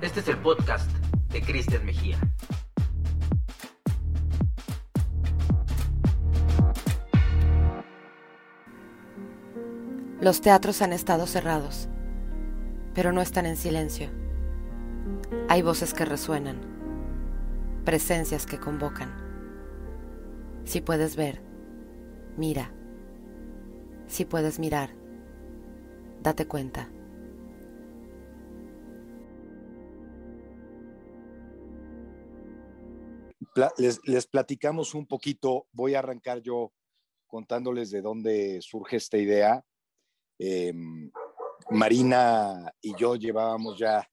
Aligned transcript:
Este 0.00 0.20
es 0.20 0.28
el 0.28 0.38
podcast 0.38 0.90
de 1.30 1.42
Cristian 1.42 1.84
Mejía. 1.84 2.18
Los 10.20 10.40
teatros 10.40 10.82
han 10.82 10.92
estado 10.92 11.26
cerrados, 11.26 11.88
pero 12.94 13.12
no 13.12 13.20
están 13.20 13.46
en 13.46 13.56
silencio. 13.56 14.08
Hay 15.48 15.62
voces 15.62 15.94
que 15.94 16.04
resuenan, 16.04 16.60
presencias 17.84 18.44
que 18.44 18.58
convocan. 18.58 19.14
Si 20.64 20.80
puedes 20.80 21.16
ver, 21.16 21.40
mira. 22.36 22.72
Si 24.06 24.24
puedes 24.24 24.58
mirar, 24.58 24.90
date 26.22 26.46
cuenta. 26.46 26.88
Les, 33.76 34.26
platicamos 34.26 34.94
un 34.94 35.06
poquito, 35.06 35.66
voy 35.72 35.94
a 35.94 35.98
arrancar 35.98 36.40
yo 36.40 36.72
contándoles 37.26 37.90
de 37.90 38.02
dónde 38.02 38.60
surge 38.62 38.96
esta 38.96 39.18
idea. 39.18 39.64
Em, 40.38 41.10
Marina 41.70 42.72
y 42.80 42.94
yo 42.96 43.16
llevábamos 43.16 43.78
ya 43.78 44.08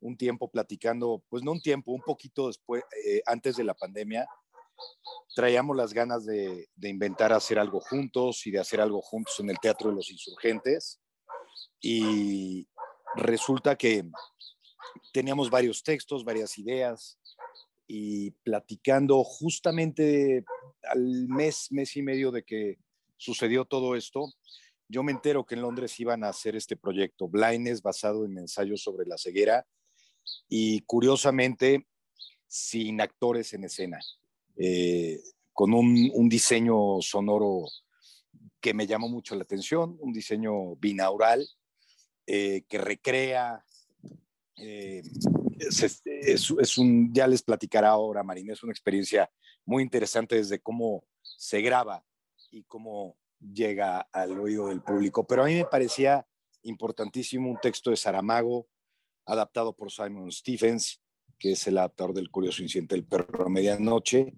un 0.00 0.16
tiempo 0.16 0.50
platicando, 0.50 1.22
pues 1.28 1.42
no 1.42 1.52
un 1.52 1.60
tiempo, 1.60 1.92
un 1.92 2.02
poquito 2.02 2.46
después, 2.46 2.82
eh, 3.04 3.22
antes 3.26 3.56
de 3.56 3.64
la 3.64 3.74
pandemia, 3.74 4.26
traíamos 5.34 5.76
las 5.76 5.92
ganas 5.92 6.24
de, 6.24 6.68
inventar 6.82 7.32
hacer 7.32 7.58
algo 7.58 7.80
juntos 7.80 8.46
y 8.46 8.50
de 8.50 8.60
hacer 8.60 8.80
algo 8.80 9.02
juntos 9.02 9.38
en 9.40 9.50
el 9.50 9.58
Teatro 9.58 9.90
de 9.90 9.96
los 9.96 10.10
Insurgentes. 10.10 11.00
Y 11.80 12.68
resulta 13.16 13.76
que 13.76 14.08
teníamos 15.12 15.50
varios 15.50 15.82
textos, 15.82 16.24
varias 16.24 16.56
ideas, 16.58 17.18
y 17.86 18.30
platicando 18.30 19.22
justamente 19.24 20.44
al 20.90 21.28
mes, 21.28 21.68
mes 21.70 21.96
y 21.96 22.02
medio 22.02 22.30
de 22.30 22.44
que 22.44 22.78
sucedió 23.16 23.64
todo 23.64 23.96
esto, 23.96 24.32
yo 24.88 25.02
me 25.02 25.12
entero 25.12 25.44
que 25.44 25.54
en 25.54 25.62
Londres 25.62 25.98
iban 25.98 26.22
a 26.22 26.28
hacer 26.28 26.54
este 26.56 26.76
proyecto, 26.76 27.28
Blindness, 27.28 27.82
basado 27.82 28.24
en 28.24 28.38
ensayos 28.38 28.82
sobre 28.82 29.06
la 29.06 29.18
ceguera, 29.18 29.66
y 30.48 30.80
curiosamente 30.80 31.86
sin 32.46 33.00
actores 33.00 33.52
en 33.52 33.64
escena. 33.64 34.00
Eh, 34.56 35.20
con 35.52 35.72
un, 35.72 36.28
diseño 36.28 37.00
sonoro 37.00 37.64
que 38.60 38.74
me 38.74 38.86
llamó 38.86 39.08
mucho 39.08 39.34
la 39.34 39.42
atención, 39.42 39.96
un 40.00 40.12
diseño 40.12 40.76
binaural 40.76 41.48
eh, 42.26 42.64
que 42.68 42.78
recrea, 42.78 43.64
eh, 44.58 45.02
es, 45.58 46.78
un, 46.78 47.12
ya 47.12 47.26
les 47.26 47.42
platicará 47.42 47.90
ahora 47.90 48.22
Marina, 48.22 48.52
es 48.52 48.62
una 48.62 48.72
experiencia 48.72 49.30
muy 49.64 49.82
interesante 49.82 50.36
desde 50.36 50.60
cómo 50.60 51.04
se 51.22 51.60
graba 51.60 52.04
y 52.50 52.64
cómo 52.64 53.16
llega 53.40 54.00
al 54.12 54.38
oído 54.38 54.68
del 54.68 54.82
público, 54.82 55.26
pero 55.26 55.42
a 55.42 55.46
mí 55.46 55.54
me 55.54 55.64
parecía 55.64 56.26
importantísimo 56.62 57.50
un 57.50 57.58
texto 57.60 57.90
de 57.90 57.96
Saramago, 57.96 58.68
adaptado 59.26 59.74
por 59.74 59.90
Simon 59.90 60.30
Stephens, 60.30 61.02
que 61.38 61.52
es 61.52 61.66
el 61.66 61.78
adaptador 61.78 62.14
del 62.14 62.30
curioso 62.30 62.62
incidente 62.62 62.94
del 62.94 63.04
perro 63.04 63.46
a 63.46 63.48
medianoche, 63.50 64.34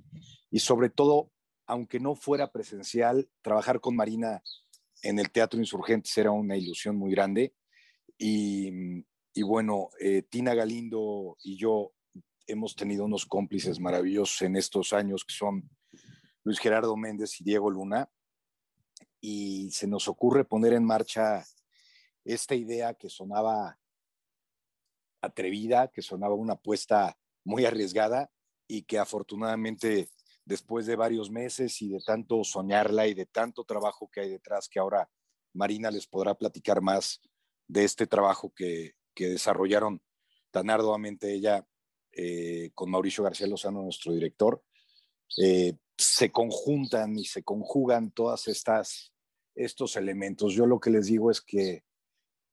y 0.51 0.59
sobre 0.59 0.91
todo, 0.91 1.31
aunque 1.67 2.01
no 2.01 2.15
fuera 2.15 2.51
presencial, 2.51 3.29
trabajar 3.43 3.81
con 3.81 3.95
Marina 3.95 4.43
en 5.03 5.19
el 5.19 5.31
Teatro 5.31 5.61
Insurgentes 5.61 6.17
era 6.19 6.31
una 6.31 6.57
ilusión 6.57 6.97
muy 6.97 7.13
grande. 7.13 7.55
Y, 8.19 9.05
bueno, 9.43 9.91
eh, 10.01 10.23
Tina 10.23 10.55
Galindo 10.55 11.37
y 11.43 11.57
yo 11.57 11.93
hemos 12.47 12.75
tenido 12.75 13.05
unos 13.05 13.27
cómplices 13.27 13.79
maravillosos 13.79 14.43
en 14.43 14.57
estos 14.57 14.93
años 14.93 15.25
que 15.25 15.35
son 15.35 15.69
Luis 16.45 16.59
Gerardo 16.59 16.97
Méndez 16.97 17.41
y 17.41 17.45
Diego 17.45 17.71
Luna. 17.71 18.11
Y 19.21 19.71
se 19.71 19.87
nos 19.87 20.09
ocurre 20.09 20.45
poner 20.45 20.73
en 20.73 20.85
marcha 20.85 21.45
esta 22.25 22.55
idea 22.55 22.95
que 22.95 23.09
sonaba 23.09 23.79
atrevida, 25.21 25.89
que 25.89 26.03
sonaba 26.03 26.35
una 26.35 26.55
apuesta 26.55 27.19
muy 27.45 27.65
arriesgada 27.65 28.31
y 28.67 28.83
que 28.83 28.99
afortunadamente 28.99 30.11
después 30.45 30.87
de 30.87 30.97
varios 30.97 31.31
meses 31.31 31.83
y 31.83 31.89
de 31.89 32.01
tanto 32.01 32.43
soñarla 32.45 33.07
y 33.07 33.15
de 33.15 33.27
tanto 33.27 33.65
trabajo 33.65 34.09
que 34.11 34.21
hay 34.21 34.31
detrás, 34.31 34.69
que 34.69 34.79
ahora 34.79 35.11
Marina 35.53 35.91
les 35.91 36.07
podrá 36.07 36.35
platicar 36.35 36.81
más 36.81 37.21
de 37.67 37.85
este 37.85 38.07
trabajo 38.07 38.53
que, 38.55 38.98
desarrollaron 39.27 40.03
tan 40.51 40.71
arduamente 40.71 41.33
ella 41.33 41.67
eh, 42.13 42.71
con 42.75 42.91
Mauricio 42.91 43.25
García 43.25 43.47
Lozano, 43.47 43.83
nuestro 43.83 44.13
director, 44.13 44.63
eh, 45.37 45.75
se 45.97 46.31
conjuntan 46.31 47.19
y 47.19 47.25
se 47.25 47.43
conjugan 47.43 48.11
todas 48.11 48.49
estas 48.49 49.13
estos 49.59 49.97
elementos. 49.97 50.55
Yo 50.55 50.67
lo 50.67 50.79
que 50.79 50.91
les 50.91 51.07
digo 51.07 51.31
es 51.31 51.41
que 51.41 51.83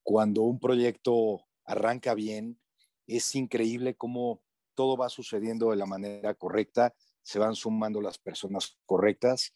cuando 0.03 0.41
un 0.41 0.59
proyecto 0.59 1.45
arranca 1.63 2.13
bien, 2.15 2.59
es 3.07 3.35
increíble 3.35 3.95
cómo 3.95 4.41
todo 4.73 4.97
va 4.97 5.09
sucediendo 5.09 5.69
de 5.69 5.77
la 5.77 5.85
manera 5.85 6.33
correcta, 6.33 6.93
se 7.21 7.39
van 7.39 7.55
sumando 7.55 8.01
las 8.01 8.17
personas 8.17 8.77
correctas. 8.85 9.53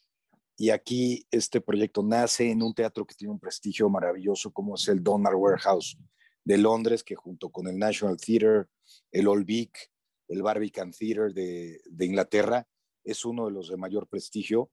Y 0.57 0.69
aquí 0.69 1.25
este 1.31 1.61
proyecto 1.61 2.03
nace 2.03 2.51
en 2.51 2.61
un 2.61 2.73
teatro 2.73 3.05
que 3.05 3.15
tiene 3.15 3.33
un 3.33 3.39
prestigio 3.39 3.89
maravilloso 3.89 4.51
como 4.51 4.75
es 4.75 4.87
el 4.87 5.03
Donner 5.03 5.35
Warehouse 5.35 5.97
de 6.44 6.57
Londres, 6.57 7.03
que 7.03 7.16
junto 7.16 7.50
con 7.50 7.67
el 7.67 7.77
National 7.77 8.17
Theatre, 8.17 8.66
el 9.11 9.27
Old 9.27 9.45
Vic, 9.45 9.91
el 10.27 10.41
Barbican 10.41 10.91
Theatre 10.91 11.33
de, 11.33 12.05
Inglaterra, 12.05 12.67
es 13.03 13.25
uno 13.25 13.45
de 13.45 13.51
los 13.51 13.69
de 13.69 13.77
mayor 13.77 14.07
prestigio. 14.07 14.72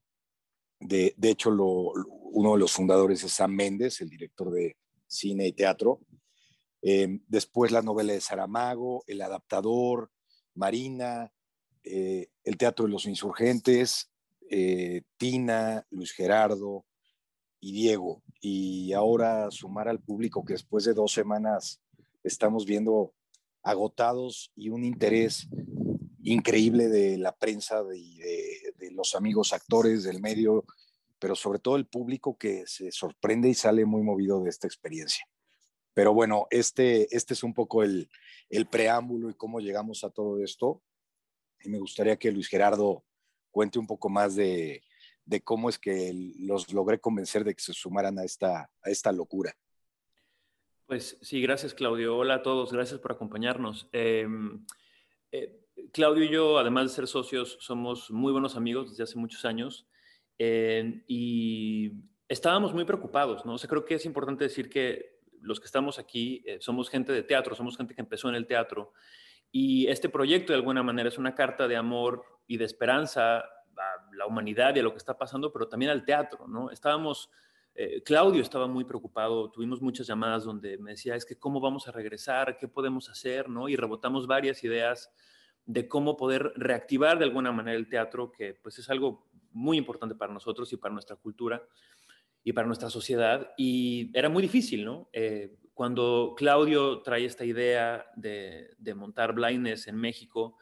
De, 0.79 1.15
hecho, 1.23 1.49
uno 1.49 2.53
de 2.53 2.59
los 2.59 2.71
fundadores 2.71 3.23
es 3.23 3.31
Sam 3.31 3.51
Méndez, 3.51 4.01
el 4.01 4.09
director 4.09 4.51
de 4.51 4.77
cine 5.07 5.47
y 5.47 5.53
teatro. 5.53 6.01
Em, 6.81 7.23
después 7.27 7.71
la 7.71 7.81
novela 7.81 8.13
de 8.13 8.21
Saramago, 8.21 9.03
El 9.07 9.21
adaptador, 9.21 10.11
Marina, 10.53 11.33
eh, 11.83 12.27
El 12.43 12.57
Teatro 12.57 12.85
de 12.85 12.91
los 12.91 13.05
Insurgentes, 13.05 14.11
eh, 14.49 15.01
Tina, 15.17 15.85
Luis 15.89 16.11
Gerardo 16.11 16.85
y 17.59 17.71
Diego. 17.71 18.23
Y 18.41 18.93
ahora 18.93 19.49
sumar 19.51 19.87
al 19.87 19.99
público 19.99 20.45
que 20.45 20.53
después 20.53 20.85
de 20.85 20.93
dos 20.93 21.11
semanas 21.11 21.81
estamos 22.23 22.65
viendo 22.65 23.13
agotados 23.63 24.51
y 24.55 24.69
un 24.69 24.83
interés 24.83 25.47
increíble 26.23 26.87
de 26.87 27.17
la 27.17 27.35
prensa, 27.35 27.83
de, 27.83 28.73
de 28.77 28.91
los 28.91 29.15
amigos 29.15 29.53
actores 29.53 30.03
del 30.03 30.21
medio, 30.21 30.65
pero 31.19 31.35
sobre 31.35 31.59
todo 31.59 31.75
el 31.75 31.87
público 31.87 32.37
que 32.37 32.65
se 32.67 32.91
sorprende 32.91 33.49
y 33.49 33.53
sale 33.53 33.85
muy 33.85 34.03
movido 34.03 34.41
de 34.41 34.49
esta 34.49 34.67
experiencia. 34.67 35.25
Pero 35.97 36.13
bueno, 36.13 36.45
este, 36.51 37.07
este 37.09 37.33
es 37.33 37.41
un 37.41 37.55
poco 37.55 37.81
el, 37.81 38.07
preámbulo 38.69 39.31
y 39.31 39.33
cómo 39.33 39.59
llegamos 39.59 40.03
a 40.03 40.11
todo 40.11 40.43
esto. 40.43 40.83
Y 41.63 41.69
me 41.69 41.79
gustaría 41.79 42.17
que 42.17 42.31
Luis 42.31 42.47
Gerardo 42.49 43.03
cuente 43.49 43.79
un 43.79 43.87
poco 43.87 44.07
más 44.07 44.35
de, 44.35 44.83
cómo 45.43 45.69
es 45.69 45.77
que 45.77 46.13
los 46.39 46.71
logré 46.73 46.99
convencer 46.99 47.43
de 47.43 47.53
que 47.53 47.61
se 47.61 47.73
sumaran 47.73 48.17
a 48.19 48.23
esta, 48.23 48.69
a 48.81 48.89
esta 48.89 49.11
locura. 49.11 49.53
Pues 50.85 51.17
sí, 51.21 51.41
gracias 51.41 51.73
Claudio. 51.73 52.17
Hola 52.17 52.35
a 52.35 52.41
todos, 52.41 52.71
gracias 52.71 52.99
por 52.99 53.11
acompañarnos. 53.11 53.89
Em, 53.91 54.65
eh, 55.31 55.59
Claudio 55.91 56.23
y 56.23 56.29
yo, 56.29 56.57
además 56.57 56.85
de 56.85 56.95
ser 56.95 57.07
socios, 57.07 57.57
somos 57.59 58.09
muy 58.09 58.31
buenos 58.31 58.55
amigos 58.55 58.89
desde 58.89 59.03
hace 59.03 59.19
muchos 59.19 59.43
años 59.43 59.85
eh, 60.39 61.03
y 61.07 61.91
estábamos 62.29 62.73
muy 62.73 62.85
preocupados, 62.85 63.45
¿no? 63.45 63.55
O 63.55 63.57
sea, 63.57 63.69
creo 63.69 63.83
que 63.83 63.95
es 63.95 64.05
importante 64.05 64.45
decir 64.45 64.69
que 64.69 65.17
los 65.41 65.59
que 65.59 65.65
estamos 65.65 65.99
aquí 65.99 66.41
eh, 66.45 66.57
somos 66.61 66.89
gente 66.89 67.11
de 67.11 67.23
teatro, 67.23 67.53
somos 67.53 67.75
gente 67.77 67.93
que 67.93 68.01
empezó 68.01 68.29
en 68.29 68.35
el 68.35 68.47
teatro 68.47 68.93
y 69.51 69.87
este 69.87 70.09
proyecto 70.09 70.53
de 70.53 70.57
alguna 70.57 70.83
manera 70.83 71.09
es 71.09 71.17
una 71.17 71.35
carta 71.35 71.67
de 71.67 71.75
amor 71.75 72.23
y 72.47 72.57
de 72.57 72.65
esperanza 72.65 73.43
a 73.79 74.15
la 74.15 74.25
humanidad 74.25 74.75
y 74.75 74.79
a 74.79 74.83
lo 74.83 74.91
que 74.91 74.97
está 74.97 75.17
pasando, 75.17 75.51
pero 75.51 75.67
también 75.67 75.91
al 75.91 76.05
teatro, 76.05 76.47
¿no? 76.47 76.71
Estábamos, 76.71 77.29
eh, 77.75 78.01
Claudio 78.03 78.41
estaba 78.41 78.67
muy 78.67 78.83
preocupado, 78.85 79.49
tuvimos 79.51 79.81
muchas 79.81 80.07
llamadas 80.07 80.43
donde 80.43 80.77
me 80.77 80.91
decía, 80.91 81.15
es 81.15 81.25
que 81.25 81.37
cómo 81.37 81.59
vamos 81.59 81.87
a 81.87 81.91
regresar, 81.91 82.57
qué 82.57 82.67
podemos 82.67 83.09
hacer, 83.09 83.49
¿no? 83.49 83.69
Y 83.69 83.75
rebotamos 83.75 84.27
varias 84.27 84.63
ideas 84.63 85.11
de 85.65 85.87
cómo 85.87 86.15
poder 86.15 86.53
reactivar 86.55 87.19
de 87.19 87.25
alguna 87.25 87.51
manera 87.51 87.77
el 87.77 87.89
teatro, 87.89 88.31
que 88.31 88.53
pues 88.53 88.79
es 88.79 88.89
algo 88.89 89.27
muy 89.51 89.77
importante 89.77 90.15
para 90.15 90.33
nosotros 90.33 90.71
y 90.71 90.77
para 90.77 90.93
nuestra 90.93 91.15
cultura 91.17 91.61
y 92.43 92.53
para 92.53 92.67
nuestra 92.67 92.89
sociedad. 92.89 93.51
Y 93.57 94.17
era 94.17 94.29
muy 94.29 94.41
difícil, 94.41 94.85
¿no? 94.85 95.09
Eh, 95.11 95.57
cuando 95.73 96.33
Claudio 96.35 97.01
trae 97.01 97.25
esta 97.25 97.45
idea 97.45 98.05
de, 98.15 98.75
montar 98.95 99.33
Blindness 99.33 99.87
en 99.87 99.97
México, 99.97 100.57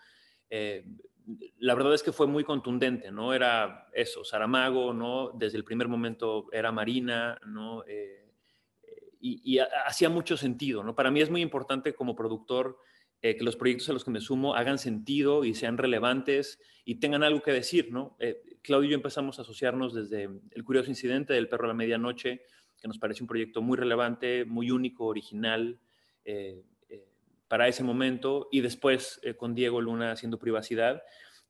eh, 0.50 0.84
la 1.60 1.75
verdad 1.75 1.94
es 1.94 2.04
que 2.04 2.12
fue 2.12 2.27
muy 2.27 2.44
contundente, 2.44 3.12
¿no? 3.12 3.33
Era 3.33 3.89
eso, 3.94 4.24
Saramago, 4.24 4.94
¿no? 4.94 5.31
Desde 5.31 5.57
el 5.57 5.63
primer 5.63 5.88
momento 5.88 6.48
era 6.51 6.72
Marina, 6.72 7.39
¿no? 7.45 7.83
Eh, 7.88 8.22
y, 9.19 9.57
hacía 9.57 10.10
mucho 10.10 10.38
sentido, 10.38 10.83
¿no? 10.83 10.95
Para 10.95 11.10
mí 11.10 11.22
es 11.22 11.31
muy 11.31 11.42
importante 11.42 11.95
como 11.95 12.16
productor 12.16 12.77
eh, 13.22 13.36
que 13.36 13.44
los 13.44 13.56
proyectos 13.56 13.89
a 13.89 13.94
los 13.94 14.04
que 14.04 14.12
me 14.12 14.22
sumo 14.22 14.54
hagan 14.54 14.77
sentido 14.77 15.45
y 15.45 15.56
sean 15.56 15.77
relevantes 15.77 16.60
y 16.83 16.95
tengan 16.95 17.24
algo 17.24 17.42
que 17.42 17.51
decir, 17.51 17.92
¿no? 17.92 18.16
Eh, 18.19 18.42
Claudio 18.62 18.89
y 18.89 18.92
yo 18.92 18.95
empezamos 18.95 19.39
a 19.39 19.42
asociarnos 19.42 19.94
desde 19.95 20.30
el 20.51 20.63
curioso 20.63 20.89
incidente 20.89 21.33
del 21.33 21.50
perro 21.50 21.66
a 21.66 21.69
la 21.69 21.74
medianoche, 21.74 22.44
que 22.80 22.88
nos 22.88 23.00
parece 23.00 23.24
un 23.24 23.28
proyecto 23.28 23.63
muy 23.63 23.78
relevante, 23.78 24.45
muy 24.45 24.69
único, 24.69 25.06
original 25.06 25.80
para 27.47 27.68
ese 27.68 27.83
momento, 27.83 28.47
y 28.51 28.62
después 28.62 29.21
con 29.38 29.56
Diego 29.56 29.81
Luna 29.81 30.12
haciendo 30.12 30.39
privacidad. 30.39 31.03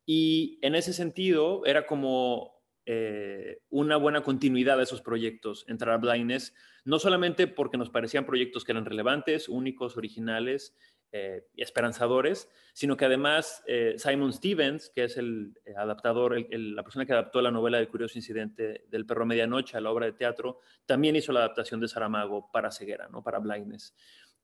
Y 0.06 0.60
en 0.62 0.76
ese 0.76 0.94
sentido 0.94 1.66
era 1.66 1.88
como 1.88 2.56
eh, 2.88 3.62
una 3.70 3.98
buena 3.98 4.22
continuidad 4.22 4.78
de 4.78 4.84
esos 4.84 5.02
proyectos, 5.02 5.66
entrar 5.68 5.96
a 5.96 5.98
Blindness, 5.98 6.54
no 6.84 7.00
solamente 7.00 7.48
porque 7.48 7.78
nos 7.78 7.90
parecían 7.90 8.28
proyectos 8.28 8.64
que 8.64 8.74
eran 8.74 8.86
relevantes, 8.86 9.50
únicos, 9.50 9.98
originales 9.98 10.76
eh, 11.12 11.48
esperanzadores, 11.58 12.48
sino 12.74 12.96
que 12.96 13.06
además 13.06 13.64
eh, 13.66 13.96
Simon 13.98 14.34
Stevens, 14.34 14.92
que 14.94 15.06
es 15.06 15.18
el 15.18 15.60
adaptador, 15.76 16.46
la 16.52 16.84
persona 16.84 17.08
que 17.08 17.14
adaptó 17.14 17.42
la 17.42 17.50
novela 17.50 17.80
de 17.80 17.88
Curioso 17.88 18.20
Incidente 18.20 18.86
del 18.90 19.08
Perro 19.08 19.26
Medianoche 19.26 19.78
a 19.78 19.82
la 19.82 19.90
obra 19.90 20.06
de 20.06 20.14
teatro, 20.14 20.60
también 20.86 21.16
hizo 21.16 21.32
la 21.32 21.40
adaptación 21.40 21.80
de 21.80 21.88
Saramago 21.88 22.52
para 22.52 22.70
ceguera, 22.70 23.08
¿no? 23.08 23.24
para 23.24 23.40
Blindness. 23.40 23.96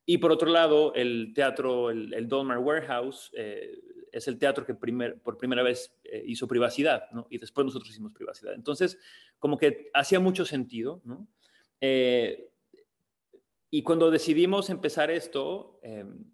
Y 0.05 0.17
por 0.17 0.31
otro 0.31 0.49
lado, 0.49 0.93
el 0.95 1.31
teatro, 1.33 1.89
el, 1.89 2.13
el 2.13 2.27
Dolmar 2.27 2.57
Warehouse, 2.57 3.31
es 4.11 4.27
el 4.27 4.37
teatro 4.37 4.65
que 4.65 4.73
por 4.73 5.37
primera 5.37 5.63
vez 5.63 5.95
eh, 6.03 6.23
hizo 6.25 6.47
privacidad, 6.47 7.09
¿no? 7.11 7.27
Y 7.29 7.37
después 7.37 7.65
nosotros 7.65 7.89
hicimos 7.89 8.13
privacidad. 8.13 8.53
Entonces, 8.53 8.97
como 9.39 9.57
que 9.57 9.89
hacía 9.93 10.19
mucho 10.19 10.45
sentido, 10.45 11.01
¿no? 11.05 11.27
Eh, 11.79 12.49
y 13.69 13.83
cuando 13.83 14.11
decidimos 14.11 14.69
empezar 14.69 15.09
esto, 15.09 15.79
em, 15.81 16.25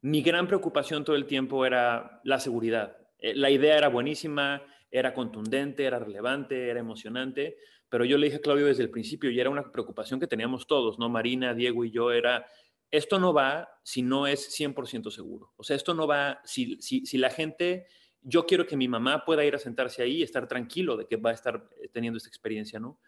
mi 0.00 0.22
gran 0.22 0.46
preocupación 0.46 1.04
todo 1.04 1.16
el 1.16 1.26
tiempo 1.26 1.66
era 1.66 2.20
la 2.24 2.40
seguridad. 2.40 2.96
Eh, 3.18 3.34
la 3.34 3.50
idea 3.50 3.76
era 3.76 3.88
buenísima, 3.88 4.62
era 4.90 5.12
contundente, 5.12 5.84
era 5.84 5.98
relevante, 5.98 6.70
era 6.70 6.80
emocionante, 6.80 7.58
pero 7.88 8.04
yo 8.06 8.16
le 8.16 8.26
dije 8.26 8.38
a 8.38 8.40
Claudio 8.40 8.66
desde 8.66 8.82
el 8.82 8.90
principio 8.90 9.30
y 9.30 9.38
era 9.38 9.50
una 9.50 9.70
preocupación 9.70 10.18
que 10.18 10.26
teníamos 10.26 10.66
todos, 10.66 10.98
¿no? 10.98 11.10
Marina, 11.10 11.52
Diego 11.52 11.84
y 11.84 11.90
yo, 11.90 12.10
era 12.10 12.46
esto 12.92 13.18
no 13.18 13.32
va 13.32 13.68
si 13.82 14.02
no 14.02 14.26
es 14.26 14.56
100% 14.56 15.10
seguro. 15.10 15.52
O 15.56 15.64
sea, 15.64 15.74
esto 15.74 15.94
no 15.94 16.06
va 16.06 16.40
si, 16.44 16.80
si, 16.80 17.18
la 17.18 17.30
gente, 17.30 17.86
yo 18.20 18.46
quiero 18.46 18.66
que 18.66 18.76
mi 18.76 18.86
mamá 18.86 19.24
pueda 19.24 19.44
ir 19.44 19.54
a 19.54 19.58
sentarse 19.58 20.02
ahí 20.02 20.18
y 20.18 20.22
estar 20.22 20.46
tranquilo 20.46 20.96
de 20.96 21.06
que 21.06 21.16
va 21.16 21.30
a 21.30 21.32
estar 21.34 21.68
eh, 21.80 21.88
teniendo 21.88 22.18
esta 22.18 22.28
experiencia, 22.28 22.78
¿no? 22.78 23.00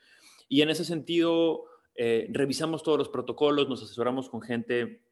Y 0.49 0.63
en 0.63 0.71
ese 0.71 0.85
sentido, 0.85 1.67
eh, 1.95 2.27
revisamos 2.31 2.83
todos 2.83 2.99
los 2.99 3.11
protocolos, 3.11 3.69
nos 3.69 3.83
asesoramos 3.83 4.29
con 4.31 4.41
gente, 4.41 5.03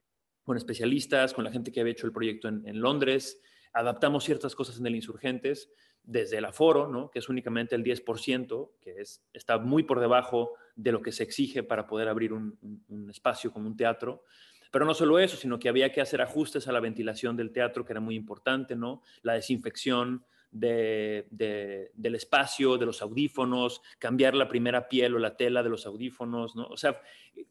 con 0.42 0.56
especialistas, 0.56 1.34
con 1.34 1.44
la 1.44 1.52
gente 1.52 1.70
que 1.70 1.80
había 1.80 1.92
hecho 1.92 2.06
el 2.06 2.12
proyecto 2.12 2.48
en, 2.48 2.66
en 2.66 2.80
Londres, 2.80 3.40
adaptamos 3.74 4.24
ciertas 4.24 4.54
cosas 4.54 4.78
en 4.78 4.86
el 4.86 4.94
Insurgentes, 4.94 5.70
desde 6.02 6.38
el 6.38 6.44
aforo, 6.44 6.88
¿no? 6.88 7.10
que 7.10 7.18
es 7.18 7.28
únicamente 7.28 7.74
el 7.74 7.84
10%, 7.84 8.70
que 8.80 9.00
es, 9.00 9.22
está 9.32 9.58
muy 9.58 9.84
por 9.84 10.00
debajo 10.00 10.54
de 10.74 10.92
lo 10.92 11.02
que 11.02 11.12
se 11.12 11.22
exige 11.22 11.62
para 11.62 11.86
poder 11.86 12.08
abrir 12.08 12.32
un, 12.32 12.58
un 12.88 13.10
espacio 13.10 13.52
como 13.52 13.68
un 13.68 13.76
teatro. 13.76 14.24
Pero 14.72 14.84
no 14.84 14.94
solo 14.94 15.20
eso, 15.20 15.36
sino 15.36 15.60
que 15.60 15.68
había 15.68 15.92
que 15.92 16.00
hacer 16.00 16.20
ajustes 16.20 16.66
a 16.66 16.72
la 16.72 16.80
ventilación 16.80 17.36
del 17.36 17.52
teatro, 17.52 17.84
que 17.84 17.92
era 17.92 18.00
muy 18.00 18.16
importante, 18.16 18.74
¿no? 18.74 19.02
La 19.22 19.34
desinfección 19.34 20.24
del 20.50 22.14
espacio, 22.14 22.76
de 22.78 22.86
los 22.86 23.00
audífonos, 23.00 23.82
cambiar 23.98 24.34
la 24.34 24.48
primera 24.48 24.88
piel 24.88 25.14
o 25.14 25.18
la 25.18 25.36
tela 25.36 25.62
de 25.62 25.68
los 25.68 25.86
audífonos, 25.86 26.56
¿no? 26.56 26.66
O 26.66 26.76
sea, 26.76 27.00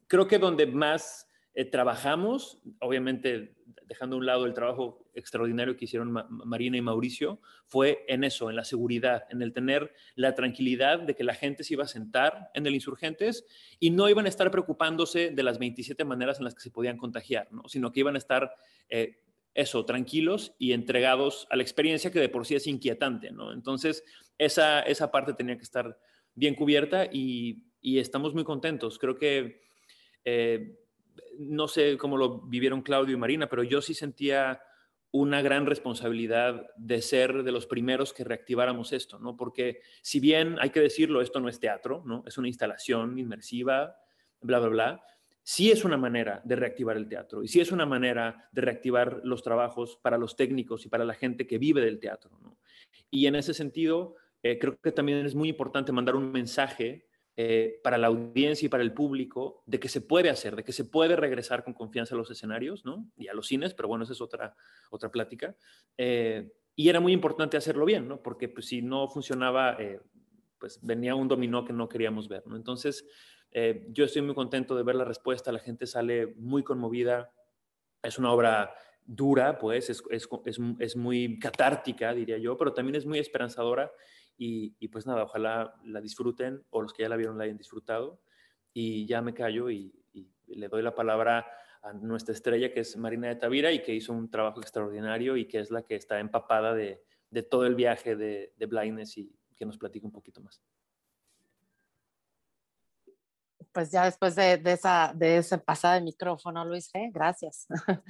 creo 0.06 0.28
que 0.28 0.38
donde 0.38 0.66
más 0.66 1.31
eh, 1.54 1.64
trabajamos, 1.64 2.58
obviamente 2.80 3.54
dejando 3.86 4.16
a 4.16 4.18
un 4.18 4.26
lado 4.26 4.46
el 4.46 4.54
trabajo 4.54 5.10
extraordinario 5.14 5.76
que 5.76 5.84
hicieron 5.84 6.12
Marina 6.30 6.78
y 6.78 6.80
Mauricio, 6.80 7.40
fue 7.66 8.04
en 8.08 8.24
eso, 8.24 8.48
en 8.48 8.56
la 8.56 8.64
seguridad, 8.64 9.24
en 9.28 9.42
el 9.42 9.52
tener 9.52 9.92
la 10.14 10.34
tranquilidad 10.34 11.00
de 11.00 11.14
que 11.14 11.24
la 11.24 11.34
gente 11.34 11.62
se 11.62 11.74
iba 11.74 11.84
a 11.84 11.88
sentar 11.88 12.50
en 12.54 12.66
el 12.66 12.74
Insurgentes 12.74 13.44
y 13.78 13.90
no 13.90 14.08
iban 14.08 14.24
a 14.24 14.30
estar 14.30 14.50
preocupándose 14.50 15.30
de 15.30 15.42
las 15.42 15.58
27 15.58 16.04
maneras 16.04 16.38
en 16.38 16.44
las 16.44 16.54
que 16.54 16.62
se 16.62 16.70
podían 16.70 16.96
contagiar, 16.96 17.52
¿no? 17.52 17.68
sino 17.68 17.92
que 17.92 18.00
iban 18.00 18.14
a 18.14 18.18
estar, 18.18 18.54
eh, 18.88 19.18
eso, 19.54 19.84
tranquilos 19.84 20.54
y 20.58 20.72
entregados 20.72 21.46
a 21.50 21.56
la 21.56 21.62
experiencia 21.62 22.10
que 22.10 22.20
de 22.20 22.30
por 22.30 22.46
sí 22.46 22.54
es 22.54 22.66
inquietante. 22.66 23.30
¿no? 23.30 23.52
Entonces, 23.52 24.04
esa, 24.38 24.80
esa 24.80 25.10
parte 25.10 25.34
tenía 25.34 25.58
que 25.58 25.64
estar 25.64 25.98
bien 26.34 26.54
cubierta 26.54 27.04
y, 27.12 27.66
y 27.82 27.98
estamos 27.98 28.32
muy 28.32 28.44
contentos. 28.44 28.98
Creo 28.98 29.16
que... 29.16 29.60
Eh, 30.24 30.78
no 31.38 31.68
sé 31.68 31.96
cómo 31.96 32.16
lo 32.16 32.40
vivieron 32.40 32.82
Claudio 32.82 33.14
y 33.14 33.18
Marina, 33.18 33.48
pero 33.48 33.62
yo 33.62 33.80
sí 33.80 33.94
sentía 33.94 34.60
una 35.12 35.42
gran 35.42 35.66
responsabilidad 35.66 36.70
de 36.76 37.02
ser 37.02 37.42
de 37.42 37.52
los 37.52 37.66
primeros 37.66 38.14
que 38.14 38.24
reactiváramos 38.24 38.92
esto, 38.92 39.18
¿no? 39.18 39.36
Porque 39.36 39.82
si 40.00 40.20
bien 40.20 40.56
hay 40.58 40.70
que 40.70 40.80
decirlo, 40.80 41.20
esto 41.20 41.38
no 41.38 41.50
es 41.50 41.60
teatro, 41.60 42.02
¿no? 42.06 42.24
Es 42.26 42.38
una 42.38 42.48
instalación 42.48 43.18
inmersiva, 43.18 43.94
bla, 44.40 44.58
bla, 44.58 44.68
bla. 44.68 45.04
Sí 45.42 45.70
es 45.70 45.84
una 45.84 45.98
manera 45.98 46.40
de 46.44 46.56
reactivar 46.56 46.96
el 46.96 47.08
teatro 47.08 47.42
y 47.42 47.48
sí 47.48 47.60
es 47.60 47.72
una 47.72 47.84
manera 47.84 48.48
de 48.52 48.62
reactivar 48.62 49.20
los 49.24 49.42
trabajos 49.42 49.98
para 50.00 50.16
los 50.16 50.34
técnicos 50.34 50.86
y 50.86 50.88
para 50.88 51.04
la 51.04 51.14
gente 51.14 51.46
que 51.46 51.58
vive 51.58 51.82
del 51.82 51.98
teatro, 51.98 52.38
¿no? 52.40 52.56
Y 53.10 53.26
en 53.26 53.34
ese 53.34 53.52
sentido, 53.52 54.16
eh, 54.42 54.58
creo 54.58 54.78
que 54.80 54.92
también 54.92 55.26
es 55.26 55.34
muy 55.34 55.50
importante 55.50 55.92
mandar 55.92 56.16
un 56.16 56.32
mensaje 56.32 57.06
eh, 57.34 57.80
para 57.82 57.96
la 57.96 58.08
audiencia 58.08 58.66
y 58.66 58.68
para 58.68 58.82
el 58.82 58.92
público 58.92 59.62
de 59.64 59.80
que 59.80 59.88
se 59.88 60.02
puede 60.02 60.28
hacer, 60.28 60.54
de 60.54 60.64
que 60.64 60.72
se 60.72 60.84
puede 60.84 61.16
regresar 61.16 61.64
con 61.64 61.72
confianza 61.72 62.14
a 62.14 62.18
los 62.18 62.30
escenarios 62.30 62.84
¿no? 62.84 63.10
y 63.16 63.28
a 63.28 63.32
los 63.32 63.46
cines, 63.46 63.72
pero 63.72 63.88
bueno, 63.88 64.04
esa 64.04 64.12
es 64.12 64.20
otra, 64.20 64.54
otra 64.90 65.10
plática. 65.10 65.56
Eh, 65.96 66.52
y 66.76 66.90
era 66.90 67.00
muy 67.00 67.12
importante 67.12 67.56
hacerlo 67.56 67.86
bien, 67.86 68.06
¿no? 68.06 68.22
porque 68.22 68.50
pues, 68.50 68.66
si 68.66 68.82
no 68.82 69.08
funcionaba, 69.08 69.76
eh, 69.80 69.98
pues 70.58 70.78
venía 70.82 71.14
un 71.14 71.26
dominó 71.26 71.64
que 71.64 71.72
no 71.72 71.88
queríamos 71.88 72.28
ver. 72.28 72.46
¿no? 72.46 72.54
Entonces, 72.54 73.06
yo 73.88 74.04
estoy 74.04 74.22
muy 74.22 74.34
contento 74.34 74.74
de 74.74 74.82
ver 74.82 74.94
la 74.94 75.04
respuesta, 75.04 75.52
la 75.52 75.58
gente 75.58 75.86
sale 75.86 76.34
muy 76.36 76.62
conmovida, 76.62 77.32
es 78.02 78.18
una 78.18 78.32
obra 78.32 78.74
dura, 79.04 79.58
pues 79.58 79.90
es, 79.90 80.02
es, 80.10 80.28
es, 80.46 80.58
es 80.78 80.96
muy 80.96 81.38
catártica, 81.38 82.14
diría 82.14 82.38
yo, 82.38 82.56
pero 82.56 82.72
también 82.72 82.96
es 82.96 83.06
muy 83.06 83.18
esperanzadora 83.18 83.90
y, 84.36 84.88
pues 84.88 85.06
nada, 85.06 85.22
ojalá 85.22 85.74
la 85.84 86.00
disfruten 86.00 86.64
o 86.70 86.82
los 86.82 86.92
que 86.92 87.02
ya 87.02 87.08
la 87.08 87.16
vieron 87.16 87.38
la 87.38 87.44
hayan 87.44 87.56
disfrutado. 87.56 88.20
Y 88.72 89.06
ya 89.06 89.22
me 89.22 89.34
callo 89.34 89.70
y, 89.70 89.94
le 90.48 90.68
doy 90.68 90.82
la 90.82 90.94
palabra 90.94 91.46
a 91.82 91.94
nuestra 91.94 92.34
estrella 92.34 92.72
que 92.72 92.80
es 92.80 92.96
Marina 92.96 93.28
de 93.28 93.36
Tavira 93.36 93.72
y 93.72 93.82
que 93.82 93.94
hizo 93.94 94.12
un 94.12 94.30
trabajo 94.30 94.60
extraordinario 94.60 95.36
y 95.36 95.46
que 95.46 95.60
es 95.60 95.70
la 95.70 95.82
que 95.82 95.94
está 95.94 96.20
empapada 96.20 96.74
de, 96.74 97.02
todo 97.50 97.64
el 97.64 97.74
viaje 97.74 98.16
de, 98.16 98.52
de 98.56 98.66
Blindness 98.66 99.16
y 99.16 99.34
que 99.56 99.64
nos 99.64 99.78
platique 99.78 100.04
un 100.04 100.12
poquito 100.12 100.42
más 100.42 100.62
pues 103.72 103.90
ya 103.90 104.04
después 104.04 104.34
de, 104.34 104.58
de, 104.58 104.72
esa, 104.72 105.12
de 105.14 105.38
ese 105.38 105.58
pasada 105.58 105.94
de 105.94 106.02
micrófono, 106.02 106.64
Luis, 106.64 106.90
¿eh? 106.94 107.10
gracias 107.12 107.66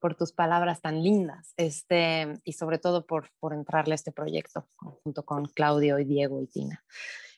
por 0.00 0.16
tus 0.16 0.32
palabras 0.32 0.80
tan 0.80 1.02
lindas 1.02 1.52
este, 1.56 2.34
y 2.44 2.52
sobre 2.54 2.78
todo 2.78 3.06
por, 3.06 3.30
por 3.38 3.54
entrarle 3.54 3.92
a 3.92 3.96
este 3.96 4.12
proyecto 4.12 4.68
junto 4.76 5.24
con 5.24 5.46
Claudio 5.46 5.98
y 5.98 6.04
Diego 6.04 6.40
y 6.42 6.46
Tina. 6.46 6.84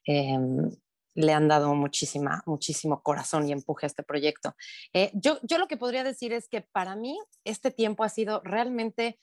Em, 0.07 0.71
le 1.15 1.33
han 1.33 1.47
dado 1.47 1.75
muchísima, 1.75 2.43
muchísimo 2.47 3.03
corazón 3.03 3.49
y 3.49 3.53
empuje 3.53 3.87
a 3.87 3.89
este 3.89 4.03
proyecto. 4.03 4.55
Eh, 4.93 5.11
yo, 5.15 5.39
yo 5.43 5.59
lo 5.59 5.69
que 5.69 5.77
podría 5.77 6.03
decir 6.03 6.33
es 6.33 6.49
que 6.49 6.61
para 6.61 6.97
mí 6.97 7.19
este 7.45 7.71
tiempo 7.71 8.03
ha 8.03 8.09
sido 8.09 8.41
realmente 8.43 9.19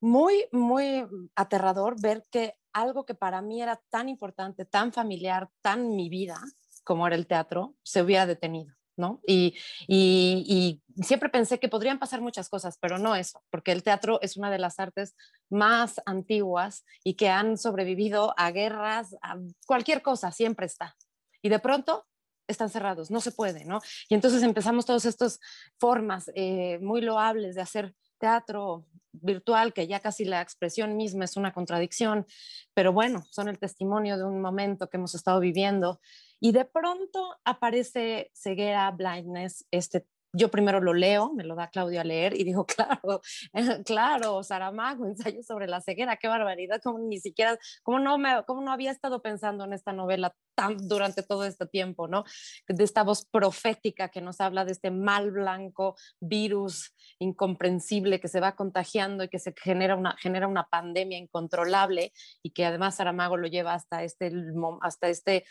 muy, 0.00 0.46
muy 0.50 1.06
aterrador 1.36 2.00
ver 2.00 2.24
que 2.30 2.54
algo 2.72 3.06
que 3.06 3.14
para 3.14 3.40
mí 3.40 3.62
era 3.62 3.80
tan 3.90 4.08
importante, 4.08 4.64
tan 4.64 4.92
familiar, 4.92 5.48
tan 5.60 5.94
mi 5.94 6.08
vida, 6.08 6.40
como 6.84 7.06
era 7.06 7.16
el 7.16 7.26
teatro, 7.26 7.74
se 7.82 8.02
hubiera 8.02 8.26
detenido. 8.26 8.74
¿no? 8.96 9.20
Y, 9.26 9.56
y, 9.88 10.82
siempre 11.02 11.30
pensé 11.30 11.58
que 11.58 11.70
podrían 11.70 11.98
pasar 11.98 12.20
muchas 12.20 12.50
cosas, 12.50 12.76
pero 12.78 12.98
no 12.98 13.16
eso, 13.16 13.42
porque 13.50 13.72
el 13.72 13.82
teatro 13.82 14.20
es 14.20 14.36
una 14.36 14.50
de 14.50 14.58
las 14.58 14.78
artes 14.78 15.16
más 15.48 16.00
antiguas 16.04 16.84
y 17.02 17.14
que 17.14 17.30
han 17.30 17.56
sobrevivido 17.56 18.34
a 18.36 18.50
guerras, 18.50 19.16
a 19.22 19.38
cualquier 19.66 20.02
cosa, 20.02 20.30
siempre 20.30 20.66
está. 20.66 20.94
Y 21.40 21.48
de 21.48 21.58
pronto 21.58 22.06
están 22.46 22.68
cerrados, 22.68 23.10
no 23.10 23.20
se 23.20 23.32
puede, 23.32 23.64
¿no? 23.64 23.80
Y 24.08 24.14
entonces 24.14 24.42
empezamos 24.42 24.84
todas 24.84 25.06
estas 25.06 25.40
formas 25.78 26.30
eh, 26.34 26.78
muy 26.80 27.00
loables 27.00 27.54
de 27.54 27.62
hacer 27.62 27.94
teatro 28.18 28.86
virtual, 29.12 29.72
que 29.72 29.86
ya 29.86 30.00
casi 30.00 30.24
la 30.24 30.40
expresión 30.40 30.96
misma 30.96 31.24
es 31.24 31.36
una 31.36 31.52
contradicción, 31.52 32.26
pero 32.74 32.92
bueno, 32.92 33.24
son 33.30 33.48
el 33.48 33.58
testimonio 33.58 34.16
de 34.16 34.24
un 34.24 34.40
momento 34.40 34.88
que 34.88 34.96
hemos 34.96 35.14
estado 35.14 35.40
viviendo 35.40 36.00
y 36.42 36.50
de 36.50 36.64
pronto 36.64 37.36
aparece 37.44 38.32
ceguera, 38.34 38.90
blindness, 38.90 39.64
este 39.70 40.08
yo 40.32 40.50
primero 40.50 40.80
lo 40.80 40.94
leo, 40.94 41.32
me 41.34 41.44
lo 41.44 41.54
da 41.54 41.68
Claudio 41.68 42.00
a 42.00 42.04
leer 42.04 42.34
y 42.34 42.44
digo, 42.44 42.66
claro, 43.02 43.20
claro, 43.84 44.42
Saramago, 44.42 45.06
ensayo 45.06 45.42
sobre 45.42 45.66
la 45.66 45.80
ceguera, 45.80 46.16
qué 46.16 46.28
barbaridad, 46.28 46.80
como 46.82 46.98
ni 46.98 47.20
siquiera, 47.20 47.58
como 47.82 47.98
no, 47.98 48.18
me, 48.18 48.42
como 48.46 48.62
no 48.62 48.72
había 48.72 48.90
estado 48.90 49.20
pensando 49.20 49.64
en 49.64 49.72
esta 49.72 49.92
novela 49.92 50.34
tan, 50.54 50.76
durante 50.88 51.22
todo 51.22 51.44
este 51.44 51.66
tiempo, 51.66 52.08
¿no? 52.08 52.24
De 52.68 52.84
esta 52.84 53.02
voz 53.02 53.26
profética 53.26 54.08
que 54.08 54.20
nos 54.20 54.40
habla 54.40 54.64
de 54.64 54.72
este 54.72 54.90
mal 54.90 55.30
blanco, 55.30 55.96
virus 56.20 56.94
incomprensible 57.18 58.20
que 58.20 58.28
se 58.28 58.40
va 58.40 58.56
contagiando 58.56 59.24
y 59.24 59.28
que 59.28 59.38
se 59.38 59.54
genera 59.56 59.96
una, 59.96 60.16
genera 60.18 60.48
una 60.48 60.64
pandemia 60.68 61.18
incontrolable 61.18 62.12
y 62.42 62.50
que 62.50 62.64
además 62.64 62.96
Saramago 62.96 63.36
lo 63.36 63.48
lleva 63.48 63.74
hasta 63.74 64.02
este, 64.02 64.32
hasta 64.80 65.08
este 65.08 65.42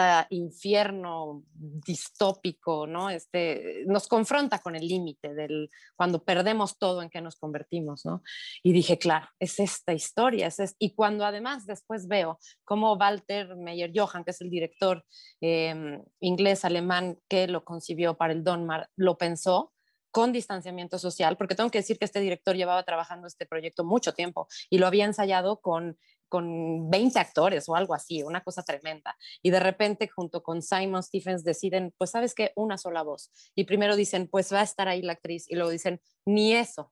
a 0.00 0.26
infierno 0.30 1.44
distópico, 1.54 2.86
¿no? 2.86 3.10
Este, 3.10 3.84
nos 4.02 4.08
confronta 4.08 4.58
con 4.58 4.74
el 4.74 4.86
límite 4.86 5.32
del 5.34 5.70
cuando 5.96 6.24
perdemos 6.24 6.76
todo 6.78 7.02
en 7.02 7.10
que 7.10 7.20
nos 7.20 7.36
convertimos, 7.36 8.04
¿no? 8.04 8.22
Y 8.62 8.72
dije, 8.72 8.98
claro, 8.98 9.28
es 9.38 9.60
esta 9.60 9.92
historia, 9.92 10.48
es, 10.48 10.74
y 10.78 10.94
cuando 10.94 11.24
además 11.24 11.66
después 11.66 12.08
veo 12.08 12.38
cómo 12.64 12.94
Walter 12.94 13.54
Meyer 13.56 13.92
Johann, 13.94 14.24
que 14.24 14.32
es 14.32 14.40
el 14.40 14.50
director 14.50 15.04
em, 15.40 16.02
inglés-alemán 16.20 17.18
que 17.28 17.46
lo 17.46 17.64
concibió 17.64 18.14
para 18.14 18.32
el 18.32 18.42
Donmar, 18.42 18.88
lo 18.96 19.16
pensó, 19.16 19.72
con 20.10 20.30
distanciamiento 20.30 20.98
social, 20.98 21.38
porque 21.38 21.54
tengo 21.54 21.70
que 21.70 21.78
decir 21.78 21.98
que 21.98 22.04
este 22.04 22.20
director 22.20 22.54
llevaba 22.54 22.82
trabajando 22.82 23.26
este 23.26 23.46
proyecto 23.46 23.82
mucho 23.82 24.12
tiempo 24.12 24.46
y 24.68 24.76
lo 24.76 24.86
había 24.86 25.06
ensayado 25.06 25.60
con 25.60 25.96
con 26.32 26.88
20 26.88 27.18
actores 27.18 27.68
o 27.68 27.76
algo 27.76 27.92
así, 27.92 28.22
una 28.22 28.40
cosa 28.40 28.62
tremenda. 28.62 29.18
Y 29.42 29.50
de 29.50 29.60
repente 29.60 30.08
junto 30.08 30.42
con 30.42 30.62
Simon 30.62 31.02
Stephens 31.02 31.44
deciden, 31.44 31.92
pues 31.98 32.12
sabes 32.12 32.34
qué, 32.34 32.52
una 32.56 32.78
sola 32.78 33.02
voz. 33.02 33.30
Y 33.54 33.64
primero 33.64 33.96
dicen, 33.96 34.28
pues 34.28 34.50
va 34.50 34.60
a 34.60 34.64
estar 34.64 34.88
ahí 34.88 35.02
la 35.02 35.12
actriz. 35.12 35.44
Y 35.50 35.56
luego 35.56 35.70
dicen, 35.70 36.00
ni 36.24 36.54
eso. 36.54 36.90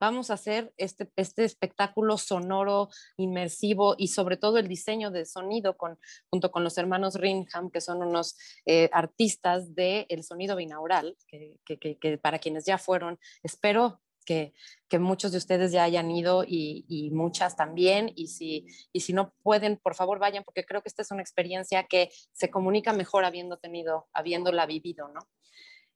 Vamos 0.00 0.30
a 0.30 0.34
hacer 0.34 0.72
este, 0.78 1.10
este 1.16 1.44
espectáculo 1.44 2.16
sonoro, 2.16 2.88
inmersivo 3.18 3.94
y 3.98 4.08
sobre 4.08 4.38
todo 4.38 4.56
el 4.56 4.68
diseño 4.68 5.10
de 5.10 5.26
sonido 5.26 5.76
con, 5.76 5.98
junto 6.30 6.50
con 6.50 6.64
los 6.64 6.78
hermanos 6.78 7.16
Ringham, 7.16 7.70
que 7.70 7.82
son 7.82 8.02
unos 8.02 8.38
eh, 8.64 8.88
artistas 8.90 9.74
del 9.74 10.06
el 10.08 10.24
sonido 10.24 10.56
binaural, 10.56 11.14
que, 11.26 11.58
que, 11.66 11.98
que 11.98 12.16
para 12.16 12.38
quienes 12.38 12.64
ya 12.64 12.78
fueron, 12.78 13.18
espero 13.42 14.00
que, 14.28 14.98
muchos 14.98 15.32
de 15.32 15.38
ustedes 15.38 15.72
ya 15.72 15.84
hayan 15.84 16.10
ido 16.10 16.44
y, 16.46 17.10
muchas 17.12 17.56
también. 17.56 18.12
Y 18.14 18.28
si, 18.28 18.66
y 18.92 19.00
si 19.00 19.12
no 19.12 19.32
pueden, 19.42 19.78
por 19.78 19.94
favor 19.94 20.18
vayan, 20.18 20.44
porque 20.44 20.64
creo 20.64 20.82
que 20.82 20.88
esta 20.88 21.02
es 21.02 21.10
una 21.10 21.22
experiencia 21.22 21.84
que 21.84 22.10
se 22.32 22.50
comunica 22.50 22.92
mejor 22.92 23.24
habiendo 23.24 23.56
tenido, 23.56 24.08
habiéndola 24.12 24.66
vivido, 24.66 25.08
¿no? 25.08 25.20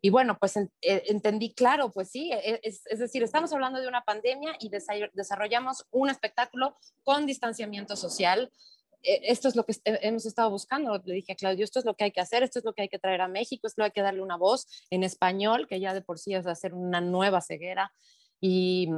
Y 0.04 0.10
bueno, 0.10 0.36
pues 0.36 0.56
eh, 0.56 0.68
entendí 0.80 1.54
claro, 1.54 1.92
pues 1.92 2.10
sí, 2.10 2.32
e, 2.32 2.60
es, 2.64 2.82
es, 2.86 2.98
decir, 2.98 3.22
estamos 3.22 3.52
hablando 3.52 3.80
de 3.80 3.86
una 3.86 4.02
pandemia 4.02 4.56
y 4.58 4.68
desarrollamos 4.68 5.86
un 5.92 6.10
espectáculo 6.10 6.76
con 7.04 7.24
distanciamiento 7.24 7.94
social. 7.94 8.50
E, 9.02 9.20
esto 9.30 9.46
es 9.48 9.54
lo 9.54 9.64
que 9.64 9.74
hemos 9.84 10.26
estado 10.26 10.50
buscando. 10.50 11.00
Le 11.04 11.14
dije 11.14 11.32
a 11.32 11.36
Claudio, 11.36 11.64
esto 11.64 11.78
es 11.78 11.84
lo 11.84 11.94
que 11.94 12.04
hay 12.04 12.12
que 12.12 12.20
hacer, 12.20 12.42
esto 12.42 12.58
es 12.58 12.64
lo 12.64 12.72
que 12.72 12.82
hay 12.82 12.88
que 12.88 12.98
traer 12.98 13.20
a 13.20 13.28
México, 13.28 13.66
esto 13.66 13.84
hay 13.84 13.92
que 13.92 14.02
darle 14.02 14.22
una 14.22 14.36
voz 14.36 14.66
en 14.90 15.04
español, 15.04 15.68
que 15.68 15.78
ya 15.78 15.94
de 15.94 16.02
por 16.02 16.18
sí 16.18 16.34
es 16.34 16.46
hacer 16.46 16.74
una 16.74 17.00
nueva 17.00 17.40
ceguera. 17.40 17.92
Y, 18.44 18.90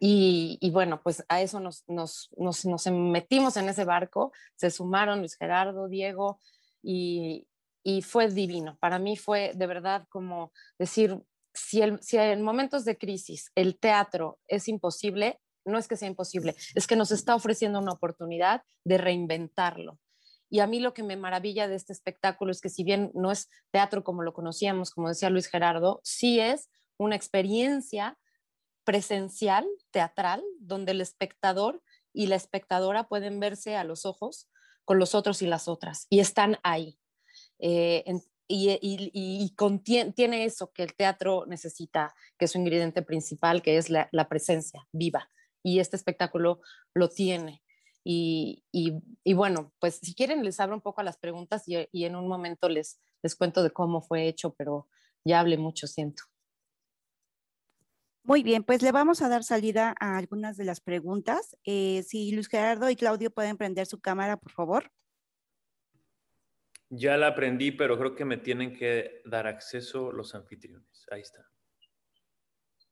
y, 0.00 0.70
bueno, 0.70 1.02
pues 1.02 1.22
a 1.28 1.42
eso 1.42 1.60
nos, 1.60 1.84
nos, 1.86 2.30
nos, 2.36 2.64
nos, 2.64 2.86
metimos 2.86 3.58
en 3.58 3.68
ese 3.68 3.84
barco, 3.84 4.32
se 4.56 4.70
sumaron 4.70 5.18
Luis 5.18 5.36
Gerardo, 5.36 5.86
Diego, 5.86 6.40
y, 6.82 7.46
y, 7.84 8.00
fue 8.00 8.28
divino. 8.28 8.78
Para 8.80 8.98
mí 8.98 9.16
fue 9.18 9.52
de 9.54 9.66
verdad 9.66 10.06
como 10.08 10.52
decir, 10.78 11.20
si, 11.52 11.82
el, 11.82 12.00
si 12.02 12.16
en 12.16 12.42
momentos 12.42 12.86
de 12.86 12.96
crisis 12.96 13.50
el 13.54 13.78
teatro 13.78 14.38
es 14.46 14.66
imposible, 14.68 15.38
no 15.66 15.76
es 15.76 15.88
que 15.88 15.96
sea 15.96 16.08
imposible, 16.08 16.54
es 16.74 16.86
que 16.86 16.96
nos 16.96 17.10
está 17.10 17.34
ofreciendo 17.34 17.78
una 17.78 17.92
oportunidad 17.92 18.62
de 18.84 18.96
reinventarlo. 18.96 19.98
Y 20.48 20.60
a 20.60 20.66
mí 20.66 20.80
lo 20.80 20.94
que 20.94 21.02
me 21.02 21.16
maravilla 21.16 21.68
de 21.68 21.74
este 21.74 21.92
espectáculo 21.92 22.52
es 22.52 22.62
que 22.62 22.70
si 22.70 22.82
bien 22.82 23.10
no 23.14 23.30
es 23.30 23.50
teatro 23.70 24.02
como 24.02 24.22
lo 24.22 24.32
conocíamos, 24.32 24.90
como 24.90 25.08
decía 25.08 25.28
Luis 25.28 25.48
Gerardo, 25.48 26.00
sí 26.02 26.40
es 26.40 26.70
una 26.96 27.16
experiencia 27.16 28.16
presencial, 28.88 29.68
teatral, 29.90 30.42
donde 30.60 30.92
el 30.92 31.02
espectador 31.02 31.82
y 32.14 32.26
la 32.26 32.36
espectadora 32.36 33.06
pueden 33.06 33.38
verse 33.38 33.76
a 33.76 33.84
los 33.84 34.06
ojos 34.06 34.48
con 34.86 34.98
los 34.98 35.14
otros 35.14 35.42
y 35.42 35.46
las 35.46 35.68
otras, 35.68 36.06
y 36.08 36.20
están 36.20 36.56
ahí. 36.62 36.98
Eh, 37.58 38.02
y, 38.48 39.54
tiene 40.16 40.46
eso 40.46 40.72
que 40.72 40.84
el 40.84 40.94
teatro 40.94 41.44
necesita, 41.46 42.14
que 42.38 42.46
es 42.46 42.52
su 42.52 42.58
ingrediente 42.58 43.02
principal, 43.02 43.60
que 43.60 43.76
es 43.76 43.90
la, 43.90 44.28
presencia 44.30 44.88
viva. 44.90 45.28
Y 45.62 45.80
este 45.80 45.96
espectáculo 45.96 46.62
lo 46.94 47.10
tiene. 47.10 47.62
Y, 48.02 48.64
bueno, 49.34 49.74
pues 49.80 49.96
si 49.96 50.14
quieren 50.14 50.42
les 50.42 50.60
abro 50.60 50.76
un 50.76 50.80
poco 50.80 51.02
a 51.02 51.04
las 51.04 51.18
preguntas 51.18 51.64
y, 51.66 52.04
en 52.06 52.16
un 52.16 52.26
momento 52.26 52.70
les, 52.70 52.98
les 53.22 53.36
cuento 53.36 53.62
de 53.62 53.70
cómo 53.70 54.00
fue 54.00 54.28
hecho, 54.28 54.54
pero 54.54 54.88
ya 55.26 55.40
hablé 55.40 55.58
mucho, 55.58 55.86
siento. 55.86 56.22
Muy 58.22 58.42
bien, 58.42 58.62
pues 58.62 58.82
le 58.82 58.92
vamos 58.92 59.22
a 59.22 59.28
dar 59.28 59.42
salida 59.42 59.94
a 60.00 60.18
algunas 60.18 60.56
de 60.56 60.64
las 60.64 60.80
preguntas. 60.80 61.56
Eh, 61.64 62.02
si 62.06 62.32
Luis 62.32 62.48
Gerardo 62.48 62.90
y 62.90 62.96
Claudio 62.96 63.30
pueden 63.30 63.56
prender 63.56 63.86
su 63.86 64.00
cámara, 64.00 64.36
por 64.36 64.52
favor. 64.52 64.90
Ya 66.90 67.16
la 67.16 67.28
aprendí, 67.28 67.70
pero 67.72 67.98
creo 67.98 68.14
que 68.14 68.24
me 68.24 68.38
tienen 68.38 68.74
que 68.74 69.22
dar 69.24 69.46
acceso 69.46 70.10
los 70.12 70.34
anfitriones. 70.34 71.06
Ahí 71.10 71.20
está. 71.20 71.46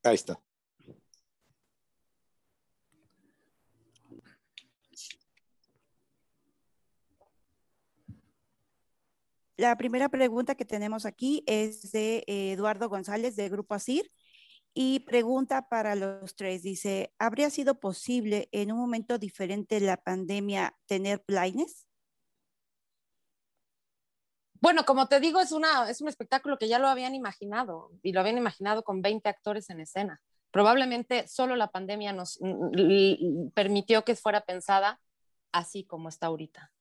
Ahí 0.03 0.15
está. 0.15 0.39
La 9.57 9.75
primera 9.75 10.07
pregunta 10.09 10.53
que 10.53 10.65
tenemos 10.65 11.07
aquí 11.07 11.43
es 11.47 11.91
de 11.91 12.23
eh, 12.27 12.51
Eduardo 12.51 12.89
González 12.89 13.35
de 13.35 13.49
Grupo 13.49 13.73
ASIR. 13.73 14.07
Y 14.79 14.99
pregunta 14.99 15.69
para 15.69 15.95
los 15.95 16.35
tres, 16.35 16.61
dice, 16.61 17.11
¿habría 17.17 17.49
sido 17.49 17.79
posible 17.79 18.47
en 18.51 18.71
un 18.71 18.77
momento 18.77 19.17
diferente 19.17 19.79
de 19.79 19.87
la 19.87 19.97
pandemia 19.97 20.77
tener 20.85 21.23
blindness? 21.27 21.87
Bueno, 24.61 24.85
como 24.85 25.07
te 25.07 25.19
digo, 25.19 25.39
es, 25.39 25.51
una, 25.51 25.89
es 25.89 25.99
un 26.01 26.09
espectáculo 26.09 26.59
que 26.59 26.67
ya 26.67 26.77
lo 26.77 26.89
habían 26.89 27.15
imaginado 27.15 27.89
y 28.03 28.11
lo 28.11 28.19
habían 28.19 28.37
imaginado 28.37 28.83
con 28.83 29.01
20 29.01 29.27
actores 29.27 29.67
en 29.71 29.79
escena. 29.79 30.21
Probablemente 30.51 31.27
solo 31.27 31.55
la 31.55 31.71
pandemia 31.71 32.13
nos 32.13 32.37
permitió 33.55 34.05
que 34.05 34.15
fuera 34.15 34.41
pensada 34.41 35.01
así 35.51 35.85
como 35.85 36.07
está 36.07 36.27
ahorita. 36.27 36.71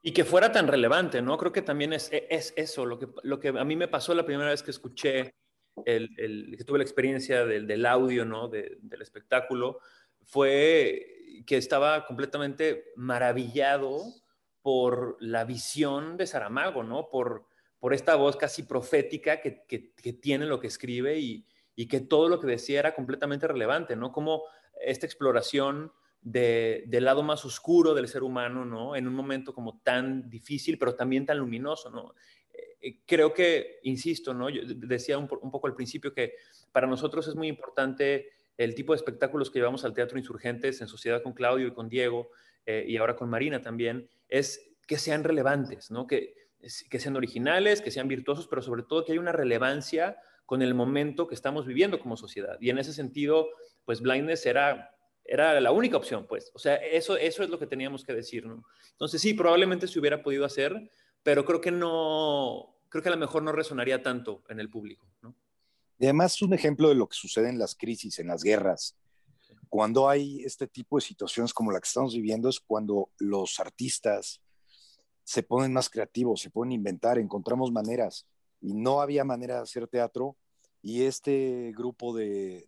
Y 0.00 0.14
que 0.14 0.24
fuera 0.24 0.50
tan 0.50 0.66
relevante, 0.66 1.20
¿no? 1.20 1.36
Creo 1.36 1.52
que 1.52 1.60
también 1.60 1.92
es, 1.92 2.08
es 2.10 2.54
eso, 2.56 2.86
lo 2.86 2.98
que, 2.98 3.08
lo 3.22 3.38
que 3.38 3.48
a 3.48 3.64
mí 3.64 3.76
me 3.76 3.88
pasó 3.88 4.14
la 4.14 4.24
primera 4.24 4.48
vez 4.48 4.62
que 4.62 4.70
escuché 4.70 5.34
el, 5.84 6.54
que 6.56 6.64
tuve 6.64 6.78
la 6.78 6.84
experiencia 6.84 7.44
del, 7.44 7.66
del 7.66 7.86
audio, 7.86 8.24
¿no? 8.24 8.48
del 8.48 9.02
espectáculo, 9.02 9.78
fue 10.24 11.44
que 11.46 11.56
estaba 11.56 12.06
completamente 12.06 12.92
maravillado 12.96 14.02
por 14.62 15.16
la 15.20 15.44
visión 15.44 16.16
de 16.16 16.26
Saramago, 16.26 16.82
¿no? 16.82 17.08
Por, 17.10 17.46
por 17.80 17.94
esta 17.94 18.14
voz 18.14 18.36
casi 18.36 18.62
profética 18.62 19.40
que, 19.40 19.64
que, 19.66 20.12
tiene 20.12 20.46
lo 20.46 20.60
que 20.60 20.68
escribe 20.68 21.18
y, 21.18 21.46
y, 21.74 21.88
que 21.88 22.00
todo 22.00 22.28
lo 22.28 22.38
que 22.38 22.46
decía 22.46 22.78
era 22.78 22.94
completamente 22.94 23.48
relevante, 23.48 23.96
¿no? 23.96 24.12
Como 24.12 24.44
esta 24.80 25.06
exploración 25.06 25.92
de, 26.20 26.84
del 26.86 27.04
lado 27.04 27.24
más 27.24 27.44
oscuro 27.44 27.94
del 27.94 28.06
ser 28.06 28.22
humano, 28.22 28.64
¿no? 28.64 28.94
En 28.94 29.08
un 29.08 29.14
momento 29.14 29.52
como 29.52 29.80
tan 29.80 30.30
difícil, 30.30 30.78
pero 30.78 30.94
también 30.94 31.26
tan 31.26 31.38
luminoso, 31.38 31.90
¿no? 31.90 32.14
Eh, 32.80 33.00
creo 33.06 33.32
que, 33.32 33.78
insisto, 33.84 34.34
¿no? 34.34 34.48
Yo 34.50 34.62
decía 34.64 35.18
un, 35.18 35.28
poco 35.28 35.66
al 35.66 35.74
principio 35.74 36.12
que 36.12 36.34
para 36.72 36.86
nosotros 36.86 37.28
es 37.28 37.34
muy 37.34 37.48
importante 37.48 38.30
el 38.56 38.74
tipo 38.74 38.92
de 38.92 38.96
espectáculos 38.96 39.50
que 39.50 39.58
llevamos 39.58 39.84
al 39.84 39.94
Teatro 39.94 40.18
Insurgentes 40.18 40.80
en 40.80 40.88
sociedad 40.88 41.22
con 41.22 41.32
Claudio 41.32 41.68
y 41.68 41.74
con 41.74 41.88
Diego 41.88 42.30
eh, 42.66 42.84
y 42.86 42.96
ahora 42.96 43.16
con 43.16 43.30
Marina 43.30 43.60
también, 43.60 44.08
es 44.28 44.76
que 44.86 44.98
sean 44.98 45.24
relevantes, 45.24 45.90
¿no? 45.90 46.06
Que, 46.06 46.34
que 46.90 47.00
sean 47.00 47.16
originales, 47.16 47.80
que 47.80 47.90
sean 47.90 48.08
virtuosos, 48.08 48.46
pero 48.46 48.62
sobre 48.62 48.82
todo 48.82 49.04
que 49.04 49.12
haya 49.12 49.20
una 49.20 49.32
relevancia 49.32 50.16
con 50.46 50.62
el 50.62 50.74
momento 50.74 51.26
que 51.26 51.34
estamos 51.34 51.66
viviendo 51.66 51.98
como 51.98 52.16
sociedad. 52.16 52.58
Y 52.60 52.70
en 52.70 52.78
ese 52.78 52.92
sentido, 52.92 53.48
pues 53.84 54.00
Blindness 54.00 54.46
era, 54.46 54.94
era 55.24 55.60
la 55.60 55.72
única 55.72 55.96
opción, 55.96 56.26
pues. 56.28 56.50
O 56.54 56.58
sea, 56.58 56.76
eso, 56.76 57.16
eso 57.16 57.42
es 57.42 57.50
lo 57.50 57.58
que 57.58 57.66
teníamos 57.66 58.04
que 58.04 58.12
decir, 58.12 58.46
¿no? 58.46 58.64
Entonces 58.90 59.20
sí, 59.20 59.34
probablemente 59.34 59.86
se 59.86 59.98
hubiera 59.98 60.22
podido 60.22 60.44
hacer, 60.44 60.90
pero 61.22 61.44
creo 61.44 61.60
que 61.60 61.70
no, 61.70 62.76
creo 62.88 63.02
que 63.02 63.08
a 63.08 63.12
lo 63.12 63.18
mejor 63.18 63.42
no 63.42 63.52
resonaría 63.52 64.02
tanto 64.02 64.42
en 64.48 64.60
el 64.60 64.70
público. 64.70 65.06
Y 65.98 66.04
además 66.04 66.34
es 66.34 66.42
un 66.42 66.52
ejemplo 66.52 66.88
de 66.88 66.96
lo 66.96 67.08
que 67.08 67.16
sucede 67.16 67.48
en 67.48 67.58
las 67.58 67.74
crisis, 67.76 68.18
en 68.18 68.26
las 68.26 68.42
guerras. 68.42 68.96
Cuando 69.68 70.08
hay 70.08 70.42
este 70.44 70.66
tipo 70.66 70.96
de 70.96 71.02
situaciones 71.02 71.54
como 71.54 71.70
la 71.70 71.80
que 71.80 71.86
estamos 71.86 72.14
viviendo 72.14 72.48
es 72.48 72.60
cuando 72.60 73.10
los 73.18 73.60
artistas 73.60 74.42
se 75.24 75.42
ponen 75.42 75.72
más 75.72 75.88
creativos, 75.88 76.40
se 76.40 76.50
pueden 76.50 76.72
inventar, 76.72 77.18
encontramos 77.18 77.70
maneras 77.70 78.26
y 78.60 78.74
no 78.74 79.00
había 79.00 79.24
manera 79.24 79.56
de 79.56 79.62
hacer 79.62 79.88
teatro 79.88 80.36
y 80.82 81.04
este 81.04 81.72
grupo 81.76 82.14
de, 82.14 82.66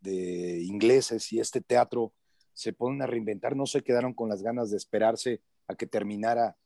ingleses 0.65 1.33
y 1.33 1.41
este 1.41 1.61
teatro 1.61 2.13
se 2.53 2.73
ponen 2.73 3.03
a 3.03 3.07
reinventar, 3.07 3.57
no 3.57 3.67
se 3.67 3.83
quedaron 3.83 4.15
con 4.15 4.29
las 4.29 4.43
ganas 4.43 4.71
de 4.71 4.77
esperarse 4.77 5.43
a 5.67 5.75
que 5.75 5.87
terminara 5.87 6.57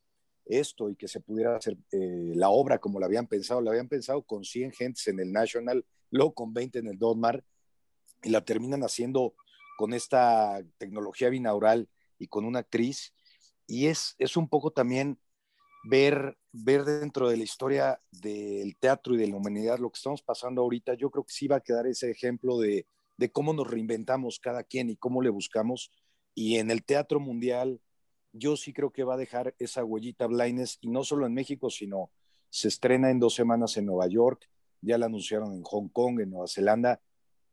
esto 0.49 0.91
y 0.91 0.97
que 0.97 1.09
se 1.09 1.21
pudiera 1.21 1.57
hacer 1.57 1.77
eh, 1.93 2.33
la 2.35 2.49
obra 2.51 2.79
como 2.79 2.99
la 2.99 3.07
habían 3.07 3.27
pensado. 3.27 3.61
La 3.61 3.71
habían 3.71 3.89
pensado 3.89 4.23
con 4.23 4.45
100 4.45 4.73
gentes 4.73 5.07
en 5.09 5.21
el 5.21 5.33
National, 5.33 5.85
luego 6.11 6.33
con 6.35 6.53
20 6.53 6.79
en 6.81 6.87
el 6.89 6.99
Donmar, 6.99 7.45
y 8.23 8.31
la 8.31 8.45
terminan 8.45 8.83
haciendo 8.83 9.35
con 9.77 9.95
esta 9.95 10.61
tecnología 10.79 11.29
binaural 11.29 11.89
y 12.19 12.27
con 12.27 12.45
una 12.45 12.61
actriz. 12.61 13.15
Y 13.67 13.87
es, 13.87 14.17
es 14.19 14.37
un 14.37 14.49
poco 14.49 14.71
también 14.71 15.19
ver, 15.85 16.37
ver 16.53 16.85
dentro 16.85 17.29
de 17.29 17.37
la 17.37 17.45
historia 17.45 18.01
del 18.11 18.77
teatro 18.79 19.15
y 19.15 19.19
de 19.19 19.29
la 19.29 19.37
humanidad 19.37 19.79
lo 19.79 19.91
que 19.91 19.99
estamos 19.99 20.23
pasando 20.23 20.63
ahorita. 20.63 20.95
Yo 20.95 21.11
creo 21.11 21.25
que 21.25 21.33
sí 21.33 21.47
va 21.47 21.57
a 21.57 21.61
quedar 21.61 21.87
ese 21.87 22.11
ejemplo 22.11 22.59
de, 22.59 22.87
de 23.17 23.31
cómo 23.31 23.53
nos 23.53 23.71
reinventamos 23.71 24.41
cada 24.41 24.65
quien 24.65 24.91
y 24.91 24.97
cómo 24.97 25.23
le 25.23 25.31
buscamos. 25.31 25.93
Y 26.35 26.57
en 26.57 26.71
el 26.71 26.85
teatro 26.85 27.21
mundial, 27.21 27.81
yo 28.33 28.57
sí 28.57 28.73
creo 28.73 28.91
que 28.91 29.05
va 29.05 29.15
a 29.15 29.19
dejar 29.19 29.55
esa 29.59 29.85
huellita 29.85 30.27
Blindness, 30.27 30.79
y 30.81 30.89
no 30.89 31.05
solo 31.05 31.27
en 31.27 31.35
México, 31.35 31.71
sino 31.71 32.11
se 32.51 32.69
estrena 32.69 33.11
en 33.11 33.19
dos 33.19 33.35
semanas 33.35 33.77
en 33.77 33.87
Nueva 33.87 34.07
York, 34.09 34.49
ya 34.81 34.99
la 34.99 35.07
anunciaron 35.07 35.53
en 35.55 35.63
Hong 35.63 35.89
Kong, 35.89 36.21
en 36.21 36.31
Nueva 36.31 36.47
Zelanda. 36.47 37.01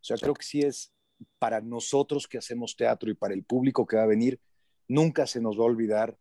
O 0.02 0.04
sea, 0.04 0.18
creo 0.18 0.34
que 0.34 0.46
sí 0.46 0.62
es 0.62 0.94
para 1.40 1.62
nosotros 1.62 2.28
que 2.28 2.38
hacemos 2.38 2.76
teatro 2.76 3.10
y 3.10 3.16
para 3.16 3.34
el 3.34 3.44
público 3.44 3.86
que 3.86 3.98
va 3.98 4.04
a 4.04 4.08
venir, 4.08 4.40
nunca 4.88 5.28
se 5.28 5.42
nos 5.42 5.58
va 5.58 5.64
a 5.64 5.68
olvidar 5.68 6.18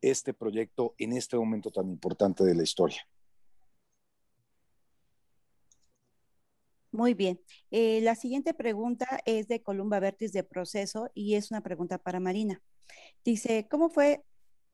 este 0.00 0.34
proyecto 0.34 0.94
en 0.98 1.12
este 1.12 1.36
momento 1.36 1.70
tan 1.70 1.88
importante 1.88 2.44
de 2.44 2.54
la 2.54 2.62
historia. 2.62 3.06
Muy 6.92 7.14
bien. 7.14 7.40
Eh, 7.72 8.00
la 8.02 8.14
siguiente 8.14 8.54
pregunta 8.54 9.20
es 9.26 9.48
de 9.48 9.62
Columba 9.62 9.98
Vertis 9.98 10.32
de 10.32 10.44
Proceso 10.44 11.10
y 11.12 11.34
es 11.34 11.50
una 11.50 11.60
pregunta 11.60 11.98
para 11.98 12.20
Marina. 12.20 12.62
Dice, 13.24 13.66
¿cómo 13.70 13.88
fue 13.88 14.22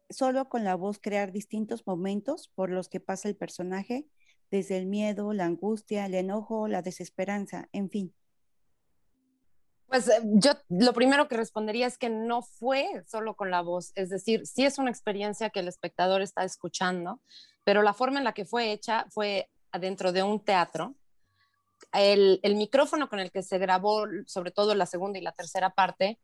solo 0.09 0.49
con 0.49 0.64
la 0.64 0.75
voz 0.75 0.99
crear 0.99 1.30
distintos 1.30 1.87
momentos 1.87 2.49
por 2.49 2.71
los 2.71 2.88
que 2.88 2.99
pasa 2.99 3.28
el 3.28 3.37
personaje, 3.37 4.07
desde 4.50 4.76
el 4.76 4.87
miedo, 4.87 5.33
la 5.33 5.45
angustia, 5.45 6.07
el 6.07 6.14
enojo, 6.14 6.66
la 6.66 6.83
desesperanza, 6.83 7.69
en 7.73 7.90
fin? 7.90 8.14
Pues 9.87 10.09
eh, 10.09 10.21
yo 10.25 10.52
lo 10.69 10.92
primero 10.92 11.28
que 11.28 11.37
respondería 11.37 11.87
es 11.87 11.97
que 11.97 12.11
no 12.11 12.42
fue 12.42 13.04
solo 13.07 13.37
con 13.37 13.52
la 13.52 13.61
voz, 13.61 13.92
es 13.95 14.11
decir, 14.11 14.47
sí 14.47 14.64
es 14.64 14.78
una 14.78 14.90
experiencia 14.90 15.50
que 15.50 15.61
el 15.61 15.69
espectador 15.69 16.21
está 16.21 16.42
escuchando, 16.42 17.21
pero 17.64 17.83
la 17.83 17.95
forma 17.95 18.19
en 18.19 18.25
la 18.25 18.33
que 18.33 18.45
fue 18.45 18.73
hecha 18.73 19.07
fue 19.11 19.49
adentro 19.71 20.11
de 20.11 20.25
un 20.25 20.45
teatro. 20.45 20.97
El, 21.92 22.40
el 22.42 22.57
micrófono 22.57 23.09
con 23.09 23.21
el 23.21 23.30
que 23.30 23.42
se 23.42 23.59
grabó, 23.59 24.07
sobre 24.26 24.50
todo 24.50 24.75
la 24.75 24.87
segunda 24.87 25.19
y 25.19 25.23
la 25.23 25.33
tercera 25.33 25.71
parte, 25.71 26.19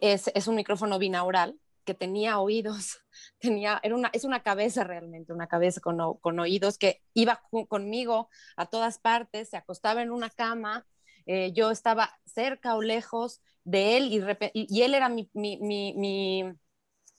es, 0.00 0.30
es 0.34 0.46
un 0.46 0.56
micrófono 0.56 0.98
binaural 0.98 1.58
que 1.84 1.94
tenía 1.94 2.38
oídos, 2.38 2.98
tenía, 3.38 3.80
era 3.82 3.94
una, 3.94 4.10
es 4.12 4.24
una 4.24 4.42
cabeza 4.42 4.84
realmente, 4.84 5.32
una 5.32 5.48
cabeza 5.48 5.80
con, 5.80 5.98
con 6.20 6.38
oídos 6.38 6.78
que 6.78 7.02
iba 7.14 7.42
conmigo 7.68 8.28
a 8.56 8.66
todas 8.66 8.98
partes, 8.98 9.50
se 9.50 9.56
acostaba 9.56 10.02
en 10.02 10.10
una 10.10 10.30
cama, 10.30 10.86
eh, 11.26 11.52
yo 11.52 11.70
estaba 11.70 12.18
cerca 12.24 12.74
o 12.74 12.82
lejos 12.82 13.40
de 13.64 13.96
él 13.96 14.12
y, 14.12 14.22
y, 14.54 14.82
él 14.82 14.94
era 14.94 15.08
mi, 15.08 15.30
mi, 15.34 15.58
mi, 15.60 15.94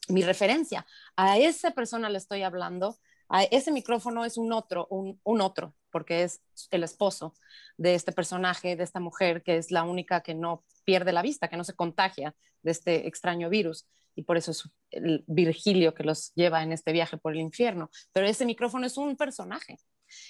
mi, 0.10 0.24
referencia. 0.24 0.86
A 1.15 1.38
esa 1.38 1.72
persona 1.72 2.10
le 2.10 2.18
estoy 2.18 2.41
hablando, 2.44 2.98
a 3.31 3.43
ese 3.43 3.71
micrófono 3.71 4.25
es 4.25 4.38
un 4.38 4.51
otro, 4.51 4.88
un, 4.89 5.19
un 5.23 5.41
otro, 5.41 5.73
porque 5.89 6.23
es 6.23 6.41
el 6.69 6.83
esposo 6.83 7.33
de 7.77 7.95
este 7.95 8.11
personaje, 8.11 8.75
de 8.75 8.83
esta 8.83 9.00
mujer, 9.00 9.41
que 9.41 9.57
es 9.57 9.71
la 9.71 9.83
única 9.83 10.21
que 10.21 10.35
no 10.35 10.65
pierde 10.83 11.13
la 11.13 11.21
vista, 11.21 11.47
que 11.47 11.57
no 11.57 11.63
se 11.63 11.73
contagia 11.73 12.35
de 12.61 12.71
este 12.71 13.07
extraño 13.07 13.50
virus. 13.50 13.88
Y 14.15 14.23
por 14.23 14.35
eso 14.35 14.51
es 14.51 14.63
el 14.89 15.23
Virgilio 15.27 15.93
que 15.93 16.03
los 16.03 16.33
lleva 16.35 16.61
en 16.61 16.73
este 16.73 16.91
viaje 16.91 17.17
por 17.17 17.31
el 17.31 17.39
infierno. 17.39 17.89
Pero 18.11 18.27
ese 18.27 18.45
micrófono 18.45 18.85
es 18.85 18.97
un 18.97 19.15
personaje. 19.15 19.77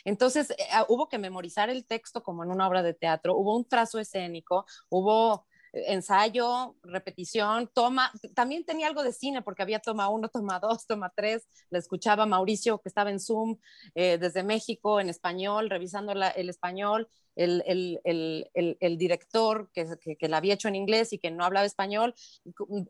Entonces, 0.05 0.51
eh, 0.51 0.67
ah, 0.71 0.85
hubo 0.87 1.09
que 1.09 1.17
memorizar 1.17 1.71
el 1.71 1.85
texto 1.87 2.21
como 2.21 2.43
en 2.43 2.51
una 2.51 2.67
obra 2.67 2.83
de 2.83 2.93
teatro, 2.93 3.35
hubo 3.35 3.57
un 3.57 3.67
trazo 3.67 3.97
escénico, 3.97 4.65
hubo 4.89 5.47
ensayo, 5.73 6.75
repetición, 6.83 7.69
toma, 7.73 8.11
también 8.35 8.65
tenía 8.65 8.87
algo 8.87 9.03
de 9.03 9.13
cine 9.13 9.41
porque 9.41 9.61
había 9.61 9.79
toma 9.79 10.09
uno, 10.09 10.29
toma 10.33 10.59
dos, 10.59 10.85
toma 10.85 11.11
tres, 11.15 11.47
le 11.69 11.79
escuchaba 11.79 12.25
Mauricio 12.25 12.79
que 12.79 12.89
estaba 12.89 13.09
en 13.09 13.19
Zoom 13.19 13.57
eh, 13.95 14.17
desde 14.17 14.43
México 14.43 14.99
en 14.99 15.09
español, 15.09 15.69
revisando 15.69 16.11
el 16.11 16.49
español, 16.49 17.07
el, 17.35 18.97
director 18.97 19.69
que, 19.71 19.87
que, 20.19 20.27
la 20.27 20.37
había 20.37 20.53
hecho 20.53 20.67
en 20.67 20.75
inglés 20.75 21.13
y 21.13 21.19
que 21.19 21.31
no 21.31 21.45
hablaba 21.45 21.65
español, 21.65 22.13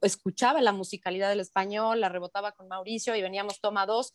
escuchaba 0.01 0.61
la 0.61 0.71
musicalidad 0.71 1.29
del 1.29 1.39
español, 1.39 2.01
la 2.01 2.09
rebotaba 2.09 2.53
con 2.53 2.67
Mauricio 2.67 3.15
y 3.15 3.21
veníamos 3.21 3.61
toma 3.61 3.85
dos. 3.85 4.13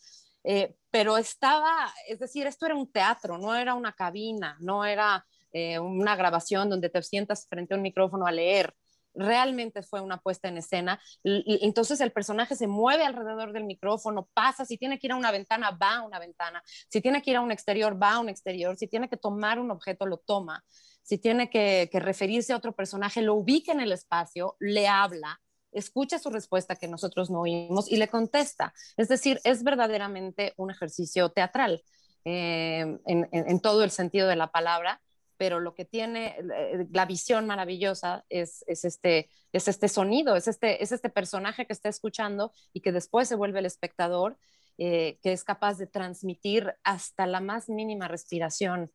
Eh, 0.49 0.77
pero 0.93 1.17
estaba, 1.17 1.93
es 2.07 2.21
decir, 2.21 2.47
esto 2.47 2.67
era 2.67 2.77
un 2.77 2.91
teatro, 2.93 3.37
no 3.37 3.57
era 3.57 3.75
una 3.75 3.93
cabina, 3.93 4.57
no 4.61 4.85
era 4.85 5.27
eh, 5.53 5.79
una 5.79 6.17
grabación 6.17 6.69
donde 6.71 6.89
te 6.89 7.03
sientas 7.03 7.47
frente 7.49 7.75
a 7.75 7.77
un 7.77 7.83
micrófono 7.83 8.27
a 8.27 8.33
leer. 8.33 8.75
Realmente 9.15 9.83
fue 9.83 10.03
una 10.03 10.19
puesta 10.19 10.49
en 10.49 10.59
escena. 10.59 11.01
Y, 11.23 11.65
entonces 11.65 12.01
el 12.01 12.13
personaje 12.13 12.55
se 12.55 12.67
mueve 12.67 13.05
alrededor 13.05 13.53
del 13.53 13.65
micrófono, 13.65 14.29
pasa, 14.35 14.65
si 14.67 14.77
tiene 14.77 14.99
que 14.99 15.07
ir 15.07 15.13
a 15.13 15.17
una 15.17 15.31
ventana, 15.31 15.71
va 15.71 15.97
a 15.97 16.03
una 16.03 16.19
ventana, 16.19 16.63
si 16.67 17.01
tiene 17.01 17.23
que 17.23 17.31
ir 17.31 17.37
a 17.37 17.41
un 17.41 17.51
exterior, 17.51 18.01
va 18.01 18.15
a 18.15 18.19
un 18.21 18.29
exterior, 18.29 18.77
si 18.77 18.87
tiene 18.89 19.09
que 19.09 19.17
tomar 19.17 19.59
un 19.59 19.71
objeto, 19.71 20.05
lo 20.05 20.19
toma, 20.19 20.63
si 21.07 21.19
tiene 21.19 21.49
que, 21.49 21.89
referirse 21.93 22.53
a 22.53 22.57
otro 22.57 22.75
personaje, 22.75 23.23
lo 23.23 23.37
ubica 23.37 23.71
en 23.71 23.81
el 23.81 23.93
espacio, 23.93 24.57
le 24.59 24.89
habla, 24.89 25.41
escucha 25.71 26.19
su 26.19 26.31
respuesta 26.31 26.75
que 26.75 26.89
nosotros 26.89 27.31
no 27.31 27.43
oímos 27.43 27.91
y 27.91 27.97
le 27.97 28.09
contesta. 28.09 28.75
Es 28.97 29.07
decir, 29.07 29.41
es 29.45 29.63
verdaderamente 29.63 30.53
un 30.57 30.73
ejercicio 30.73 31.31
teatral 31.31 31.83
eh, 32.25 32.99
en, 33.07 33.61
todo 33.61 33.85
el 33.85 33.93
sentido 33.93 34.27
de 34.27 34.35
la 34.35 34.51
palabra 34.51 35.01
pero 35.37 35.61
lo 35.61 35.75
que 35.75 35.85
tiene 35.85 36.37
eh, 36.39 36.87
la 36.93 37.07
visión 37.07 37.47
maravillosa 37.47 38.25
es, 38.29 38.65
este, 38.67 39.31
es 39.53 39.69
este 39.69 39.89
sonido, 39.89 40.37
es 40.37 40.49
este, 40.49 40.83
es 40.83 40.93
este 40.93 41.11
personaje 41.11 41.67
que 41.67 41.73
está 41.73 41.89
escuchando 41.89 42.53
y 42.73 42.81
que 42.81 42.93
después 42.93 43.29
se 43.29 43.35
vuelve 43.35 43.61
el 43.61 43.67
espectador, 43.67 44.39
eh, 44.79 45.19
que 45.23 45.33
es 45.33 45.45
capaz 45.45 45.79
de 45.79 45.87
transmitir 45.87 46.75
hasta 46.85 47.27
la 47.27 47.41
más 47.41 47.69
mínima 47.69 48.09
respiración 48.09 48.91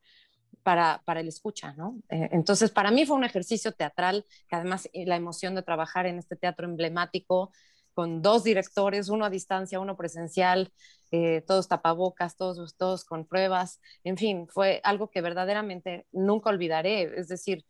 para, 0.63 1.01
para 1.05 1.21
el 1.21 1.27
escucha, 1.27 1.73
¿no? 1.73 1.97
Eh, 2.09 2.29
entonces, 2.31 2.71
para 2.71 2.91
mí 2.91 3.05
fue 3.05 3.17
un 3.17 3.23
ejercicio 3.23 3.71
teatral, 3.71 4.25
que 4.47 4.55
además 4.55 4.89
la 4.93 5.15
emoción 5.15 5.55
de 5.55 5.63
trabajar 5.63 6.05
en 6.05 6.19
este 6.19 6.35
teatro 6.35 6.67
emblemático, 6.67 7.51
con 7.93 8.21
dos 8.21 8.43
directores, 8.43 9.09
uno 9.09 9.25
a 9.25 9.29
distancia, 9.29 9.79
uno 9.79 9.97
presencial, 9.97 10.71
eh, 11.11 11.41
todos 11.45 11.67
tapabocas, 11.67 12.37
todos, 12.37 12.75
todos 12.77 13.05
con 13.05 13.25
pruebas, 13.25 13.81
en 14.03 14.17
fin, 14.17 14.47
fue 14.47 14.81
algo 14.83 15.09
que 15.09 15.21
verdaderamente 15.21 16.07
nunca 16.11 16.49
olvidaré. 16.49 17.03
Es 17.19 17.27
decir, 17.27 17.65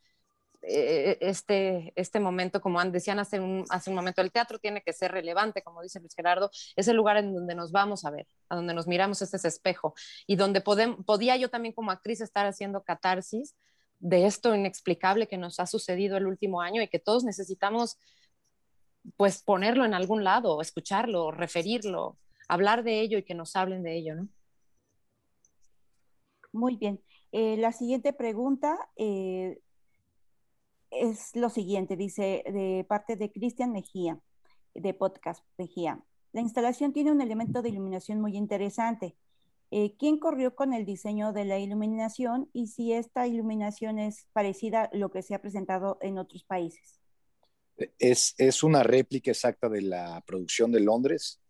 eh, 0.64 1.18
este, 1.20 1.92
este 1.96 2.20
momento, 2.20 2.60
como 2.60 2.82
decían 2.84 3.18
hace 3.18 3.40
un, 3.40 3.64
hace 3.70 3.90
un 3.90 3.96
momento, 3.96 4.22
el 4.22 4.30
teatro 4.30 4.60
tiene 4.60 4.80
que 4.82 4.92
ser 4.92 5.10
relevante, 5.10 5.62
como 5.62 5.82
dice 5.82 5.98
Luis 5.98 6.14
Gerardo, 6.14 6.50
es 6.76 6.86
el 6.86 6.96
lugar 6.96 7.16
en 7.16 7.34
donde 7.34 7.54
nos 7.56 7.72
vamos 7.72 8.04
a 8.04 8.10
ver, 8.10 8.28
a 8.48 8.54
donde 8.56 8.72
nos 8.72 8.86
miramos 8.86 9.20
este 9.22 9.48
espejo 9.48 9.94
y 10.26 10.36
donde 10.36 10.60
podía 10.60 11.36
yo 11.36 11.50
también 11.50 11.74
como 11.74 11.90
actriz 11.90 12.20
estar 12.20 12.46
haciendo 12.46 12.84
catarsis 12.84 13.56
de 13.98 14.26
esto 14.26 14.54
inexplicable 14.54 15.26
que 15.28 15.38
nos 15.38 15.58
ha 15.60 15.66
sucedido 15.66 16.16
el 16.16 16.26
último 16.26 16.60
año 16.60 16.80
y 16.82 16.88
que 16.88 16.98
todos 17.00 17.24
necesitamos 17.24 17.98
pues 19.16 19.42
ponerlo 19.42 19.84
en 19.84 19.94
algún 19.94 20.24
lado, 20.24 20.60
escucharlo, 20.60 21.30
referirlo, 21.30 22.18
hablar 22.48 22.84
de 22.84 23.00
ello 23.00 23.18
y 23.18 23.24
que 23.24 23.34
nos 23.34 23.56
hablen 23.56 23.82
de 23.82 23.96
ello, 23.96 24.14
¿no? 24.14 24.28
Muy 26.52 26.76
bien. 26.76 27.02
Eh, 27.32 27.56
la 27.56 27.72
siguiente 27.72 28.12
pregunta 28.12 28.90
eh, 28.96 29.58
es 30.90 31.34
lo 31.34 31.48
siguiente, 31.48 31.96
dice 31.96 32.44
de 32.46 32.84
parte 32.86 33.16
de 33.16 33.32
Cristian 33.32 33.72
Mejía, 33.72 34.20
de 34.74 34.92
Podcast 34.92 35.42
Mejía. 35.56 36.04
La 36.32 36.42
instalación 36.42 36.92
tiene 36.92 37.10
un 37.12 37.20
elemento 37.20 37.62
de 37.62 37.70
iluminación 37.70 38.20
muy 38.20 38.36
interesante. 38.36 39.16
Eh, 39.70 39.96
¿Quién 39.98 40.18
corrió 40.18 40.54
con 40.54 40.74
el 40.74 40.84
diseño 40.84 41.32
de 41.32 41.46
la 41.46 41.58
iluminación 41.58 42.50
y 42.52 42.66
si 42.66 42.92
esta 42.92 43.26
iluminación 43.26 43.98
es 43.98 44.28
parecida 44.34 44.84
a 44.84 44.96
lo 44.96 45.10
que 45.10 45.22
se 45.22 45.34
ha 45.34 45.40
presentado 45.40 45.96
en 46.02 46.18
otros 46.18 46.44
países? 46.44 47.01
Es, 47.98 48.62
una 48.62 48.82
réplica 48.82 49.30
exacta 49.30 49.68
de 49.68 49.82
la 49.82 50.22
producción 50.26 50.70
de 50.72 50.80
Londres 50.80 51.40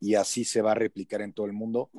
y 0.00 0.14
así 0.14 0.44
se 0.44 0.60
va 0.60 0.72
a 0.72 0.74
replicar 0.74 1.22
en 1.22 1.32
todo 1.32 1.46
el 1.46 1.52
mundo, 1.52 1.90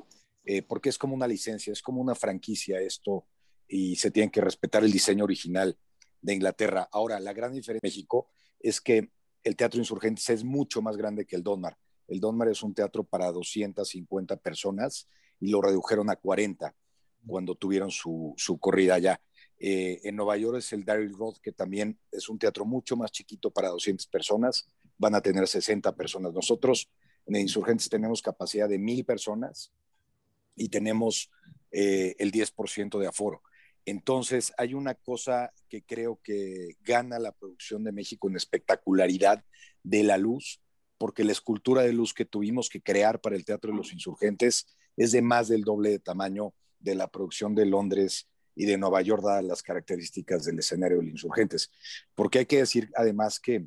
eh, 0.44 0.62
porque 0.62 0.88
es 0.88 0.98
como 0.98 1.14
una 1.14 1.26
licencia, 1.26 1.72
es 1.72 1.82
como 1.82 2.00
una 2.00 2.14
franquicia 2.14 2.80
esto 2.80 3.26
y 3.66 3.96
se 3.96 4.10
tiene 4.10 4.30
que 4.30 4.40
respetar 4.40 4.84
el 4.84 4.92
diseño 4.92 5.24
original 5.24 5.76
de 6.20 6.34
Inglaterra. 6.34 6.88
Ahora, 6.92 7.20
la 7.20 7.32
gran 7.32 7.52
diferencia 7.52 7.86
en 7.86 7.88
México 7.88 8.30
es 8.58 8.80
que 8.80 9.10
el 9.42 9.56
Teatro 9.56 9.78
Insurgentes 9.78 10.28
es 10.30 10.44
mucho 10.44 10.82
más 10.82 10.96
grande 10.96 11.26
que 11.26 11.36
el 11.36 11.42
Donmar. 11.42 11.76
El 12.06 12.20
Donmar 12.20 12.48
es 12.48 12.62
un 12.62 12.74
teatro 12.74 13.04
para 13.04 13.30
250 13.30 14.36
personas 14.36 15.08
y 15.38 15.50
lo 15.50 15.62
redujeron 15.62 16.10
a 16.10 16.16
40. 16.16 16.74
cuando 17.26 17.54
tuvieron 17.54 17.90
su, 17.90 18.34
su 18.36 18.58
corrida 18.58 18.94
allá. 18.94 19.20
Eh, 19.62 20.00
en 20.04 20.16
Nueva 20.16 20.38
York 20.38 20.56
es 20.58 20.72
el 20.72 20.86
Daryl 20.86 21.12
Roth, 21.12 21.36
que 21.42 21.52
también 21.52 21.98
es 22.10 22.30
un 22.30 22.38
teatro 22.38 22.64
mucho 22.64 22.96
más 22.96 23.12
chiquito 23.12 23.50
para 23.50 23.68
200 23.68 24.06
personas, 24.06 24.66
van 24.96 25.14
a 25.14 25.20
tener 25.20 25.46
60 25.46 25.94
personas. 25.94 26.32
Nosotros 26.32 26.90
en 27.26 27.36
Insurgentes 27.36 27.90
tenemos 27.90 28.22
capacidad 28.22 28.68
de 28.68 28.78
mil 28.78 29.04
personas 29.04 29.70
y 30.56 30.70
tenemos 30.70 31.30
eh, 31.70 32.16
el 32.18 32.32
10% 32.32 32.98
de 32.98 33.06
aforo. 33.06 33.42
Entonces, 33.84 34.52
hay 34.56 34.72
una 34.72 34.94
cosa 34.94 35.52
que 35.68 35.82
creo 35.82 36.20
que 36.22 36.76
gana 36.82 37.18
la 37.18 37.32
producción 37.32 37.84
de 37.84 37.92
México 37.92 38.28
en 38.28 38.36
espectacularidad 38.36 39.44
de 39.82 40.02
la 40.04 40.16
luz, 40.16 40.60
porque 40.96 41.24
la 41.24 41.32
escultura 41.32 41.82
de 41.82 41.92
luz 41.92 42.14
que 42.14 42.24
tuvimos 42.24 42.70
que 42.70 42.82
crear 42.82 43.20
para 43.20 43.36
el 43.36 43.44
Teatro 43.44 43.72
de 43.72 43.78
los 43.78 43.92
Insurgentes 43.92 44.66
es 44.96 45.12
de 45.12 45.22
más 45.22 45.48
del 45.48 45.64
doble 45.64 45.90
de 45.90 45.98
tamaño 45.98 46.54
de 46.78 46.94
la 46.94 47.08
producción 47.08 47.54
de 47.54 47.66
Londres 47.66 48.29
y 48.60 48.66
de 48.66 48.78
Nueva 48.78 49.02
York, 49.02 49.22
dadas 49.24 49.44
las 49.44 49.62
características 49.62 50.44
del 50.44 50.58
escenario 50.58 51.00
de 51.00 51.06
Insurgentes. 51.06 51.70
Porque 52.14 52.40
hay 52.40 52.46
que 52.46 52.58
decir 52.58 52.90
además 52.94 53.40
que 53.40 53.66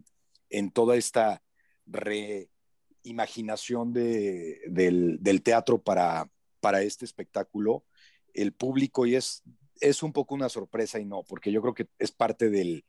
en 0.50 0.72
toda 0.72 0.96
esta 0.96 1.44
reimaginación 1.86 3.94
de, 3.94 4.62
del, 4.68 5.18
del, 5.22 5.42
teatro 5.42 5.82
para, 5.82 6.30
para 6.60 6.82
este 6.82 7.06
espectáculo, 7.06 7.86
el 8.34 8.54
público, 8.54 9.06
y 9.06 9.16
es 9.16 9.44
es 9.80 10.04
un 10.04 10.14
poco 10.14 10.36
una 10.36 10.50
sorpresa 10.50 11.00
y 11.00 11.06
no, 11.06 11.24
porque 11.24 11.52
yo 11.52 11.62
creo 11.62 11.74
que 11.74 11.88
es 12.00 12.12
parte 12.12 12.50
del, 12.50 12.86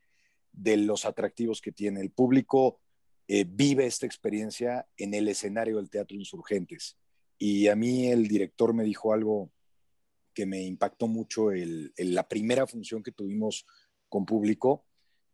de 0.53 0.77
los 0.77 1.05
atractivos 1.05 1.61
que 1.61 1.73
tiene. 1.73 2.01
El 2.01 2.11
público 2.11 2.81
eh, 3.27 3.45
vive 3.49 3.87
esta 3.87 4.07
experiencia 4.07 4.87
en 4.97 5.15
el 5.15 5.29
escenario 5.29 5.79
del 5.79 5.91
Teatro 5.91 6.17
Insurgentes. 6.17 6.99
Y 7.39 7.69
a 7.69 7.75
mí 7.75 8.07
el 8.07 8.29
director 8.29 8.75
me 8.75 8.85
dijo 8.85 9.13
algo 9.13 9.51
que 10.35 10.47
me 10.47 10.63
impactó 10.63 11.07
mucho 11.07 11.53
en 11.53 11.93
la 11.97 12.29
primera 12.29 12.67
función 12.67 13.03
que 13.03 13.13
tuvimos 13.13 13.67
con 14.09 14.27
público. 14.27 14.85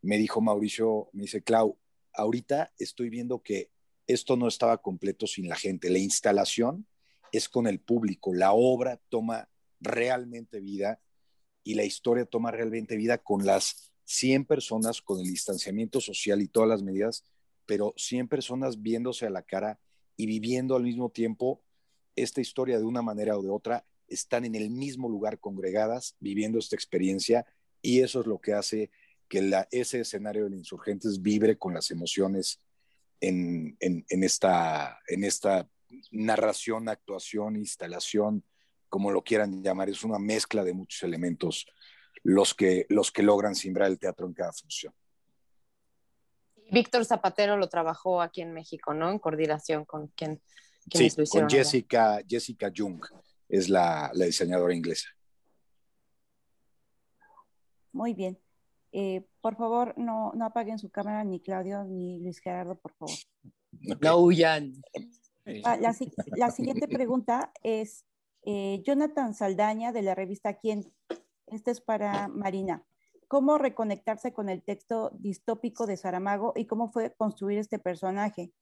Me 0.02 0.18
dijo 0.18 0.40
Mauricio, 0.40 1.10
me 1.12 1.22
dice, 1.22 1.42
Clau, 1.42 1.78
ahorita 2.12 2.72
estoy 2.78 3.10
viendo 3.10 3.42
que 3.42 3.70
esto 4.06 4.36
no 4.36 4.48
estaba 4.48 4.78
completo 4.78 5.26
sin 5.26 5.48
la 5.48 5.56
gente. 5.56 5.90
La 5.90 5.98
instalación 5.98 6.86
es 7.32 7.48
con 7.48 7.66
el 7.66 7.80
público, 7.80 8.34
la 8.34 8.52
obra 8.52 9.00
toma 9.08 9.48
realmente 9.80 10.60
vida 10.60 11.00
y 11.62 11.74
la 11.74 11.84
historia 11.84 12.24
toma 12.24 12.50
realmente 12.50 12.96
vida 12.96 13.18
con 13.18 13.46
las 13.46 13.92
100 14.04 14.46
personas, 14.46 15.00
con 15.00 15.20
el 15.20 15.26
distanciamiento 15.26 16.00
social 16.00 16.42
y 16.42 16.48
todas 16.48 16.68
las 16.68 16.82
medidas, 16.82 17.24
pero 17.66 17.94
100 17.96 18.28
personas 18.28 18.82
viéndose 18.82 19.26
a 19.26 19.30
la 19.30 19.42
cara 19.42 19.78
y 20.16 20.26
viviendo 20.26 20.74
al 20.74 20.82
mismo 20.82 21.10
tiempo 21.10 21.62
esta 22.16 22.40
historia 22.40 22.78
de 22.78 22.84
una 22.84 23.02
manera 23.02 23.38
o 23.38 23.42
de 23.42 23.50
otra, 23.50 23.86
están 24.10 24.44
en 24.44 24.54
el 24.54 24.70
mismo 24.70 25.08
lugar 25.08 25.38
congregadas, 25.38 26.16
viviendo 26.20 26.58
esta 26.58 26.76
experiencia, 26.76 27.46
y 27.80 28.00
eso 28.00 28.20
es 28.20 28.26
lo 28.26 28.38
que 28.38 28.52
hace 28.52 28.90
que 29.28 29.40
la, 29.42 29.68
ese 29.70 30.00
escenario 30.00 30.48
de 30.48 30.56
insurgentes 30.56 31.22
vibre 31.22 31.56
con 31.56 31.72
las 31.72 31.90
emociones 31.90 32.60
en, 33.20 33.76
en, 33.80 34.04
en, 34.08 34.24
esta, 34.24 34.98
en 35.06 35.24
esta 35.24 35.68
narración, 36.10 36.88
actuación, 36.88 37.56
instalación, 37.56 38.44
como 38.88 39.12
lo 39.12 39.22
quieran 39.22 39.62
llamar, 39.62 39.88
es 39.88 40.02
una 40.02 40.18
mezcla 40.18 40.64
de 40.64 40.74
muchos 40.74 41.02
elementos 41.04 41.66
los 42.22 42.54
que, 42.54 42.86
los 42.88 43.10
que 43.12 43.22
logran 43.22 43.54
simbrar 43.54 43.88
el 43.88 43.98
teatro 43.98 44.26
en 44.26 44.34
cada 44.34 44.52
función. 44.52 44.92
Víctor 46.70 47.04
Zapatero 47.04 47.56
lo 47.56 47.68
trabajó 47.68 48.20
aquí 48.20 48.42
en 48.42 48.52
México, 48.52 48.94
¿no? 48.94 49.10
En 49.10 49.18
coordinación 49.18 49.84
con 49.84 50.08
quien, 50.08 50.40
sí, 50.92 51.10
con 51.28 51.48
Jessica, 51.48 52.20
Jessica 52.28 52.70
Jung, 52.74 53.04
es 53.50 53.68
la, 53.68 54.10
la, 54.14 54.24
diseñadora 54.26 54.74
inglesa. 54.74 55.08
Muy 57.92 58.14
bien. 58.14 58.38
Eh, 58.92 59.26
por 59.40 59.56
favor, 59.56 59.94
no, 59.96 60.32
no 60.34 60.44
apaguen 60.46 60.78
su 60.78 60.90
cámara 60.90 61.24
ni 61.24 61.40
Claudio 61.40 61.84
ni 61.84 62.20
Luis 62.20 62.38
Gerardo, 62.38 62.76
por 62.76 62.92
favor. 62.94 63.14
No 64.00 64.16
huyan. 64.18 64.72
Ah, 65.64 65.76
la, 65.76 65.94
la, 66.36 66.50
siguiente 66.50 66.86
pregunta 66.86 67.52
es, 67.62 68.04
eh, 68.42 68.82
Jonathan 68.84 69.34
Saldaña 69.34 69.92
de 69.92 70.02
la 70.02 70.14
revista 70.14 70.54
Quién. 70.54 70.92
Este 71.46 71.72
es 71.72 71.80
para 71.80 72.28
Marina. 72.28 72.84
¿Cómo 73.26 73.58
reconectarse 73.58 74.32
con 74.32 74.48
el 74.48 74.62
texto 74.62 75.10
distópico 75.14 75.86
de 75.86 75.96
Saramago 75.96 76.52
y 76.56 76.66
cómo 76.66 76.90
fue 76.90 77.14
construir 77.14 77.58
este 77.58 77.78
personaje? 77.78 78.52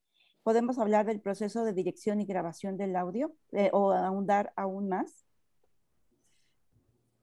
¿Podemos 0.43 0.79
hablar 0.79 1.05
del 1.05 1.21
proceso 1.21 1.63
de 1.63 1.73
dirección 1.73 2.21
y 2.21 2.25
grabación 2.25 2.77
del 2.77 2.95
audio 2.95 3.33
eh, 3.51 3.69
o 3.73 3.91
ahondar 3.91 4.53
aún 4.55 4.89
más? 4.89 5.25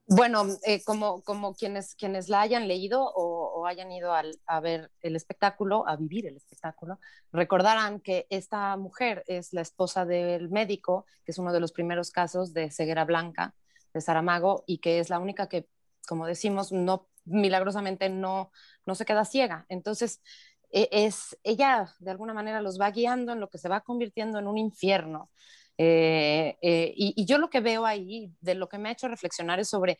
Bueno, 0.09 0.45
eh, 0.65 0.81
como, 0.85 1.21
como 1.23 1.53
quienes, 1.53 1.93
quienes 1.95 2.29
la 2.29 2.39
hayan 2.39 2.69
leído 2.69 3.11
o, 3.13 3.65
hayan 3.65 3.91
ido 3.91 4.13
a 4.13 4.59
ver 4.61 4.89
el 5.01 5.17
espectáculo, 5.17 5.85
a 5.85 5.97
vivir 5.97 6.25
el 6.25 6.37
espectáculo, 6.37 6.99
recordarán 7.33 7.99
que 7.99 8.25
esta 8.29 8.77
mujer 8.77 9.25
es 9.27 9.51
la 9.51 9.59
esposa 9.59 10.05
del 10.05 10.49
médico, 10.49 11.05
que 11.25 11.33
es 11.33 11.37
uno 11.37 11.51
de 11.51 11.59
los 11.59 11.73
primeros 11.73 12.11
casos 12.11 12.53
de 12.53 12.71
ceguera 12.71 13.03
blanca 13.03 13.53
de 13.93 13.99
Saramago 13.99 14.63
y 14.65 14.77
que 14.77 14.99
es 14.99 15.09
la 15.09 15.19
única 15.19 15.49
que, 15.49 15.67
como 16.07 16.25
decimos, 16.25 16.71
no 16.71 17.09
milagrosamente 17.25 18.09
no, 18.09 18.51
no 18.85 18.95
se 18.95 19.03
queda 19.03 19.25
ciega. 19.25 19.65
Entonces, 19.67 20.21
es, 20.71 21.37
ella 21.43 21.93
de 21.99 22.11
alguna 22.11 22.33
manera 22.33 22.61
los 22.61 22.79
va 22.79 22.91
guiando 22.91 23.33
en 23.33 23.39
lo 23.39 23.49
que 23.49 23.57
se 23.57 23.69
va 23.69 23.81
convirtiendo 23.81 24.39
en 24.39 24.47
un 24.47 24.57
infierno 24.57 25.29
eh, 25.77 26.57
eh, 26.61 26.93
y, 26.95 27.25
yo 27.25 27.37
lo 27.37 27.49
que 27.49 27.59
veo 27.61 27.85
ahí, 27.85 28.33
de 28.41 28.55
lo 28.55 28.67
que 28.67 28.77
me 28.77 28.89
ha 28.89 28.91
hecho 28.93 29.07
reflexionar 29.07 29.59
es 29.59 29.69
sobre 29.69 29.97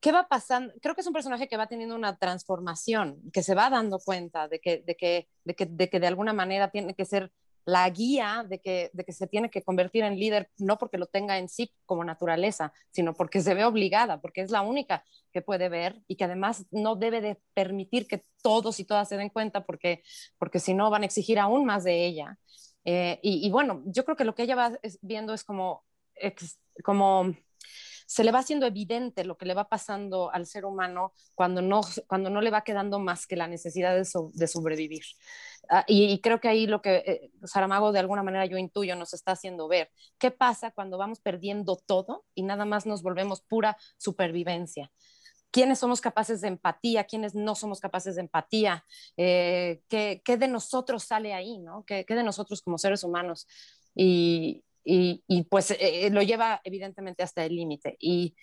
qué 0.00 0.12
va 0.12 0.28
pasando. 0.28 0.72
Creo 0.82 0.94
que 0.94 1.00
es 1.02 1.06
un 1.06 1.12
personaje 1.12 1.48
que 1.48 1.56
va 1.56 1.68
teniendo 1.68 1.96
una 1.96 2.16
transformación, 2.18 3.20
que 3.32 3.42
se 3.42 3.54
va 3.54 3.70
dando 3.70 3.98
cuenta 3.98 4.48
de 4.48 4.60
que 4.60 4.82
de, 4.86 4.96
que, 4.96 5.28
de, 5.44 5.54
que, 5.54 5.66
de, 5.66 5.88
que 5.90 6.00
de 6.00 6.06
alguna 6.06 6.32
manera 6.32 6.70
tiene 6.70 6.94
que 6.94 7.04
ser 7.04 7.32
la 7.64 7.88
guía 7.90 8.44
de 8.48 8.60
que, 8.60 8.90
de 8.92 9.04
que 9.04 9.12
se 9.12 9.26
tiene 9.26 9.50
que 9.50 9.62
convertir 9.62 10.04
en 10.04 10.18
líder, 10.18 10.50
no 10.58 10.78
porque 10.78 10.98
lo 10.98 11.06
tenga 11.06 11.38
en 11.38 11.48
sí 11.48 11.72
como 11.86 12.04
naturaleza, 12.04 12.72
sino 12.90 13.14
porque 13.14 13.40
se 13.40 13.54
ve 13.54 13.64
obligada, 13.64 14.20
porque 14.20 14.40
es 14.40 14.50
la 14.50 14.62
única 14.62 15.04
que 15.32 15.42
puede 15.42 15.68
ver 15.68 16.02
y 16.08 16.16
que 16.16 16.24
además 16.24 16.66
no 16.70 16.96
debe 16.96 17.20
de 17.20 17.40
permitir 17.54 18.06
que 18.06 18.24
todos 18.42 18.80
y 18.80 18.84
todas 18.84 19.08
se 19.08 19.16
den 19.16 19.30
cuenta 19.30 19.64
porque, 19.64 20.02
porque 20.38 20.58
si 20.58 20.74
no 20.74 20.90
van 20.90 21.02
a 21.02 21.06
exigir 21.06 21.38
aún 21.38 21.64
más 21.64 21.84
de 21.84 22.04
ella. 22.06 22.38
Eh, 22.84 23.20
y, 23.22 23.48
bueno, 23.50 23.82
yo 23.86 24.04
creo 24.04 24.16
que 24.16 24.24
lo 24.24 24.34
que 24.34 24.42
ella 24.42 24.56
va 24.56 24.72
viendo 25.00 25.32
es 25.34 25.44
como, 25.44 25.84
como 26.82 27.34
se 28.06 28.24
le 28.24 28.32
va 28.32 28.40
haciendo 28.40 28.66
evidente 28.66 29.24
lo 29.24 29.36
que 29.36 29.46
le 29.46 29.54
va 29.54 29.68
pasando 29.68 30.32
al 30.32 30.46
ser 30.46 30.64
humano 30.64 31.12
cuando 31.34 31.62
no, 31.62 31.80
cuando 32.06 32.30
no 32.30 32.40
le 32.40 32.50
va 32.50 32.64
quedando 32.64 32.98
más 32.98 33.26
que 33.26 33.36
la 33.36 33.46
necesidad 33.46 33.96
de, 33.96 34.46
sobrevivir. 34.46 35.02
Ah, 35.68 35.84
y, 35.86 36.20
creo 36.20 36.40
que 36.40 36.48
ahí 36.48 36.66
lo 36.66 36.82
que 36.82 36.96
eh, 37.06 37.30
Saramago 37.44 37.92
de 37.92 38.00
alguna 38.00 38.22
manera 38.22 38.46
yo 38.46 38.58
intuyo 38.58 38.96
nos 38.96 39.14
está 39.14 39.32
haciendo 39.32 39.68
ver. 39.68 39.90
¿Qué 40.18 40.30
pasa 40.30 40.70
cuando 40.72 40.98
vamos 40.98 41.20
perdiendo 41.20 41.76
todo 41.76 42.24
y 42.34 42.42
nada 42.42 42.64
más 42.64 42.86
nos 42.86 43.02
volvemos 43.02 43.42
pura 43.42 43.76
supervivencia? 43.96 44.90
quiénes 45.52 45.78
somos 45.78 46.00
capaces 46.00 46.40
de 46.40 46.48
empatía, 46.48 47.04
quiénes 47.04 47.34
no 47.34 47.54
somos 47.54 47.78
capaces 47.78 48.16
de 48.16 48.22
empatía, 48.22 48.84
eh, 49.16 49.82
¿qué, 49.88 50.20
de 50.24 50.48
nosotros 50.48 51.04
sale 51.04 51.34
ahí, 51.34 51.58
¿no? 51.58 51.84
¿Qué, 51.84 52.04
de 52.08 52.22
nosotros 52.24 52.62
como 52.62 52.78
seres 52.78 53.04
humanos? 53.04 53.46
Y, 53.94 54.64
pues 55.48 55.70
eh, 55.72 56.10
lo 56.10 56.22
lleva 56.22 56.60
evidentemente 56.64 57.22
hasta 57.22 57.44
el 57.44 57.54
límite. 57.56 57.96
Y, 58.00 58.34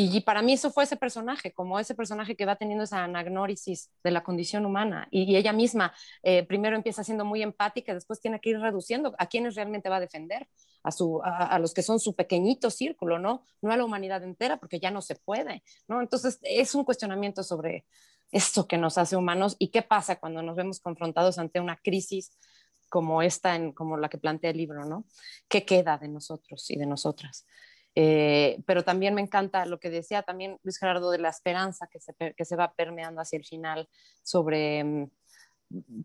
y 0.00 0.20
para 0.20 0.42
mí 0.42 0.52
eso 0.52 0.70
fue 0.70 0.84
ese 0.84 0.96
personaje, 0.96 1.52
como 1.52 1.80
ese 1.80 1.96
personaje 1.96 2.36
que 2.36 2.46
va 2.46 2.54
teniendo 2.54 2.84
esa 2.84 3.02
anagnórisis 3.02 3.90
de 4.04 4.12
la 4.12 4.22
condición 4.22 4.64
humana. 4.64 5.08
Y, 5.10 5.34
ella 5.34 5.52
misma 5.52 5.92
eh, 6.22 6.44
primero 6.44 6.76
empieza 6.76 7.02
siendo 7.02 7.24
muy 7.24 7.42
empática, 7.42 7.94
después 7.94 8.20
tiene 8.20 8.40
que 8.40 8.50
ir 8.50 8.60
reduciendo 8.60 9.16
a 9.18 9.26
quienes 9.26 9.56
realmente 9.56 9.88
va 9.88 9.96
a 9.96 10.00
defender, 10.00 10.48
a, 10.84 10.92
su, 10.92 11.20
a, 11.24 11.58
los 11.58 11.74
que 11.74 11.82
son 11.82 11.98
su 11.98 12.14
pequeñito 12.14 12.70
círculo, 12.70 13.18
¿no? 13.18 13.42
No 13.60 13.72
a 13.72 13.76
la 13.76 13.84
humanidad 13.84 14.22
entera, 14.22 14.58
porque 14.58 14.78
ya 14.78 14.92
no 14.92 15.02
se 15.02 15.16
puede, 15.16 15.64
¿no? 15.88 16.00
Entonces 16.00 16.38
es 16.42 16.76
un 16.76 16.84
cuestionamiento 16.84 17.42
sobre 17.42 17.84
esto 18.30 18.68
que 18.68 18.78
nos 18.78 18.98
hace 18.98 19.16
humanos 19.16 19.56
y 19.58 19.72
qué 19.72 19.82
pasa 19.82 20.20
cuando 20.20 20.42
nos 20.42 20.54
vemos 20.54 20.78
confrontados 20.78 21.38
ante 21.38 21.58
una 21.58 21.76
crisis 21.76 22.38
como 22.88 23.22
esta, 23.22 23.56
en, 23.56 23.72
como 23.72 23.96
la 23.96 24.08
que 24.08 24.18
plantea 24.18 24.50
el 24.50 24.56
libro, 24.56 24.84
¿no? 24.84 25.04
¿Qué 25.48 25.64
queda 25.64 25.98
de 25.98 26.08
nosotros 26.08 26.70
y 26.70 26.76
de 26.76 26.86
nosotras? 26.86 27.46
Eh, 27.94 28.62
pero 28.66 28.84
también 28.84 29.14
me 29.14 29.20
encanta 29.20 29.66
lo 29.66 29.80
que 29.80 29.90
decía 29.90 30.22
también 30.22 30.58
Luis 30.62 30.78
Gerardo 30.78 31.10
de 31.10 31.18
la 31.18 31.30
esperanza 31.30 31.88
que 31.88 31.98
se, 31.98 32.14
que 32.14 32.44
se 32.44 32.56
va 32.56 32.72
permeando 32.74 33.20
hacia 33.20 33.38
el 33.38 33.44
final 33.44 33.88
sobre, 34.22 34.84
mm, 34.84 35.10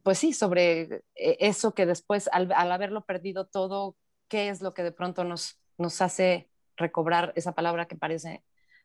pues 0.02 0.17
sí, 0.17 0.34
sobre 0.34 1.04
eh, 1.15 1.38
eso 1.39 1.74
que 1.74 1.86
después, 1.86 2.30
al, 2.32 2.52
haberlo 2.52 3.06
perdido 3.06 3.46
todo, 3.46 3.96
¿qué 4.28 4.50
es 4.50 4.62
lo 4.62 4.74
que 4.74 4.84
de 4.84 4.91
pronto 4.91 5.24
nos, 5.24 5.60
nos 5.78 6.02
hace 6.02 6.50
recobrar 6.78 7.34
esa 7.36 7.54
palabra 7.54 7.88
que 7.88 7.96
aparece 7.96 8.43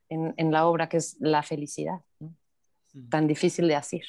en, 0.09 0.33
en 0.37 0.51
la 0.51 0.67
obra, 0.67 0.89
que 0.89 0.97
es 0.97 1.17
la 1.19 1.43
felicidad, 1.43 2.01
tan 3.09 3.27
difícil 3.27 3.67
de 3.67 3.75
decir. 3.75 4.05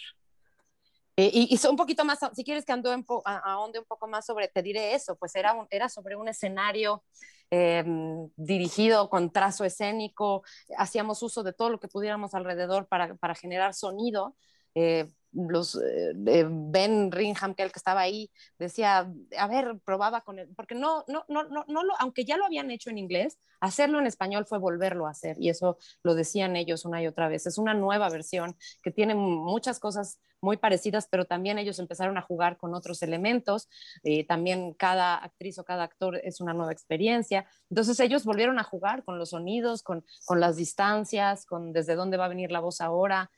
Eh, 1.21 1.31
y, 1.35 1.55
y 1.55 1.69
un 1.69 1.77
poquito 1.77 2.03
más, 2.07 2.19
si 2.35 2.45
quieres 2.45 2.65
que 2.65 2.73
ando 2.73 2.91
ahonde 3.27 3.79
un 3.79 3.85
poco 3.85 4.09
más 4.09 4.25
sobre, 4.25 4.49
te 4.49 4.63
diré 4.63 4.95
eso, 4.95 5.17
pues 5.17 5.35
era, 5.35 5.55
era 5.71 5.91
sobre 5.91 6.17
un 6.17 6.29
escenario 6.29 7.05
em, 7.51 8.31
dirigido 8.37 9.11
con 9.11 9.31
trazo 9.31 9.65
escénico, 9.67 10.43
hacíamos 10.79 11.23
uso 11.23 11.43
de 11.43 11.53
todo 11.53 11.69
lo 11.69 11.79
que 11.79 11.89
pudiéramos 11.89 12.33
alrededor 12.35 12.89
para, 12.89 13.17
para 13.17 13.35
generar 13.35 13.75
sonido. 13.75 14.35
Eh, 14.75 15.11
los 15.33 15.77
eh, 15.77 16.13
Ben 16.15 17.13
Ringham, 17.13 17.55
que 17.55 17.63
el 17.63 17.73
que 17.73 17.79
estaba 17.79 18.01
ahí, 18.01 18.31
decía, 18.59 19.11
a 19.39 19.49
ver, 19.49 19.79
probaba 19.85 20.23
con 20.23 20.39
él, 20.39 20.49
porque 20.57 20.75
no, 20.75 21.05
no, 21.09 21.25
no, 21.29 21.45
no, 21.45 21.65
no 21.69 21.85
lo, 21.85 21.95
aunque 22.01 22.25
ya 22.25 22.37
lo 22.37 22.45
habían 22.45 22.71
hecho 22.71 22.91
en 22.91 22.99
inglés, 22.99 23.39
hacerlo 23.61 23.99
en 23.99 24.07
español 24.07 24.47
fue 24.47 24.59
volverlo 24.59 25.07
a 25.07 25.11
hacer, 25.11 25.37
y 25.39 25.51
eso 25.51 25.79
lo 26.03 26.15
decían 26.15 26.57
ellos 26.57 26.85
una 26.85 27.03
y 27.03 27.07
otra 27.07 27.29
vez. 27.29 27.47
Es 27.47 27.59
una 27.59 27.75
nueva 27.75 28.09
versión 28.09 28.57
que 28.83 28.91
tiene 28.91 29.15
muchas 29.15 29.79
cosas 29.79 30.19
muy 30.41 30.57
parecidas, 30.57 31.07
pero 31.11 31.27
también 31.27 31.59
ellos 31.59 31.79
empezaron 31.79 32.17
a 32.17 32.23
jugar 32.23 32.57
con 32.57 32.75
otros 32.75 33.03
elementos, 33.03 33.69
eh, 34.03 34.27
también 34.27 34.73
cada 34.73 35.17
actriz 35.17 35.59
o 35.59 35.65
cada 35.65 35.85
actor 35.85 36.17
es 36.25 36.41
una 36.41 36.55
nueva 36.55 36.73
experiencia, 36.73 37.47
entonces 37.69 38.01
ellos 38.01 38.25
volvieron 38.25 38.59
a 38.59 38.65
jugar 38.65 39.05
con 39.05 39.19
los 39.19 39.31
sonidos, 39.31 39.83
con, 39.83 40.05
con 40.25 40.41
las 40.41 40.57
distancias, 40.57 41.45
con 41.45 41.73
desde 41.73 41.95
dónde 41.95 42.17
va 42.17 42.25
a 42.25 42.29
venir 42.29 42.51
la 42.51 42.61
voz 42.61 42.81
ahora, 42.81 43.31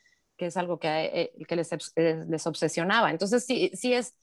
que 0.43 0.47
es 0.47 0.57
algo 0.57 0.77
que, 0.77 0.87
eh, 0.89 1.45
que 1.47 1.55
les, 1.55 1.71
eh, 1.95 2.25
les, 2.27 2.47
obsesionaba. 2.47 3.11
Entonces, 3.11 3.45
sí, 3.45 3.71
sí 3.75 3.93
es, 3.93 4.13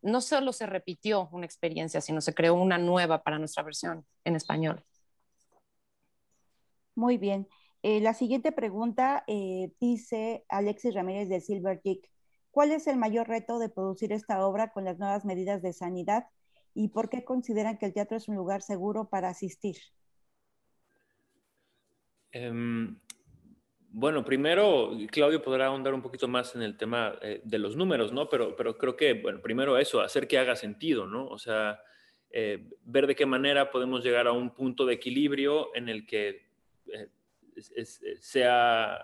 no 0.00 0.22
solo 0.22 0.54
se 0.54 0.64
repitió 0.64 1.28
una 1.30 1.44
experiencia, 1.44 2.00
sino 2.00 2.22
se 2.22 2.32
creó 2.32 2.54
una 2.54 2.78
nueva 2.78 3.22
para 3.22 3.38
nuestra 3.38 3.62
versión 3.62 4.06
en 4.24 4.34
español. 4.34 4.82
Muy 6.94 7.18
bien. 7.18 7.48
Eh, 7.82 8.00
la 8.00 8.14
siguiente 8.14 8.50
pregunta 8.50 9.24
dice 9.78 10.46
Alexis 10.48 10.94
Ramírez 10.94 11.28
de 11.28 11.40
Silver 11.42 11.82
¿Cuál 12.50 12.72
es 12.72 12.86
el 12.86 12.96
mayor 12.96 13.28
reto 13.28 13.58
de 13.58 13.68
producir 13.68 14.12
esta 14.14 14.44
obra 14.46 14.72
con 14.72 14.84
las 14.84 14.98
nuevas 14.98 15.26
medidas 15.26 15.60
de 15.60 15.74
sanidad 15.74 16.28
y 16.72 16.88
por 16.88 17.10
qué 17.10 17.24
consideran 17.24 17.76
que 17.76 17.84
el 17.84 17.92
teatro 17.92 18.16
es 18.16 18.26
un 18.26 18.36
lugar 18.36 18.62
seguro 18.62 19.10
para 19.10 19.28
asistir? 19.28 19.76
Um, 22.34 22.98
bueno, 23.90 24.24
primero, 24.24 24.92
Claudio 25.10 25.42
podrá 25.42 25.66
ahondar 25.66 25.94
un 25.94 26.02
poquito 26.02 26.28
más 26.28 26.54
en 26.54 26.62
el 26.62 26.76
tema 26.76 27.14
eh, 27.22 27.40
de 27.44 27.58
los 27.58 27.74
números, 27.74 28.12
¿no? 28.12 28.28
Pero, 28.28 28.54
pero 28.54 28.76
creo 28.76 28.96
que, 28.96 29.14
bueno, 29.14 29.40
primero 29.40 29.78
eso, 29.78 30.00
hacer 30.00 30.28
que 30.28 30.38
haga 30.38 30.56
sentido, 30.56 31.06
¿no? 31.06 31.26
O 31.26 31.38
sea, 31.38 31.80
eh, 32.30 32.68
ver 32.84 33.06
de 33.06 33.16
qué 33.16 33.24
manera 33.24 33.70
podemos 33.70 34.04
llegar 34.04 34.26
a 34.26 34.32
un 34.32 34.54
punto 34.54 34.84
de 34.84 34.94
equilibrio 34.94 35.74
en 35.74 35.88
el 35.88 36.06
que 36.06 36.48
eh, 36.92 37.08
sea 38.20 38.98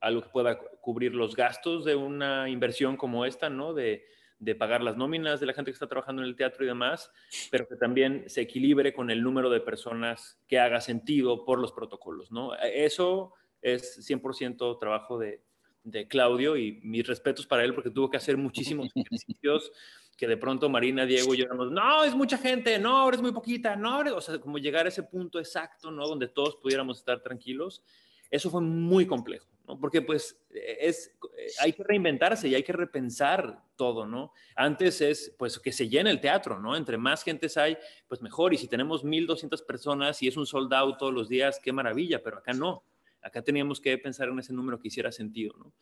algo 0.00 0.22
que 0.22 0.28
pueda 0.28 0.58
cubrir 0.58 1.14
los 1.14 1.34
gastos 1.34 1.84
de 1.84 1.94
una 1.94 2.48
inversión 2.50 2.96
como 2.96 3.24
esta, 3.24 3.48
¿no? 3.48 3.72
De, 3.72 4.04
de 4.38 4.54
pagar 4.54 4.82
las 4.82 4.96
nóminas 4.96 5.40
de 5.40 5.46
la 5.46 5.54
gente 5.54 5.70
que 5.70 5.74
está 5.74 5.86
trabajando 5.86 6.20
en 6.20 6.28
el 6.28 6.36
teatro 6.36 6.64
y 6.64 6.66
demás, 6.68 7.10
pero 7.50 7.66
que 7.66 7.76
también 7.76 8.24
se 8.26 8.42
equilibre 8.42 8.92
con 8.92 9.10
el 9.10 9.22
número 9.22 9.48
de 9.48 9.60
personas 9.60 10.38
que 10.48 10.58
haga 10.58 10.80
sentido 10.80 11.44
por 11.44 11.60
los 11.60 11.72
protocolos, 11.72 12.30
¿no? 12.30 12.54
Eso 12.56 13.34
es 13.62 14.06
100% 14.08 14.78
trabajo 14.78 15.18
de, 15.18 15.40
de, 15.84 16.06
Claudio 16.08 16.56
y 16.56 16.80
mis 16.82 17.06
respetos 17.06 17.46
para 17.46 17.64
él 17.64 17.74
porque 17.74 17.90
tuvo 17.90 18.10
que 18.10 18.16
hacer 18.18 18.36
muchísimos 18.36 18.90
ejercicios 18.94 19.72
que 20.16 20.26
de 20.26 20.36
pronto 20.36 20.68
Marina, 20.68 21.06
Diego 21.06 21.34
y 21.34 21.38
yo 21.38 21.46
éramos, 21.46 21.70
no, 21.72 22.04
es 22.04 22.14
mucha 22.14 22.38
gente, 22.38 22.78
no, 22.78 22.98
ahora 22.98 23.16
es 23.16 23.22
muy 23.22 23.32
poquita, 23.32 23.74
no, 23.76 24.00
o 24.14 24.20
sea, 24.20 24.38
como 24.38 24.58
llegar 24.58 24.86
a 24.86 24.88
ese 24.88 25.02
punto 25.02 25.38
exacto, 25.38 25.90
¿no? 25.90 26.06
Donde 26.06 26.28
todos 26.28 26.56
pudiéramos 26.56 26.98
estar 26.98 27.20
tranquilos. 27.20 27.82
Eso 28.30 28.48
fue 28.48 28.60
muy 28.60 29.06
complejo, 29.06 29.48
¿no? 29.66 29.78
Porque 29.78 30.00
pues 30.00 30.40
es, 30.50 31.14
hay 31.60 31.72
que 31.72 31.82
reinventarse 31.82 32.48
y 32.48 32.54
hay 32.54 32.62
que 32.62 32.72
repensar 32.72 33.62
todo, 33.74 34.06
¿no? 34.06 34.32
Antes 34.54 35.00
es, 35.00 35.34
pues, 35.38 35.58
que 35.58 35.72
se 35.72 35.88
llene 35.88 36.10
el 36.10 36.20
teatro, 36.20 36.58
¿no? 36.58 36.76
Entre 36.76 36.96
más 36.96 37.24
gentes 37.24 37.56
hay, 37.56 37.76
pues 38.06 38.22
mejor. 38.22 38.54
Y 38.54 38.58
si 38.58 38.68
tenemos 38.68 39.04
1.200 39.04 39.66
personas 39.66 40.22
y 40.22 40.28
es 40.28 40.36
un 40.36 40.46
soldado 40.46 40.96
todos 40.96 41.12
los 41.12 41.28
días, 41.28 41.60
qué 41.62 41.72
maravilla, 41.72 42.22
pero 42.22 42.38
acá 42.38 42.52
no 42.52 42.84
Acá 43.22 43.42
teníamos 43.42 43.80
que 43.80 43.96
pensar 43.98 44.28
en 44.28 44.38
ese 44.38 44.52
número 44.52 44.78
que 44.78 44.88
hiciera 44.88 45.12
sentido, 45.12 45.54
¿no? 45.58 45.72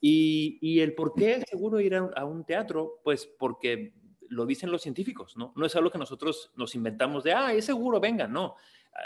Y, 0.00 0.80
el 0.80 0.94
por 0.94 1.14
qué 1.14 1.42
seguro 1.48 1.80
ir 1.80 1.94
a, 1.94 2.24
un 2.24 2.44
teatro, 2.44 3.00
pues 3.02 3.26
porque 3.26 3.92
lo 4.28 4.46
dicen 4.46 4.70
los 4.70 4.82
científicos, 4.82 5.36
¿no? 5.36 5.52
No 5.56 5.66
es 5.66 5.74
algo 5.74 5.90
que 5.90 5.98
nosotros 5.98 6.52
nos 6.56 6.74
inventamos 6.74 7.24
de, 7.24 7.32
ah, 7.32 7.52
es 7.52 7.64
seguro, 7.64 7.98
venga, 8.00 8.28
no. 8.28 8.54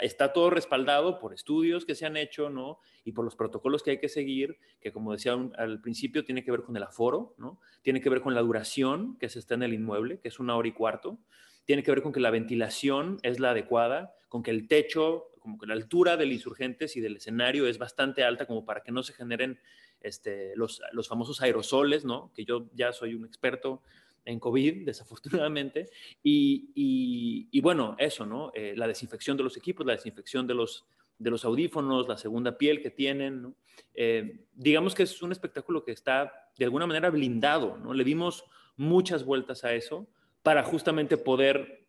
Está 0.01 0.33
todo 0.33 0.49
respaldado 0.49 1.19
por 1.19 1.33
estudios 1.33 1.85
que 1.85 1.95
se 1.95 2.05
han 2.05 2.17
hecho, 2.17 2.49
¿no? 2.49 2.79
Y 3.03 3.11
por 3.11 3.25
los 3.25 3.35
protocolos 3.35 3.83
que 3.83 3.91
hay 3.91 3.99
que 3.99 4.09
seguir, 4.09 4.57
que 4.79 4.91
como 4.91 5.11
decía 5.11 5.33
al 5.57 5.81
principio, 5.81 6.23
tiene 6.23 6.43
que 6.43 6.51
ver 6.51 6.63
con 6.63 6.75
el 6.77 6.83
aforo, 6.83 7.35
¿no? 7.37 7.59
Tiene 7.81 8.01
que 8.01 8.09
ver 8.09 8.21
con 8.21 8.33
la 8.33 8.41
duración 8.41 9.17
que 9.17 9.29
se 9.29 9.39
está 9.39 9.55
en 9.55 9.63
el 9.63 9.73
inmueble, 9.73 10.19
que 10.19 10.27
es 10.27 10.39
una 10.39 10.55
hora 10.55 10.67
y 10.67 10.73
cuarto. 10.73 11.19
Tiene 11.65 11.83
que 11.83 11.91
ver 11.91 12.01
con 12.01 12.11
que 12.11 12.19
la 12.19 12.31
ventilación 12.31 13.19
es 13.23 13.39
la 13.39 13.51
adecuada, 13.51 14.15
con 14.29 14.43
que 14.43 14.51
el 14.51 14.67
techo 14.67 15.32
como 15.43 15.59
que 15.59 15.67
la 15.67 15.73
altura 15.73 16.15
del 16.15 16.31
insurgentes 16.31 16.95
y 16.95 17.01
del 17.01 17.17
escenario 17.17 17.67
es 17.67 17.77
bastante 17.77 18.23
alta 18.23 18.47
como 18.47 18.65
para 18.65 18.81
que 18.81 18.93
no 18.93 19.03
se 19.03 19.13
generen 19.13 19.59
este, 19.99 20.55
los, 20.55 20.81
los 20.93 21.09
famosos 21.09 21.41
aerosoles, 21.41 22.05
¿no? 22.05 22.31
Que 22.33 22.45
yo 22.45 22.69
ya 22.73 22.93
soy 22.93 23.13
un 23.13 23.25
experto 23.25 23.81
en 24.23 24.39
COVID, 24.39 24.85
desafortunadamente. 24.85 25.89
Y, 26.23 27.49
y, 27.51 27.61
bueno, 27.61 27.95
eso, 27.99 28.25
¿no? 28.25 28.51
Eh, 28.55 28.73
la 28.77 28.87
desinfección 28.87 29.35
de 29.35 29.43
los 29.43 29.57
equipos, 29.57 29.85
la 29.85 29.93
desinfección 29.93 30.47
de 30.47 30.53
los, 30.53 30.85
de 31.19 31.29
los 31.29 31.43
audífonos, 31.43 32.07
la 32.07 32.17
segunda 32.17 32.57
piel 32.57 32.81
que 32.81 32.89
tienen, 32.89 33.41
¿no? 33.41 33.55
Eh, 33.93 34.45
digamos 34.53 34.95
que 34.95 35.03
es 35.03 35.21
un 35.21 35.33
espectáculo 35.33 35.83
que 35.83 35.91
está 35.91 36.31
de 36.57 36.65
alguna 36.65 36.87
manera 36.87 37.09
blindado, 37.09 37.77
¿no? 37.77 37.93
Le 37.93 38.05
dimos 38.05 38.45
muchas 38.77 39.25
vueltas 39.25 39.65
a 39.65 39.73
eso 39.73 40.07
para 40.41 40.63
justamente 40.63 41.17
poder 41.17 41.82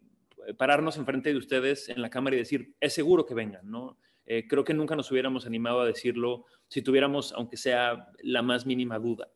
pararnos 0.57 0.97
enfrente 0.97 1.31
de 1.31 1.39
ustedes 1.39 1.89
en 1.89 2.03
la 2.03 2.11
cámara 2.11 2.37
y 2.37 2.41
decir, 2.41 2.75
es 2.81 2.93
seguro 2.93 3.25
que 3.25 3.35
vengan, 3.35 3.71
¿no? 3.71 3.99
Eh, 4.27 4.47
creo 4.49 4.65
que 4.65 4.75
nunca 4.75 4.97
nos 4.97 5.11
hubiéramos 5.11 5.47
animado 5.47 5.81
a 5.81 5.87
decirlo 5.87 6.47
si 6.69 6.83
tuviéramos, 6.83 7.33
aunque 7.33 7.57
sea 7.57 8.09
la 8.23 8.43
más 8.43 8.67
mínima 8.67 8.99
duda. 8.99 9.29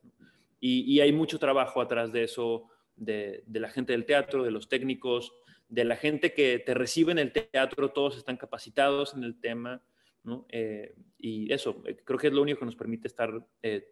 Y, 0.60 0.98
hay 0.98 1.12
mucho 1.12 1.38
trabajo 1.38 1.80
atrás 1.80 2.10
de 2.10 2.24
eso, 2.24 2.64
de, 2.96 3.44
la 3.46 3.70
gente 3.70 3.92
del 3.92 4.04
teatro, 4.04 4.42
de 4.42 4.50
los 4.50 4.68
técnicos, 4.68 5.32
de 5.68 5.84
la 5.84 5.94
gente 5.94 6.32
que 6.32 6.58
te 6.58 6.74
recibe 6.74 7.12
en 7.12 7.20
el 7.20 7.32
teatro, 7.32 7.92
todos 7.92 8.16
están 8.16 8.36
capacitados 8.36 9.14
en 9.14 9.22
el 9.22 9.38
tema, 9.38 9.82
¿no? 10.24 10.46
Eh, 10.48 10.96
y 11.16 11.52
eso, 11.52 11.80
eh, 11.86 11.96
creo 12.04 12.18
que 12.18 12.26
es 12.26 12.32
lo 12.32 12.42
único 12.42 12.58
que 12.58 12.64
nos 12.64 12.74
permite 12.74 13.06
estar 13.06 13.46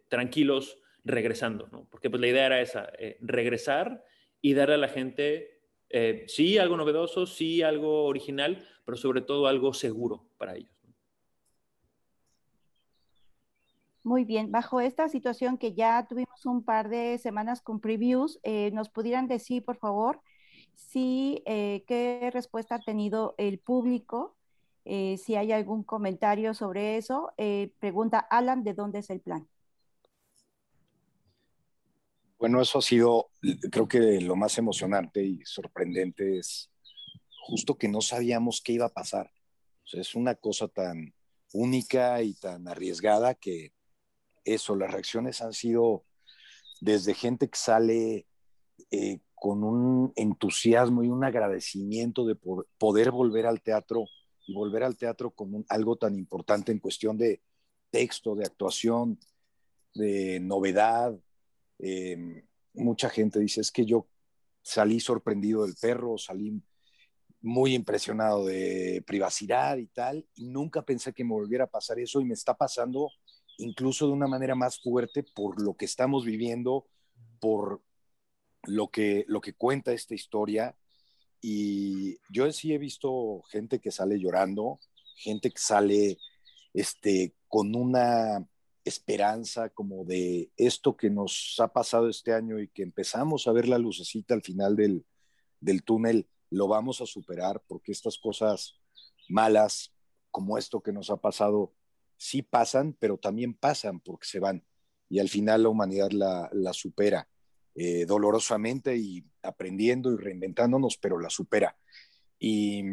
tranquilos 0.09 0.77
regresando, 1.05 1.69
¿no? 1.71 1.87
Porque 1.89 2.09
pues 2.09 2.19
la 2.19 2.27
idea 2.27 2.47
era 2.47 2.59
esa, 2.59 2.91
regresar 3.21 4.03
y 4.41 4.53
darle 4.53 4.75
a 4.75 4.79
la 4.79 4.89
gente 4.89 5.56
eh, 5.89 6.25
sí, 6.27 6.57
algo 6.57 6.77
novedoso, 6.77 7.25
sí, 7.25 7.61
algo 7.61 8.05
original, 8.05 8.65
pero 8.85 8.97
sobre 8.97 9.21
todo 9.21 9.47
algo 9.47 9.73
seguro 9.73 10.25
para 10.37 10.55
ellos. 10.55 10.71
Muy 14.03 14.23
bien, 14.23 14.51
bajo 14.51 14.79
esta 14.79 15.09
situación 15.09 15.57
que 15.57 15.73
ya 15.73 16.07
tuvimos 16.07 16.45
un 16.45 16.63
par 16.63 16.87
de 16.87 17.17
semanas 17.17 17.61
con 17.61 17.81
previews, 17.81 18.39
eh, 18.43 18.71
¿nos 18.71 18.89
pudieran 18.89 19.27
decir, 19.27 19.65
por 19.65 19.77
favor, 19.77 20.21
si 20.75 21.43
eh, 21.45 21.83
qué 21.87 22.29
respuesta 22.31 22.75
ha 22.75 22.79
tenido 22.79 23.35
el 23.37 23.59
público? 23.59 24.33
si 25.17 25.35
hay 25.35 25.51
algún 25.51 25.83
comentario 25.83 26.53
sobre 26.53 26.95
eso. 26.95 27.33
pregunta 27.79 28.19
Alan, 28.19 28.63
¿de 28.63 28.73
dónde 28.73 28.99
es 28.99 29.09
el 29.09 29.19
plan? 29.19 29.45
Bueno, 32.39 32.61
eso 32.61 32.77
ha 32.77 32.81
sido, 32.81 33.31
creo 33.71 33.87
que 33.87 34.21
lo 34.21 34.35
más 34.35 34.57
emocionante 34.59 35.23
y 35.23 35.39
sorprendente 35.43 36.37
es 36.37 36.69
justo 37.47 37.77
que 37.77 37.87
no 37.87 38.01
sabíamos 38.01 38.61
qué 38.61 38.73
iba 38.73 38.85
a 38.85 38.93
pasar. 38.93 39.31
O 39.83 39.87
sea, 39.87 40.01
es 40.01 40.13
una 40.13 40.35
cosa 40.35 40.67
tan 40.67 41.13
única 41.53 42.21
y 42.21 42.35
tan 42.35 42.67
arriesgada 42.67 43.33
que 43.33 43.73
eso, 44.45 44.75
las 44.75 44.91
reacciones 44.91 45.41
han 45.41 45.53
sido 45.53 46.05
desde 46.79 47.15
gente 47.15 47.49
que 47.49 47.57
sale 47.57 48.27
eh, 48.91 49.19
con 49.33 49.63
un 49.63 50.13
entusiasmo 50.15 51.03
y 51.03 51.09
un 51.09 51.23
agradecimiento 51.23 52.25
de 52.25 52.37
poder 52.77 53.11
volver 53.11 53.47
al 53.47 53.61
teatro 53.61 54.05
y 54.45 54.53
volver 54.53 54.83
al 54.83 54.95
teatro 54.95 55.31
como 55.31 55.63
algo 55.69 55.95
tan 55.95 56.15
importante 56.15 56.71
en 56.71 56.79
cuestión 56.79 57.17
de 57.17 57.41
texto, 57.89 58.35
de 58.35 58.45
actuación, 58.45 59.19
de 59.93 60.39
novedad, 60.39 61.17
Em, 61.79 62.43
mucha 62.73 63.09
gente 63.09 63.39
dice, 63.39 63.61
es 63.61 63.71
que 63.71 63.85
yo 63.85 64.07
salí 64.61 64.99
sorprendido 64.99 65.65
del 65.65 65.75
perro, 65.79 66.17
salí 66.17 66.61
muy 67.41 67.73
impresionado 67.73 68.45
de 68.45 69.03
privacidad 69.05 69.77
y 69.77 69.87
tal, 69.87 70.27
y 70.35 70.47
nunca 70.47 70.83
pensé 70.83 71.13
que 71.13 71.23
me 71.23 71.33
volviera 71.33 71.65
a 71.65 71.69
pasar 71.69 71.99
eso 71.99 72.19
y 72.19 72.25
me 72.25 72.33
está 72.33 72.55
pasando 72.55 73.11
incluso 73.57 74.07
de 74.07 74.13
una 74.13 74.27
manera 74.27 74.55
más 74.55 74.79
fuerte 74.81 75.23
por 75.23 75.61
lo 75.61 75.75
que 75.75 75.85
estamos 75.85 76.25
viviendo, 76.25 76.87
por 77.39 77.81
lo 78.63 78.89
que, 78.89 79.25
lo 79.27 79.41
que 79.41 79.53
cuenta 79.53 79.93
esta 79.93 80.15
historia. 80.15 80.75
Y 81.41 82.17
yo 82.31 82.51
sí 82.51 82.73
he 82.73 82.77
visto 82.77 83.41
gente 83.49 83.79
que 83.79 83.91
sale 83.91 84.19
llorando, 84.19 84.79
gente 85.15 85.51
que 85.51 85.59
sale 85.59 86.17
este, 86.73 87.35
con 87.47 87.75
una 87.75 88.47
esperanza, 88.87 89.69
como 89.69 90.05
de 90.05 90.51
esto 90.57 90.95
que 90.95 91.09
nos 91.09 91.55
ha 91.59 91.67
pasado 91.67 92.09
este 92.09 92.33
año 92.33 92.59
y 92.59 92.67
que 92.69 92.83
empezamos 92.83 93.47
a 93.47 93.51
ver 93.51 93.67
la 93.67 93.77
lucecita 93.77 94.33
al 94.33 94.41
final 94.41 94.75
del, 94.75 95.05
del 95.59 95.83
túnel, 95.83 96.27
lo 96.49 96.67
vamos 96.67 97.01
a 97.01 97.05
superar 97.05 97.61
porque 97.67 97.91
estas 97.91 98.17
cosas 98.17 98.79
malas 99.29 99.93
como 100.31 100.57
esto 100.57 100.81
que 100.81 100.93
nos 100.93 101.09
ha 101.09 101.17
pasado 101.17 101.73
sí 102.17 102.41
pasan, 102.41 102.93
pero 102.99 103.17
también 103.17 103.53
pasan 103.53 103.99
porque 103.99 104.27
se 104.27 104.39
van 104.39 104.65
y 105.09 105.19
al 105.19 105.29
final 105.29 105.63
la 105.63 105.69
humanidad 105.69 106.11
la, 106.11 106.49
la 106.53 106.73
supera 106.73 107.27
eh, 107.79 108.05
dolorosamente 108.07 108.97
y 108.97 109.23
aprendiendo 109.43 110.11
y 110.11 110.17
reinventándonos, 110.17 110.97
pero 110.97 111.19
la 111.19 111.29
supera. 111.29 111.77
Y 112.39 112.83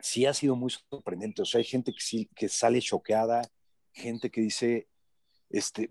sí 0.00 0.24
ha 0.24 0.32
sido 0.32 0.56
muy 0.56 0.72
sorprendente. 0.90 1.42
O 1.42 1.44
sea, 1.44 1.58
hay 1.58 1.64
gente 1.64 1.92
que, 1.92 2.00
sí, 2.00 2.30
que 2.34 2.48
sale 2.48 2.80
choqueada, 2.80 3.42
gente 3.92 4.30
que 4.30 4.40
dice, 4.40 4.88
este, 5.50 5.88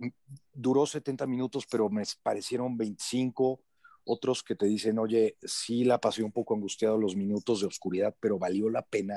duró 0.53 0.85
70 0.85 1.25
minutos, 1.27 1.65
pero 1.69 1.89
me 1.89 2.03
parecieron 2.23 2.77
25. 2.77 3.61
Otros 4.05 4.41
que 4.41 4.55
te 4.55 4.65
dicen, 4.65 4.99
oye, 4.99 5.37
sí 5.41 5.83
la 5.83 5.99
pasé 5.99 6.23
un 6.23 6.31
poco 6.31 6.55
angustiado 6.55 6.97
los 6.97 7.15
minutos 7.15 7.61
de 7.61 7.67
oscuridad, 7.67 8.15
pero 8.19 8.39
valió 8.39 8.69
la 8.69 8.81
pena 8.81 9.15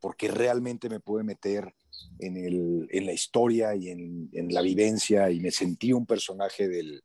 porque 0.00 0.28
realmente 0.28 0.88
me 0.88 1.00
pude 1.00 1.22
meter 1.22 1.74
en, 2.18 2.36
el, 2.36 2.88
en 2.90 3.06
la 3.06 3.12
historia 3.12 3.74
y 3.74 3.88
en, 3.88 4.28
en, 4.32 4.52
la 4.52 4.62
vivencia 4.62 5.30
y 5.30 5.40
me 5.40 5.50
sentí 5.50 5.92
un 5.92 6.06
personaje 6.06 6.68
del, 6.68 7.02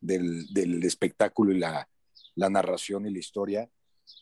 del, 0.00 0.46
del 0.52 0.82
espectáculo 0.84 1.52
y 1.52 1.58
la, 1.58 1.88
la, 2.34 2.50
narración 2.50 3.06
y 3.06 3.12
la 3.12 3.18
historia. 3.18 3.70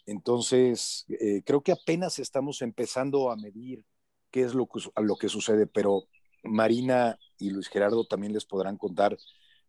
Entonces, 0.07 1.05
eh, 1.09 1.43
creo 1.45 1.63
que 1.63 1.73
apenas 1.73 2.19
estamos 2.19 2.63
empezando 2.63 3.31
a 3.31 3.37
medir 3.37 3.85
qué 4.31 4.43
es 4.43 4.55
lo 4.55 4.67
que, 4.67 4.81
lo 5.03 5.17
que 5.17 5.29
sucede, 5.29 5.67
pero 5.67 6.05
Marina 6.43 7.19
y 7.39 7.51
Luis 7.51 7.69
Gerardo 7.69 8.05
también 8.05 8.33
les 8.33 8.45
podrán 8.45 8.77
contar 8.77 9.17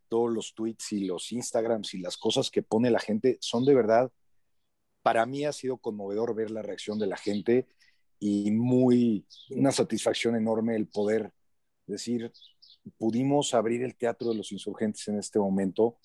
todos 0.07 0.31
los 0.31 0.53
tweets 0.53 0.91
y 0.93 1.05
los 1.05 1.31
Instagrams 1.31 1.93
y 1.93 1.99
las 1.99 2.17
cosas 2.17 2.51
que 2.51 2.61
pone 2.61 2.91
la 2.91 2.99
gente, 2.99 3.37
son 3.41 3.65
de 3.65 3.73
verdad, 3.73 4.11
para 5.01 5.25
mí 5.25 5.45
ha 5.45 5.51
sido 5.51 5.77
conmovedor 5.77 6.35
ver 6.35 6.51
la 6.51 6.61
reacción 6.61 6.99
de 6.99 7.07
la 7.07 7.17
gente 7.17 7.67
y 8.19 8.51
muy, 8.51 9.25
una 9.49 9.71
satisfacción 9.71 10.35
enorme 10.35 10.75
el 10.75 10.87
poder 10.87 11.33
decir, 11.85 12.31
pudimos 12.97 13.53
abrir 13.53 13.83
el 13.83 13.95
Teatro 13.95 14.29
de 14.29 14.35
los 14.35 14.51
Insurgentes 14.51 15.07
en 15.07 15.19
este 15.19 15.39
momento 15.39 15.97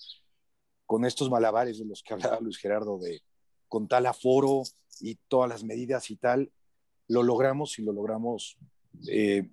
con 0.86 1.04
estos 1.04 1.30
malabares 1.30 1.78
de 1.78 1.84
los 1.84 2.02
que 2.02 2.14
hablaba 2.14 2.40
Luis 2.40 2.56
Gerardo, 2.56 2.98
de 2.98 3.22
con 3.68 3.86
tal 3.86 4.06
aforo 4.06 4.62
y 5.00 5.16
todas 5.28 5.48
las 5.48 5.62
medidas 5.62 6.10
y 6.10 6.16
tal, 6.16 6.50
lo 7.08 7.22
logramos 7.22 7.78
y 7.78 7.82
lo 7.82 7.92
logramos, 7.92 8.56
eh, 9.06 9.50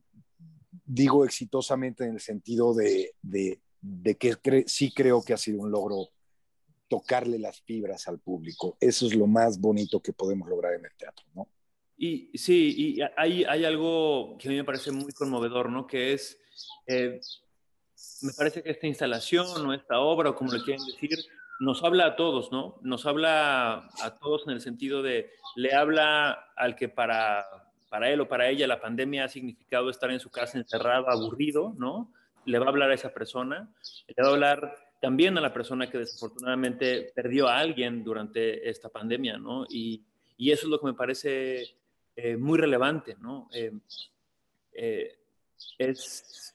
digo 0.83 1.25
exitosamente 1.25 2.03
en 2.03 2.13
el 2.13 2.19
sentido 2.19 2.73
de, 2.73 3.13
de, 3.21 3.59
de 3.81 4.15
que 4.15 4.35
sí 4.67 4.91
creo 4.91 5.23
que 5.23 5.33
ha 5.33 5.37
sido 5.37 5.61
un 5.61 5.71
logro 5.71 6.09
tocarle 6.87 7.39
las 7.39 7.61
fibras 7.61 8.07
al 8.07 8.19
público. 8.19 8.77
Eso 8.79 9.07
es 9.07 9.15
lo 9.15 9.27
más 9.27 9.59
bonito 9.59 10.01
que 10.01 10.13
podemos 10.13 10.47
lograr 10.49 10.73
en 10.73 10.85
el 10.85 10.95
teatro, 10.97 11.25
¿no? 11.33 11.47
Y 11.97 12.37
sí, 12.37 12.75
y 12.77 13.01
hay, 13.15 13.45
hay 13.45 13.63
algo 13.63 14.37
que 14.37 14.49
a 14.49 14.51
mí 14.51 14.57
me 14.57 14.65
parece 14.65 14.91
muy 14.91 15.13
conmovedor, 15.13 15.69
¿no? 15.69 15.87
Que 15.87 16.13
es, 16.13 16.37
eh, 16.87 17.21
me 18.21 18.33
parece 18.33 18.61
que 18.61 18.71
esta 18.71 18.87
instalación 18.87 19.65
o 19.65 19.73
esta 19.73 19.99
obra, 19.99 20.31
o 20.31 20.35
como 20.35 20.51
le 20.51 20.61
quieren 20.61 20.85
decir, 20.85 21.17
nos 21.59 21.83
habla 21.83 22.07
a 22.07 22.15
todos, 22.17 22.51
¿no? 22.51 22.79
Nos 22.81 23.05
habla 23.05 23.89
a 24.01 24.17
todos 24.19 24.43
en 24.45 24.53
el 24.53 24.61
sentido 24.61 25.01
de, 25.01 25.31
le 25.55 25.73
habla 25.73 26.31
al 26.57 26.75
que 26.75 26.89
para, 26.89 27.45
para 27.95 28.11
él 28.11 28.19
o 28.19 28.27
para 28.27 28.49
ella 28.49 28.67
la 28.67 28.81
pandemia 28.81 29.23
ha 29.23 29.29
significado 29.29 29.89
estar 29.89 30.11
en 30.11 30.19
su 30.19 30.29
casa 30.29 30.57
encerrado, 30.57 31.09
aburrido, 31.09 31.73
¿no? 31.77 32.11
Le 32.43 32.59
va 32.59 32.65
a 32.65 32.67
hablar 32.67 32.91
a 32.91 32.93
esa 32.93 33.13
persona, 33.13 33.73
le 34.05 34.21
va 34.21 34.27
a 34.27 34.33
hablar 34.33 34.75
también 35.01 35.37
a 35.37 35.41
la 35.41 35.53
persona 35.53 35.89
que 35.89 35.99
desafortunadamente 35.99 37.13
perdió 37.15 37.47
a 37.47 37.57
alguien 37.57 38.03
durante 38.03 38.69
esta 38.69 38.89
pandemia, 38.89 39.37
¿no? 39.37 39.65
Y, 39.69 40.03
eso 40.37 40.65
es 40.65 40.69
lo 40.69 40.77
que 40.77 40.87
me 40.87 40.93
parece 40.93 41.77
eh, 42.17 42.35
muy 42.35 42.59
relevante, 42.59 43.15
¿no? 43.21 43.47
Eh, 43.53 43.71
eh, 44.73 45.17
es, 45.77 46.53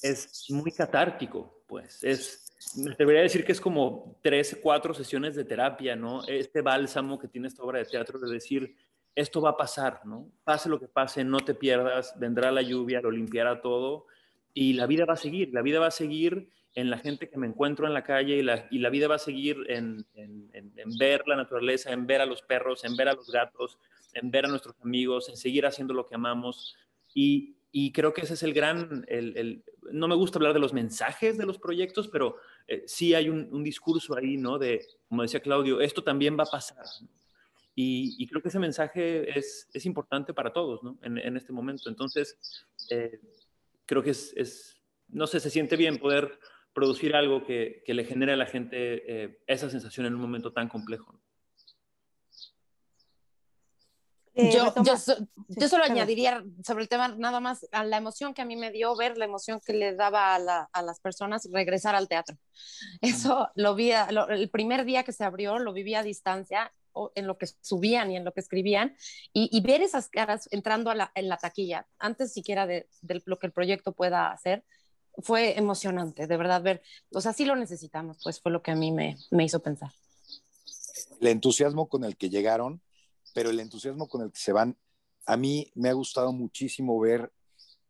es 0.00 0.46
muy 0.50 0.70
catártico, 0.70 1.64
pues, 1.66 2.04
es, 2.04 2.76
me 2.76 2.94
debería 2.94 3.22
decir 3.22 3.44
que 3.44 3.50
es 3.50 3.60
como 3.60 4.16
tres, 4.22 4.56
cuatro 4.62 4.94
sesiones 4.94 5.34
de 5.34 5.44
terapia, 5.44 5.96
¿no? 5.96 6.24
Este 6.28 6.60
bálsamo 6.60 7.18
que 7.18 7.26
tiene 7.26 7.48
esta 7.48 7.64
obra 7.64 7.80
de 7.80 7.86
teatro 7.86 8.20
de 8.20 8.32
decir, 8.32 8.76
esto 9.16 9.40
va 9.40 9.50
a 9.50 9.56
pasar, 9.56 10.02
¿no? 10.04 10.30
Pase 10.44 10.68
lo 10.68 10.78
que 10.78 10.86
pase, 10.86 11.24
no 11.24 11.38
te 11.40 11.54
pierdas, 11.54 12.14
vendrá 12.18 12.52
la 12.52 12.62
lluvia, 12.62 13.00
lo 13.00 13.10
limpiará 13.10 13.62
todo 13.62 14.06
y 14.52 14.74
la 14.74 14.86
vida 14.86 15.06
va 15.06 15.14
a 15.14 15.16
seguir, 15.16 15.52
la 15.52 15.62
vida 15.62 15.80
va 15.80 15.88
a 15.88 15.90
seguir 15.90 16.50
en 16.74 16.90
la 16.90 16.98
gente 16.98 17.30
que 17.30 17.38
me 17.38 17.46
encuentro 17.46 17.86
en 17.86 17.94
la 17.94 18.04
calle 18.04 18.36
y 18.36 18.42
la, 18.42 18.68
y 18.70 18.78
la 18.78 18.90
vida 18.90 19.08
va 19.08 19.14
a 19.14 19.18
seguir 19.18 19.56
en, 19.68 20.04
en, 20.14 20.98
ver 20.98 21.26
la 21.26 21.36
naturaleza, 21.36 21.90
en 21.92 22.06
ver 22.06 22.20
a 22.20 22.26
los 22.26 22.42
perros, 22.42 22.84
en 22.84 22.94
ver 22.96 23.08
a 23.08 23.14
los 23.14 23.30
gatos, 23.30 23.78
en 24.12 24.30
ver 24.30 24.44
a 24.44 24.48
nuestros 24.48 24.76
amigos, 24.82 25.30
en 25.30 25.38
seguir 25.38 25.64
haciendo 25.64 25.94
lo 25.94 26.06
que 26.06 26.14
amamos. 26.14 26.76
Y, 27.14 27.56
y 27.72 27.92
creo 27.92 28.12
que 28.12 28.20
ese 28.22 28.34
es 28.34 28.42
el 28.42 28.52
gran, 28.52 29.06
el, 29.08 29.36
el, 29.38 29.64
no 29.90 30.08
me 30.08 30.14
gusta 30.14 30.38
hablar 30.38 30.52
de 30.52 30.60
los 30.60 30.74
mensajes 30.74 31.38
de 31.38 31.46
los 31.46 31.58
proyectos, 31.58 32.08
pero 32.08 32.36
eh, 32.68 32.84
sí 32.86 33.14
hay 33.14 33.30
un, 33.30 33.48
un, 33.52 33.64
discurso 33.64 34.14
ahí, 34.14 34.36
¿no? 34.36 34.58
De, 34.58 34.86
como 35.08 35.22
decía 35.22 35.40
Claudio, 35.40 35.80
esto 35.80 36.04
también 36.04 36.38
va 36.38 36.44
a 36.44 36.50
pasar. 36.50 36.84
Y, 37.78 38.16
y 38.18 38.26
creo 38.26 38.40
que 38.40 38.48
ese 38.48 38.58
mensaje 38.58 39.38
es, 39.38 39.68
es 39.74 39.84
importante 39.84 40.32
para 40.32 40.52
todos, 40.52 40.82
¿no? 40.82 40.98
En, 41.02 41.18
en 41.18 41.36
este 41.36 41.52
momento. 41.52 41.90
Entonces, 41.90 42.38
eh, 42.90 43.20
creo 43.84 44.02
que 44.02 44.10
es, 44.10 44.32
es, 44.34 44.76
no 45.08 45.26
sé, 45.26 45.40
se 45.40 45.50
siente 45.50 45.76
bien 45.76 45.98
poder 45.98 46.40
producir 46.72 47.14
algo 47.14 47.44
que, 47.44 47.82
que 47.84 47.92
le 47.92 48.04
genere 48.04 48.32
a 48.32 48.36
la 48.36 48.46
gente 48.46 49.24
eh, 49.24 49.42
esa 49.46 49.68
sensación 49.68 50.06
en 50.06 50.14
un 50.14 50.22
momento 50.22 50.54
tan 50.54 50.68
complejo. 50.68 51.20
Eh, 54.34 54.52
yo, 54.52 54.74
yo, 54.82 54.94
yo, 55.48 55.68
solo 55.68 55.84
añadiría 55.84 56.44
sobre 56.62 56.82
el 56.82 56.88
tema 56.88 57.08
nada 57.08 57.40
más 57.40 57.66
a 57.72 57.84
la 57.84 57.96
emoción 57.96 58.34
que 58.34 58.42
a 58.42 58.44
mí 58.44 58.56
me 58.56 58.70
dio 58.70 58.94
ver 58.94 59.16
la 59.16 59.24
emoción 59.24 59.60
que 59.64 59.72
le 59.72 59.94
daba 59.94 60.34
a, 60.34 60.38
la, 60.38 60.68
a 60.72 60.82
las 60.82 61.00
personas 61.00 61.48
regresar 61.50 61.94
al 61.94 62.08
teatro. 62.08 62.36
Eso 63.00 63.48
lo 63.54 63.74
vi, 63.74 63.92
lo, 64.10 64.28
el 64.28 64.50
primer 64.50 64.84
día 64.84 65.04
que 65.04 65.12
se 65.12 65.24
abrió 65.24 65.58
lo 65.58 65.72
viví 65.72 65.94
a 65.94 66.02
distancia 66.02 66.72
en 67.14 67.26
lo 67.26 67.38
que 67.38 67.46
subían 67.60 68.10
y 68.10 68.16
en 68.16 68.24
lo 68.24 68.32
que 68.32 68.40
escribían 68.40 68.96
y, 69.32 69.60
ver 69.60 69.82
esas 69.82 70.08
caras 70.08 70.48
entrando 70.50 70.92
en 70.92 71.28
la 71.28 71.36
taquilla 71.36 71.86
antes 71.98 72.32
siquiera 72.32 72.66
de, 72.66 72.88
lo 73.24 73.38
que 73.38 73.46
el 73.46 73.52
proyecto 73.52 73.92
pueda 73.92 74.30
hacer 74.30 74.64
fue 75.18 75.58
emocionante, 75.58 76.26
de 76.26 76.36
verdad 76.36 76.62
ver, 76.62 76.82
o 77.10 77.20
sea, 77.20 77.32
sí 77.32 77.44
lo 77.46 77.56
necesitamos, 77.56 78.18
pues 78.22 78.40
fue 78.40 78.52
lo 78.52 78.62
que 78.62 78.70
a 78.70 78.74
mí 78.74 78.92
me, 78.92 79.16
me 79.30 79.44
hizo 79.44 79.60
pensar. 79.60 79.90
El 81.20 81.28
entusiasmo 81.28 81.88
con 81.88 82.04
el 82.04 82.16
que 82.16 82.28
llegaron, 82.28 82.82
pero 83.32 83.48
el 83.50 83.58
entusiasmo 83.60 84.08
con 84.08 84.22
el 84.22 84.32
que 84.32 84.38
se 84.38 84.52
van, 84.52 84.76
a 85.24 85.36
mí 85.36 85.70
me 85.74 85.88
ha 85.88 85.94
gustado 85.94 86.32
muchísimo 86.32 87.00
ver 87.00 87.32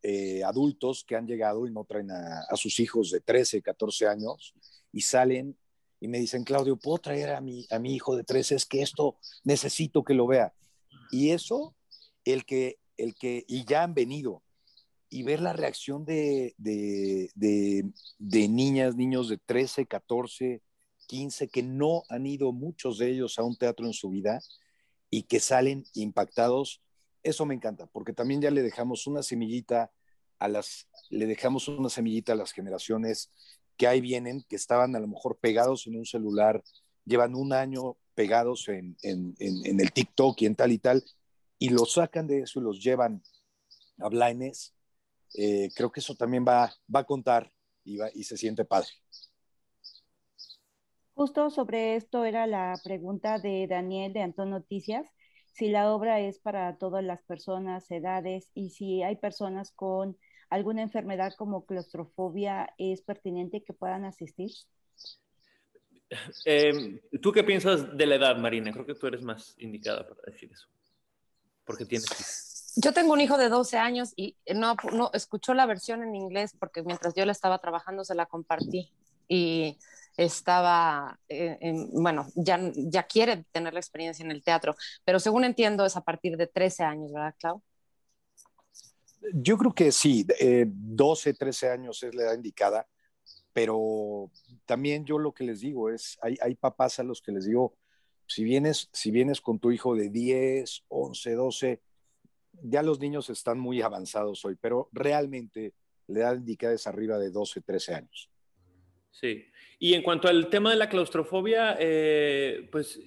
eh, 0.02 0.44
adultos 0.44 1.04
que 1.04 1.16
han 1.16 1.26
llegado 1.26 1.66
y 1.66 1.72
no 1.72 1.84
traen 1.84 2.12
a, 2.12 2.42
a, 2.48 2.56
sus 2.56 2.78
hijos 2.78 3.10
de 3.10 3.20
13, 3.20 3.60
14 3.60 4.06
años 4.06 4.54
y 4.92 5.00
salen 5.00 5.56
y 6.00 6.08
me 6.08 6.18
dicen, 6.18 6.44
Claudio, 6.44 6.76
¿puedo 6.76 6.98
traer 6.98 7.30
a 7.30 7.40
mi, 7.40 7.66
a 7.70 7.78
mi 7.78 7.94
hijo 7.94 8.16
de 8.16 8.24
13? 8.24 8.54
Es 8.54 8.66
que 8.66 8.82
esto 8.82 9.16
necesito 9.44 10.04
que 10.04 10.14
lo 10.14 10.26
vea. 10.26 10.52
Y 11.10 11.30
eso, 11.30 11.74
el 12.24 12.44
que, 12.44 12.78
el 12.96 13.14
que, 13.14 13.44
y 13.48 13.64
ya 13.64 13.82
han 13.82 13.94
venido, 13.94 14.42
y 15.08 15.22
ver 15.22 15.40
la 15.40 15.52
reacción 15.52 16.04
de, 16.04 16.54
de, 16.58 17.30
de, 17.34 17.90
de, 18.18 18.48
niñas, 18.48 18.96
niños 18.96 19.28
de 19.28 19.38
13, 19.38 19.86
14, 19.86 20.62
15, 21.06 21.48
que 21.48 21.62
no 21.62 22.02
han 22.08 22.26
ido 22.26 22.52
muchos 22.52 22.98
de 22.98 23.10
ellos 23.10 23.38
a 23.38 23.44
un 23.44 23.56
teatro 23.56 23.86
en 23.86 23.92
su 23.92 24.10
vida 24.10 24.40
y 25.08 25.22
que 25.22 25.40
salen 25.40 25.84
impactados, 25.94 26.82
eso 27.22 27.46
me 27.46 27.54
encanta, 27.54 27.86
porque 27.86 28.12
también 28.12 28.40
ya 28.40 28.50
le 28.50 28.62
dejamos 28.62 29.06
una 29.06 29.22
semillita 29.22 29.92
a 30.38 30.48
las, 30.48 30.88
le 31.08 31.26
dejamos 31.26 31.68
una 31.68 31.88
semillita 31.88 32.32
a 32.32 32.36
las 32.36 32.52
generaciones 32.52 33.30
que 33.76 33.86
ahí 33.86 34.00
vienen, 34.00 34.42
que 34.48 34.56
estaban 34.56 34.96
a 34.96 35.00
lo 35.00 35.08
mejor 35.08 35.38
pegados 35.38 35.86
en 35.86 35.96
un 35.96 36.06
celular, 36.06 36.62
llevan 37.04 37.34
un 37.34 37.52
año 37.52 37.96
pegados 38.14 38.68
en, 38.68 38.96
en, 39.02 39.34
en, 39.38 39.66
en 39.66 39.80
el 39.80 39.92
TikTok 39.92 40.40
y 40.42 40.46
en 40.46 40.56
tal 40.56 40.72
y 40.72 40.78
tal, 40.78 41.04
y 41.58 41.68
los 41.70 41.94
sacan 41.94 42.26
de 42.26 42.40
eso 42.40 42.60
y 42.60 42.62
los 42.62 42.82
llevan 42.82 43.22
a 43.98 44.08
Blindness 44.08 44.76
eh, 45.34 45.70
creo 45.74 45.90
que 45.90 46.00
eso 46.00 46.14
también 46.14 46.44
va, 46.46 46.72
va 46.94 47.00
a 47.00 47.04
contar 47.04 47.52
y, 47.84 47.96
va, 47.98 48.08
y 48.14 48.24
se 48.24 48.36
siente 48.36 48.64
padre. 48.64 48.88
Justo 51.14 51.50
sobre 51.50 51.96
esto 51.96 52.24
era 52.24 52.46
la 52.46 52.78
pregunta 52.84 53.38
de 53.38 53.66
Daniel 53.66 54.12
de 54.12 54.22
Antón 54.22 54.50
Noticias, 54.50 55.06
si 55.46 55.68
la 55.68 55.92
obra 55.94 56.20
es 56.20 56.38
para 56.38 56.76
todas 56.76 57.02
las 57.02 57.22
personas, 57.22 57.90
edades, 57.90 58.50
y 58.54 58.70
si 58.70 59.02
hay 59.02 59.16
personas 59.16 59.72
con 59.72 60.18
alguna 60.50 60.82
enfermedad 60.82 61.34
como 61.34 61.64
claustrofobia, 61.64 62.72
¿es 62.78 63.02
pertinente 63.02 63.62
que 63.62 63.72
puedan 63.72 64.04
asistir? 64.04 64.52
Eh, 66.44 67.00
¿Tú 67.20 67.32
qué 67.32 67.42
piensas 67.42 67.96
de 67.96 68.06
la 68.06 68.14
edad, 68.14 68.36
Marina? 68.36 68.72
Creo 68.72 68.86
que 68.86 68.94
tú 68.94 69.06
eres 69.06 69.22
más 69.22 69.54
indicada 69.58 70.06
para 70.06 70.20
decir 70.26 70.50
eso. 70.52 70.68
Porque 71.64 71.84
tienes 71.84 72.74
Yo 72.76 72.92
tengo 72.92 73.12
un 73.12 73.20
hijo 73.20 73.38
de 73.38 73.48
12 73.48 73.76
años 73.76 74.12
y 74.14 74.36
no, 74.54 74.76
no 74.92 75.10
escuchó 75.12 75.52
la 75.52 75.66
versión 75.66 76.02
en 76.02 76.14
inglés 76.14 76.54
porque 76.58 76.82
mientras 76.82 77.14
yo 77.14 77.24
la 77.26 77.32
estaba 77.32 77.58
trabajando 77.58 78.04
se 78.04 78.14
la 78.14 78.26
compartí 78.26 78.92
y 79.28 79.78
estaba, 80.16 81.18
eh, 81.28 81.58
bueno, 81.92 82.28
ya, 82.36 82.58
ya 82.74 83.02
quiere 83.02 83.44
tener 83.52 83.74
la 83.74 83.80
experiencia 83.80 84.24
en 84.24 84.30
el 84.30 84.42
teatro, 84.42 84.74
pero 85.04 85.20
según 85.20 85.44
entiendo 85.44 85.84
es 85.84 85.96
a 85.96 86.04
partir 86.04 86.36
de 86.36 86.46
13 86.46 86.84
años, 86.84 87.12
¿verdad, 87.12 87.34
Clau? 87.38 87.62
Yo 89.32 89.56
creo 89.56 89.74
que 89.74 89.92
sí, 89.92 90.26
12, 90.64 91.34
13 91.34 91.70
años 91.70 92.02
es 92.02 92.14
la 92.14 92.22
edad 92.24 92.34
indicada, 92.34 92.86
pero 93.52 94.30
también 94.66 95.04
yo 95.04 95.18
lo 95.18 95.32
que 95.32 95.44
les 95.44 95.60
digo 95.60 95.90
es, 95.90 96.18
hay, 96.22 96.36
hay 96.40 96.54
papás 96.54 96.98
a 96.98 97.02
los 97.02 97.22
que 97.22 97.32
les 97.32 97.46
digo, 97.46 97.76
si 98.26 98.44
vienes, 98.44 98.88
si 98.92 99.10
vienes 99.10 99.40
con 99.40 99.58
tu 99.58 99.70
hijo 99.70 99.94
de 99.94 100.10
10, 100.10 100.84
11, 100.88 101.32
12, 101.34 101.80
ya 102.62 102.82
los 102.82 103.00
niños 103.00 103.30
están 103.30 103.58
muy 103.58 103.82
avanzados 103.82 104.44
hoy, 104.44 104.56
pero 104.60 104.88
realmente 104.92 105.74
la 106.08 106.20
edad 106.20 106.36
indicada 106.36 106.74
es 106.74 106.86
arriba 106.86 107.18
de 107.18 107.30
12, 107.30 107.60
13 107.62 107.94
años. 107.94 108.30
Sí, 109.10 109.46
y 109.78 109.94
en 109.94 110.02
cuanto 110.02 110.28
al 110.28 110.48
tema 110.50 110.70
de 110.70 110.76
la 110.76 110.88
claustrofobia, 110.88 111.76
eh, 111.78 112.68
pues 112.70 113.00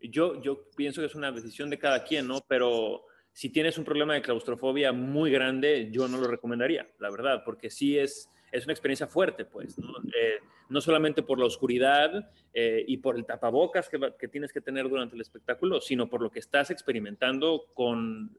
yo, 0.00 0.40
yo 0.40 0.70
pienso 0.76 1.00
que 1.00 1.06
es 1.06 1.14
una 1.14 1.32
decisión 1.32 1.70
de 1.70 1.78
cada 1.78 2.04
quien, 2.04 2.28
¿no? 2.28 2.40
Pero 2.48 3.04
si 3.38 3.50
tienes 3.50 3.78
un 3.78 3.84
problema 3.84 4.14
de 4.14 4.20
claustrofobia 4.20 4.90
muy 4.90 5.30
grande, 5.30 5.90
yo 5.92 6.08
no 6.08 6.18
lo 6.18 6.26
recomendaría, 6.26 6.88
la 6.98 7.08
verdad, 7.08 7.42
porque 7.44 7.70
sí 7.70 7.96
es, 7.96 8.28
es 8.50 8.64
una 8.64 8.72
experiencia 8.72 9.06
fuerte, 9.06 9.44
pues, 9.44 9.78
¿no? 9.78 9.92
Eh, 10.12 10.40
no 10.68 10.80
solamente 10.80 11.22
por 11.22 11.38
la 11.38 11.46
oscuridad 11.46 12.32
eh, 12.52 12.84
y 12.88 12.96
por 12.96 13.14
el 13.14 13.24
tapabocas 13.24 13.88
que, 13.88 14.00
que, 14.18 14.26
tienes 14.26 14.52
que 14.52 14.60
tener 14.60 14.88
durante 14.88 15.14
el 15.14 15.20
espectáculo, 15.20 15.80
sino 15.80 16.10
por 16.10 16.20
lo 16.20 16.32
que 16.32 16.40
estás 16.40 16.72
experimentando 16.72 17.66
con 17.74 18.36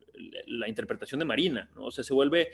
la 0.48 0.68
interpretación 0.68 1.20
de 1.20 1.26
Marina, 1.26 1.70
¿no? 1.76 1.86
O 1.86 1.92
sea, 1.92 2.04
se 2.04 2.14
vuelve 2.14 2.50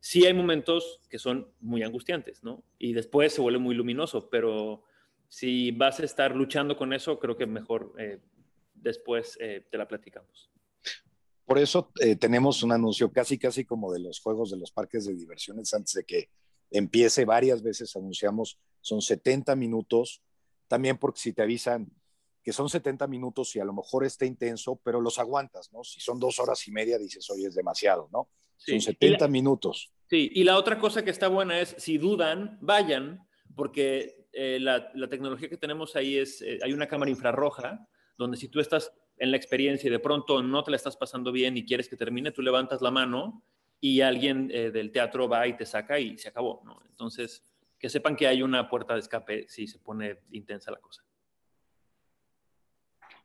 Sí 0.00 0.24
hay 0.24 0.34
momentos 0.34 1.00
que 1.10 1.18
son 1.18 1.48
muy 1.58 1.82
angustiantes, 1.82 2.44
¿no? 2.44 2.62
Y 2.78 2.92
después 2.92 3.32
se 3.32 3.40
vuelve 3.40 3.58
muy 3.58 3.74
luminoso, 3.74 4.30
pero 4.30 4.84
si 5.26 5.72
vas 5.72 5.98
a 5.98 6.04
estar 6.04 6.36
luchando 6.36 6.76
con 6.76 6.92
eso, 6.92 7.18
creo 7.18 7.36
que 7.36 7.46
mejor 7.46 7.92
eh, 7.98 8.20
después 8.76 9.36
eh, 9.40 9.66
te 9.68 9.76
la 9.76 9.88
platicamos. 9.88 10.48
Por 11.48 11.58
eso 11.58 11.90
eh, 11.98 12.14
tenemos 12.14 12.62
un 12.62 12.72
anuncio 12.72 13.10
casi, 13.10 13.38
casi 13.38 13.64
como 13.64 13.90
de 13.90 14.00
los 14.00 14.20
juegos 14.20 14.50
de 14.50 14.58
los 14.58 14.70
parques 14.70 15.06
de 15.06 15.14
diversiones 15.14 15.72
antes 15.72 15.94
de 15.94 16.04
que 16.04 16.28
empiece. 16.70 17.24
Varias 17.24 17.62
veces 17.62 17.96
anunciamos, 17.96 18.58
son 18.82 19.00
70 19.00 19.56
minutos, 19.56 20.22
también 20.68 20.98
porque 20.98 21.20
si 21.20 21.32
te 21.32 21.40
avisan 21.40 21.90
que 22.42 22.52
son 22.52 22.68
70 22.68 23.06
minutos 23.06 23.56
y 23.56 23.60
a 23.60 23.64
lo 23.64 23.72
mejor 23.72 24.04
está 24.04 24.26
intenso, 24.26 24.78
pero 24.84 25.00
los 25.00 25.18
aguantas, 25.18 25.72
¿no? 25.72 25.84
Si 25.84 26.00
son 26.00 26.20
dos 26.20 26.38
horas 26.38 26.68
y 26.68 26.70
media, 26.70 26.98
dices, 26.98 27.30
oye, 27.30 27.46
es 27.46 27.54
demasiado, 27.54 28.10
¿no? 28.12 28.28
Son 28.58 28.78
70 28.78 29.26
minutos. 29.28 29.90
Sí, 30.06 30.30
y 30.34 30.44
la 30.44 30.58
otra 30.58 30.78
cosa 30.78 31.02
que 31.02 31.10
está 31.10 31.28
buena 31.28 31.60
es, 31.60 31.74
si 31.78 31.96
dudan, 31.96 32.58
vayan, 32.60 33.26
porque 33.56 34.28
eh, 34.34 34.58
la, 34.60 34.92
tecnología 35.08 35.48
que 35.48 35.56
tenemos 35.56 35.96
ahí 35.96 36.18
es, 36.18 36.42
eh, 36.42 36.58
hay 36.62 36.74
una 36.74 36.88
cámara 36.88 37.10
infrarroja, 37.10 37.88
donde 38.18 38.36
si 38.36 38.48
tú 38.48 38.60
estás 38.60 38.92
en 39.18 39.30
la 39.30 39.36
experiencia 39.36 39.88
y 39.88 39.90
de 39.90 39.98
pronto 39.98 40.42
no 40.42 40.62
te 40.62 40.70
la 40.70 40.76
estás 40.76 40.96
pasando 40.96 41.32
bien 41.32 41.56
y 41.56 41.64
quieres 41.64 41.88
que 41.88 41.96
termine, 41.96 42.30
tú 42.30 42.42
levantas 42.42 42.80
la 42.82 42.90
mano 42.90 43.42
y 43.80 44.00
alguien 44.00 44.50
eh, 44.52 44.70
del 44.70 44.90
teatro 44.90 45.28
va 45.28 45.46
y 45.46 45.56
te 45.56 45.66
saca 45.66 45.98
y 45.98 46.18
se 46.18 46.28
acabó. 46.28 46.62
Entonces, 46.88 47.44
que 47.78 47.88
sepan 47.88 48.16
que 48.16 48.26
hay 48.26 48.42
una 48.42 48.68
puerta 48.68 48.94
de 48.94 49.00
escape 49.00 49.46
si 49.48 49.66
se 49.66 49.78
pone 49.78 50.18
intensa 50.32 50.70
la 50.70 50.78
cosa. 50.78 51.04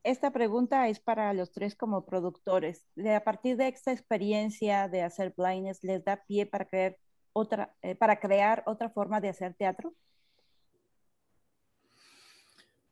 Esta 0.04 0.32
pregunta 0.32 0.90
es 0.90 1.00
para 1.00 1.34
los 1.34 1.52
tres 1.52 1.76
como 1.76 2.06
productores. 2.06 2.86
De, 2.96 3.16
a 3.16 3.24
partir 3.24 3.56
de 3.56 3.70
esta 3.70 3.94
experiencia 3.94 4.90
de 4.90 5.02
hacer 5.02 5.34
blindness, 5.36 5.82
¿les 5.84 6.04
da 6.04 6.26
pie 6.28 6.46
para 6.46 6.66
crear 6.66 6.98
otra, 7.32 7.74
eh, 7.82 7.96
para 7.96 8.20
crear 8.20 8.64
otra 8.66 8.90
forma 8.90 9.22
de 9.22 9.30
hacer 9.30 9.54
teatro? 9.54 9.96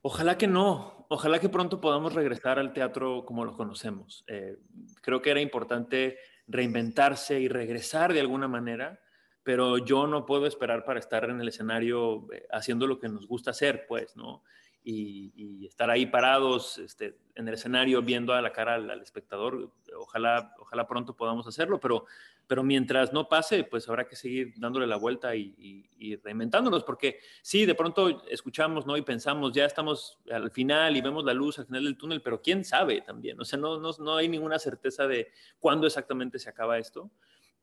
Ojalá 0.02 0.36
que 0.36 0.46
no. 0.46 1.06
Ojalá 1.08 1.38
que 1.38 1.48
pronto 1.48 1.80
podamos 1.80 2.14
regresar 2.14 2.58
al 2.58 2.72
teatro 2.72 3.24
como 3.24 3.44
lo 3.44 3.56
conocemos. 3.56 4.24
Eh, 4.26 4.56
creo 5.00 5.22
que 5.22 5.30
era 5.30 5.40
importante 5.40 6.18
reinventarse 6.46 7.40
y 7.40 7.48
regresar 7.48 8.12
de 8.12 8.20
alguna 8.20 8.48
manera, 8.48 9.00
pero 9.42 9.78
yo 9.78 10.06
no 10.06 10.26
puedo 10.26 10.46
esperar 10.46 10.84
para 10.84 10.98
estar 10.98 11.28
en 11.28 11.40
el 11.40 11.48
escenario 11.48 12.26
eh, 12.32 12.46
haciendo 12.50 12.86
lo 12.86 12.98
que 12.98 13.08
nos 13.08 13.26
gusta 13.26 13.52
hacer, 13.52 13.86
pues, 13.86 14.16
¿no? 14.16 14.42
y, 14.84 15.66
estar 15.66 15.90
ahí 15.90 16.06
parados 16.06 16.78
este, 16.78 17.16
en 17.34 17.48
el 17.48 17.54
escenario 17.54 18.02
viendo 18.02 18.32
a 18.32 18.42
la 18.42 18.52
cara 18.52 18.74
al, 18.74 19.00
espectador. 19.00 19.72
Ojalá, 19.96 20.54
ojalá 20.58 20.86
pronto 20.86 21.16
podamos 21.16 21.46
hacerlo, 21.46 21.80
pero, 21.80 22.06
pero 22.46 22.62
mientras 22.62 23.12
no 23.12 23.28
pase, 23.28 23.64
pues 23.64 23.88
habrá 23.88 24.06
que 24.06 24.16
seguir 24.16 24.52
dándole 24.56 24.86
la 24.86 24.96
vuelta 24.96 25.34
y, 25.34 25.88
reinventándonos, 26.22 26.84
porque 26.84 27.20
sí, 27.42 27.64
de 27.64 27.74
pronto 27.74 28.24
escuchamos 28.28 28.86
¿no? 28.86 28.96
y 28.96 29.02
pensamos, 29.02 29.52
ya 29.52 29.64
estamos 29.64 30.18
al 30.30 30.50
final 30.50 30.96
y 30.96 31.00
vemos 31.00 31.24
la 31.24 31.32
luz 31.32 31.58
al 31.58 31.66
final 31.66 31.84
del 31.84 31.96
túnel, 31.96 32.20
pero 32.20 32.42
quién 32.42 32.64
sabe 32.64 33.00
también, 33.00 33.40
o 33.40 33.44
sea, 33.44 33.58
no, 33.58 33.78
no, 33.78 33.90
no 33.98 34.16
hay 34.16 34.28
ninguna 34.28 34.58
certeza 34.58 35.06
de 35.06 35.28
cuándo 35.58 35.86
exactamente 35.86 36.38
se 36.38 36.50
acaba 36.50 36.78
esto 36.78 37.10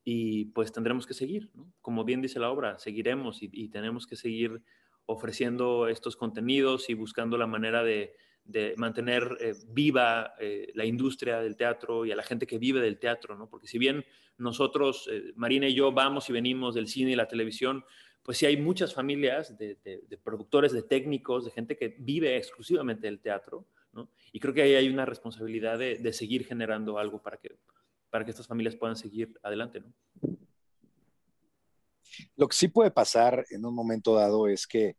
y 0.02 0.46
pues 0.46 0.72
tendremos 0.72 1.06
que 1.06 1.14
seguir. 1.14 1.50
Como 1.82 2.04
bien 2.04 2.22
dice 2.22 2.40
la 2.40 2.50
obra, 2.50 2.78
seguiremos 2.78 3.42
y, 3.42 3.50
y 3.52 3.68
tenemos 3.68 4.06
que 4.06 4.16
seguir 4.16 4.62
ofreciendo 5.06 5.88
estos 5.88 6.16
contenidos 6.16 6.88
y 6.88 6.94
buscando 6.94 7.36
la 7.36 7.46
manera 7.46 7.82
de, 7.82 8.14
mantener 8.76 9.36
eh, 9.40 9.54
viva 9.68 10.34
eh, 10.38 10.70
la 10.74 10.84
industria 10.84 11.40
del 11.40 11.56
teatro 11.56 12.04
y 12.04 12.12
a 12.12 12.16
la 12.16 12.22
gente 12.22 12.46
que 12.46 12.58
vive 12.58 12.80
del 12.80 12.98
teatro, 12.98 13.36
¿no? 13.36 13.48
Porque 13.48 13.66
si 13.66 13.78
bien 13.78 14.04
nosotros, 14.38 15.08
eh, 15.10 15.32
Marina 15.36 15.68
y 15.68 15.74
yo, 15.74 15.92
vamos 15.92 16.28
y 16.28 16.32
venimos 16.32 16.74
del 16.74 16.88
cine 16.88 17.12
y 17.12 17.16
la 17.16 17.28
televisión, 17.28 17.84
pues 18.22 18.38
sí 18.38 18.46
hay 18.46 18.56
muchas 18.56 18.94
familias 18.94 19.56
de, 19.56 19.76
productores, 20.22 20.72
de 20.72 20.82
técnicos, 20.82 21.44
de 21.44 21.50
gente 21.50 21.76
que 21.76 21.96
vive 21.98 22.36
exclusivamente 22.36 23.06
del 23.06 23.20
teatro, 23.20 23.66
¿no? 23.92 24.10
Y 24.32 24.40
creo 24.40 24.54
que 24.54 24.62
ahí 24.62 24.74
hay 24.74 24.88
una 24.88 25.06
responsabilidad 25.06 25.78
de, 25.78 26.12
seguir 26.12 26.44
generando 26.44 26.98
algo 26.98 27.22
para 27.22 27.38
que, 27.38 27.56
para 28.10 28.24
que 28.24 28.30
estas 28.30 28.46
familias 28.46 28.76
puedan 28.76 28.96
seguir 28.96 29.38
adelante, 29.42 29.80
¿no? 29.80 29.92
Lo 32.36 32.48
que 32.48 32.56
sí 32.56 32.68
puede 32.68 32.90
pasar 32.90 33.44
en 33.50 33.64
un 33.64 33.74
momento 33.74 34.14
dado 34.14 34.48
es 34.48 34.66
que 34.66 34.96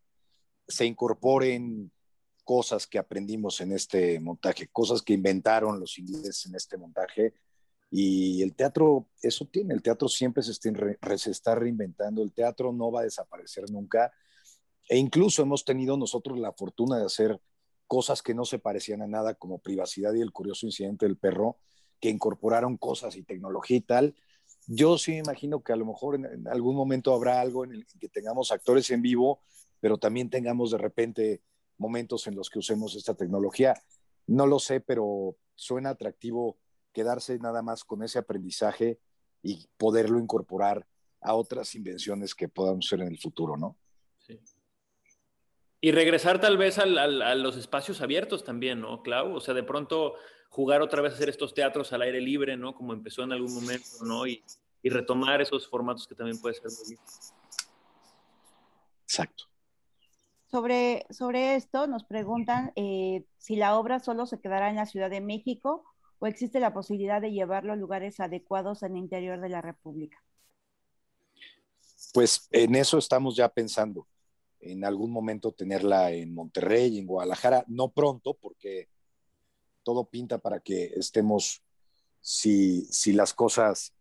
se 0.66 0.86
incorporen 0.86 1.90
cosas 2.52 2.86
que 2.86 2.98
aprendimos 2.98 3.62
en 3.62 3.72
este 3.72 4.20
montaje, 4.20 4.68
cosas 4.68 5.00
que 5.00 5.14
inventaron 5.14 5.80
los 5.80 5.98
ingleses 5.98 6.44
en 6.44 6.54
este 6.54 6.76
montaje. 6.76 7.32
Y 7.90 8.42
el 8.42 8.54
teatro, 8.54 9.08
eso 9.22 9.46
tiene, 9.46 9.72
el 9.72 9.80
teatro 9.80 10.06
siempre 10.06 10.42
se 10.42 11.30
está, 11.30 11.54
reinventando, 11.54 12.22
el 12.22 12.34
teatro 12.34 12.70
no 12.70 12.92
va 12.92 13.00
a 13.00 13.04
desaparecer 13.04 13.70
nunca. 13.70 14.12
E 14.86 14.98
incluso 14.98 15.40
hemos 15.40 15.64
tenido 15.64 15.96
nosotros 15.96 16.38
la 16.38 16.52
fortuna 16.52 16.98
de 16.98 17.06
hacer 17.06 17.40
cosas 17.86 18.20
que 18.20 18.34
no 18.34 18.44
se 18.44 18.58
parecían 18.58 19.00
a 19.00 19.06
nada, 19.06 19.32
como 19.32 19.58
Privacidad 19.58 20.12
y 20.12 20.20
el 20.20 20.30
curioso 20.30 20.66
incidente 20.66 21.06
del 21.06 21.16
perro, 21.16 21.56
que 22.00 22.10
incorporaron 22.10 22.76
cosas 22.76 23.16
y 23.16 23.22
tecnología 23.22 23.78
y 23.78 23.80
tal, 23.80 24.14
yo 24.66 24.98
sí 24.98 25.12
me 25.12 25.18
imagino 25.20 25.62
que 25.62 25.72
a 25.72 25.76
lo 25.76 25.86
mejor 25.86 26.16
en, 26.16 26.46
algún 26.48 26.76
momento 26.76 27.14
habrá 27.14 27.40
algo 27.40 27.64
en 27.64 27.72
el 27.72 27.86
que 27.98 28.10
tengamos 28.10 28.52
actores 28.52 28.90
en 28.90 29.00
vivo, 29.00 29.40
pero 29.80 29.96
también 29.96 30.28
tengamos 30.28 30.70
de 30.70 30.78
repente 30.78 31.40
momentos 31.82 32.26
en 32.26 32.36
los 32.36 32.48
que 32.48 32.60
usemos 32.60 32.94
esta 32.94 33.14
tecnología. 33.14 33.74
No 34.26 34.46
lo 34.46 34.58
sé, 34.58 34.80
pero 34.80 35.36
suena 35.54 35.90
atractivo 35.90 36.56
quedarse 36.92 37.38
nada 37.38 37.60
más 37.60 37.84
con 37.84 38.02
ese 38.02 38.18
aprendizaje 38.18 39.00
y 39.42 39.66
poderlo 39.76 40.18
incorporar 40.18 40.86
a 41.20 41.34
otras 41.34 41.74
invenciones 41.74 42.34
que 42.34 42.48
podamos 42.48 42.86
hacer 42.86 43.00
en 43.00 43.08
el 43.08 43.18
futuro, 43.18 43.56
¿no? 43.56 43.76
Sí. 44.18 44.40
Y 45.80 45.90
regresar 45.90 46.40
tal 46.40 46.56
vez 46.56 46.78
a 46.78 46.86
los 46.86 47.56
espacios 47.56 48.00
abiertos 48.00 48.44
también, 48.44 48.80
¿no, 48.80 49.02
Clau? 49.02 49.34
O 49.34 49.40
sea, 49.40 49.52
de 49.52 49.64
pronto 49.64 50.14
jugar 50.48 50.80
otra 50.80 51.02
vez 51.02 51.12
a 51.12 51.16
hacer 51.16 51.28
estos 51.28 51.54
teatros 51.54 51.92
al 51.92 52.02
aire 52.02 52.20
libre, 52.20 52.56
¿no? 52.56 52.74
Como 52.74 52.92
empezó 52.92 53.22
en 53.22 53.32
algún 53.32 53.52
momento, 53.52 54.04
¿no? 54.04 54.26
Y, 54.26 54.42
retomar 54.84 55.40
esos 55.40 55.68
formatos 55.68 56.08
que 56.08 56.14
también 56.16 56.40
puede 56.40 56.56
ser 56.56 56.64
muy 56.64 56.98
Exacto. 59.04 59.51
Sobre, 60.52 61.06
sobre 61.08 61.54
esto 61.54 61.86
nos 61.86 62.04
preguntan 62.04 62.72
eh, 62.76 63.24
si 63.38 63.56
la 63.56 63.78
obra 63.78 64.00
solo 64.00 64.26
se 64.26 64.38
quedará 64.38 64.68
en 64.68 64.76
la 64.76 64.84
Ciudad 64.84 65.08
de 65.08 65.22
México 65.22 65.82
o 66.18 66.26
existe 66.26 66.60
la 66.60 66.74
posibilidad 66.74 67.22
de 67.22 67.32
llevarlo 67.32 67.72
a 67.72 67.76
lugares 67.76 68.20
adecuados 68.20 68.82
en 68.82 68.92
el 68.92 68.98
interior 68.98 69.40
de 69.40 69.48
la 69.48 69.62
República. 69.62 70.22
Pues 72.12 72.48
en 72.50 72.74
eso 72.74 72.98
estamos 72.98 73.34
ya 73.34 73.48
pensando, 73.48 74.06
en 74.60 74.84
algún 74.84 75.10
momento 75.10 75.52
tenerla 75.52 76.12
en 76.12 76.34
Monterrey, 76.34 76.98
en 76.98 77.06
Guadalajara, 77.06 77.64
no 77.66 77.88
pronto, 77.88 78.34
porque 78.34 78.90
todo 79.82 80.04
pinta 80.04 80.36
para 80.36 80.60
que 80.60 80.92
estemos, 80.96 81.62
si, 82.20 82.84
si 82.90 83.14
las 83.14 83.32
cosas 83.32 83.94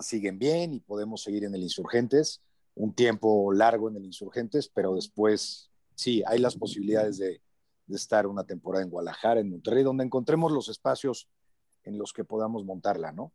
siguen 0.00 0.38
bien 0.38 0.72
y 0.72 0.80
podemos 0.80 1.22
seguir 1.22 1.44
en 1.44 1.54
el 1.54 1.62
Insurgentes, 1.64 2.40
un 2.74 2.94
tiempo 2.94 3.52
largo 3.52 3.90
en 3.90 3.96
el 3.96 4.06
Insurgentes, 4.06 4.70
pero 4.72 4.94
después 4.94 5.68
sí, 5.98 6.22
hay 6.26 6.38
las 6.38 6.54
posibilidades 6.56 7.18
de, 7.18 7.42
de 7.86 7.96
estar 7.96 8.26
una 8.28 8.44
temporada 8.44 8.84
en 8.84 8.90
Guadalajara, 8.90 9.40
en 9.40 9.50
Monterrey, 9.50 9.82
donde 9.82 10.04
encontremos 10.04 10.52
los 10.52 10.68
espacios 10.68 11.28
en 11.82 11.98
los 11.98 12.12
que 12.12 12.24
podamos 12.24 12.64
montarla, 12.64 13.10
¿no? 13.10 13.32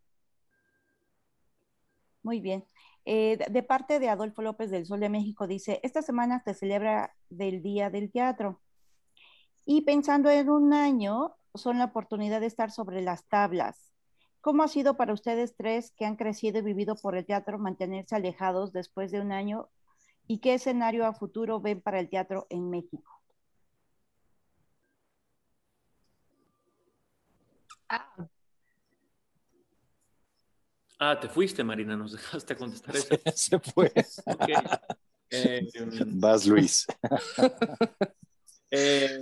Muy 2.22 2.39
bien. 2.39 2.64
Eh, 3.03 3.38
de 3.49 3.64
parte 3.64 3.99
de 3.99 4.07
Adolfo 4.07 4.41
López 4.41 4.72
del 4.72 4.86
Sol 4.86 5.01
de 5.01 5.09
México, 5.09 5.45
dice, 5.45 5.82
esta 5.84 6.01
semana 6.01 6.41
se 6.45 6.53
celebra 6.53 7.14
del 7.30 7.61
Día 7.61 7.89
del 7.89 8.09
Teatro. 8.09 8.61
Y 9.66 9.82
pensando 9.82 10.30
en 10.30 10.49
un 10.49 10.74
año, 10.74 11.36
son 11.53 11.80
la 11.80 11.86
oportunidad 11.86 12.39
de 12.39 12.47
estar 12.47 12.72
sobre 12.72 13.01
las 13.01 13.26
tablas. 13.26 13.91
¿Cómo 14.39 14.64
ha 14.64 14.70
sido 14.70 14.95
para 14.95 15.14
ustedes 15.14 15.55
tres 15.57 15.91
que 15.97 16.05
han 16.05 16.16
crecido 16.16 16.59
y 16.59 16.61
vivido 16.64 16.95
por 16.95 17.18
el 17.18 17.26
teatro 17.26 17.59
mantenerse 17.59 18.16
alejados 18.16 18.72
después 18.72 19.11
de 19.11 19.20
un 19.20 19.34
año? 19.34 19.70
¿Y 20.28 20.39
qué 20.39 20.53
escenario 20.55 21.05
a 21.05 21.13
futuro 21.13 21.59
ven 21.59 21.82
para 21.82 21.99
el 21.99 22.09
teatro 22.09 22.47
en 22.49 22.69
México? 22.69 23.21
Ah, 27.89 28.30
Ah, 31.05 31.19
te 31.19 31.28
fuiste, 31.28 31.65
Marina, 31.65 31.97
nos 31.97 32.13
dejaste 32.13 32.55
contestar 32.55 32.95
eso. 32.95 33.09
Se 33.36 33.59
fue. 33.59 33.91
Eh, 35.30 35.67
Vas, 36.05 36.45
Luis. 36.45 36.86
Eh, 38.71 39.19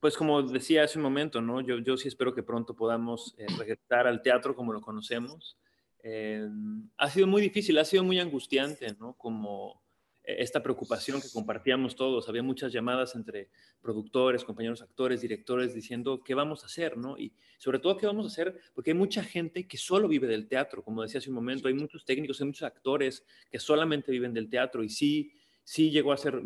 pues 0.00 0.16
como 0.16 0.42
decía 0.42 0.84
hace 0.84 0.98
un 0.98 1.02
momento, 1.02 1.40
¿no? 1.40 1.60
Yo, 1.60 1.78
yo 1.78 1.96
sí 1.96 2.06
espero 2.06 2.32
que 2.32 2.42
pronto 2.42 2.76
podamos 2.76 3.34
eh, 3.36 3.46
regresar 3.58 4.06
al 4.06 4.22
teatro 4.22 4.54
como 4.54 4.72
lo 4.72 4.80
conocemos. 4.80 5.58
ha 6.96 7.10
sido 7.10 7.26
muy 7.26 7.42
difícil, 7.42 7.78
ha 7.78 7.84
sido 7.84 8.04
muy 8.04 8.20
angustiante, 8.20 8.94
¿no? 9.00 9.14
Como 9.14 9.82
esta 10.36 10.62
preocupación 10.62 11.22
que 11.22 11.30
compartíamos 11.32 11.96
todos. 11.96 12.28
Había 12.28 12.42
muchas 12.42 12.70
llamadas 12.70 13.14
entre 13.14 13.48
productores, 13.80 14.44
compañeros 14.44 14.82
actores, 14.82 15.22
directores, 15.22 15.74
diciendo 15.74 16.22
qué 16.22 16.34
vamos 16.34 16.62
a 16.62 16.66
hacer, 16.66 16.98
¿no? 16.98 17.16
Y 17.16 17.32
sobre 17.56 17.78
todo 17.78 17.96
qué 17.96 18.06
vamos 18.06 18.26
a 18.26 18.28
hacer, 18.28 18.60
porque 18.74 18.90
hay 18.90 18.96
mucha 18.96 19.24
gente 19.24 19.66
que 19.66 19.78
solo 19.78 20.06
vive 20.06 20.26
del 20.26 20.46
teatro, 20.46 20.84
como 20.84 21.02
decía 21.02 21.18
hace 21.18 21.30
un 21.30 21.36
momento, 21.36 21.68
hay 21.68 21.74
muchos 21.74 22.04
técnicos, 22.04 22.40
hay 22.40 22.46
muchos 22.46 22.64
actores 22.64 23.24
que 23.50 23.58
solamente 23.58 24.12
viven 24.12 24.34
del 24.34 24.50
teatro 24.50 24.84
y 24.84 24.90
sí, 24.90 25.32
sí 25.64 25.90
llegó 25.90 26.12
a 26.12 26.18
ser, 26.18 26.42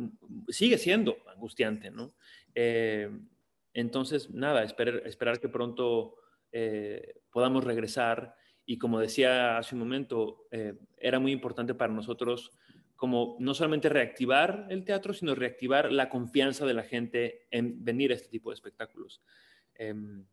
sigue 0.49 0.79
siendo 0.79 1.17
angustiante, 1.35 1.91
¿no? 1.91 2.15
Eh, 2.55 3.11
entonces, 3.75 4.31
nada, 4.31 4.63
esperar, 4.63 5.03
esperar 5.07 5.41
que 5.41 5.49
pronto 5.49 6.15
eh, 6.53 7.21
podamos 7.33 7.65
regresar 7.65 8.37
y 8.65 8.79
como 8.79 9.01
decía 9.01 9.59
hace 9.59 9.75
un 9.75 9.81
momento, 9.81 10.47
eh, 10.53 10.75
era 10.99 11.19
muy 11.19 11.33
importante 11.33 11.75
para 11.75 11.93
nosotros 11.93 12.53
como 13.03 13.35
no 13.41 13.53
solamente 13.53 13.89
reactivar 13.89 14.69
el 14.71 14.85
teatro, 14.85 15.13
sino 15.13 15.35
reactivar 15.35 15.91
la 15.91 16.09
confianza 16.09 16.65
de 16.67 16.73
la 16.73 16.85
gente 16.85 17.49
en 17.51 17.85
venir 17.85 18.13
a 18.13 18.15
este 18.15 18.29
tipo 18.29 18.51
de 18.51 18.55
espectáculos. 18.55 19.21
Em, 19.75 20.25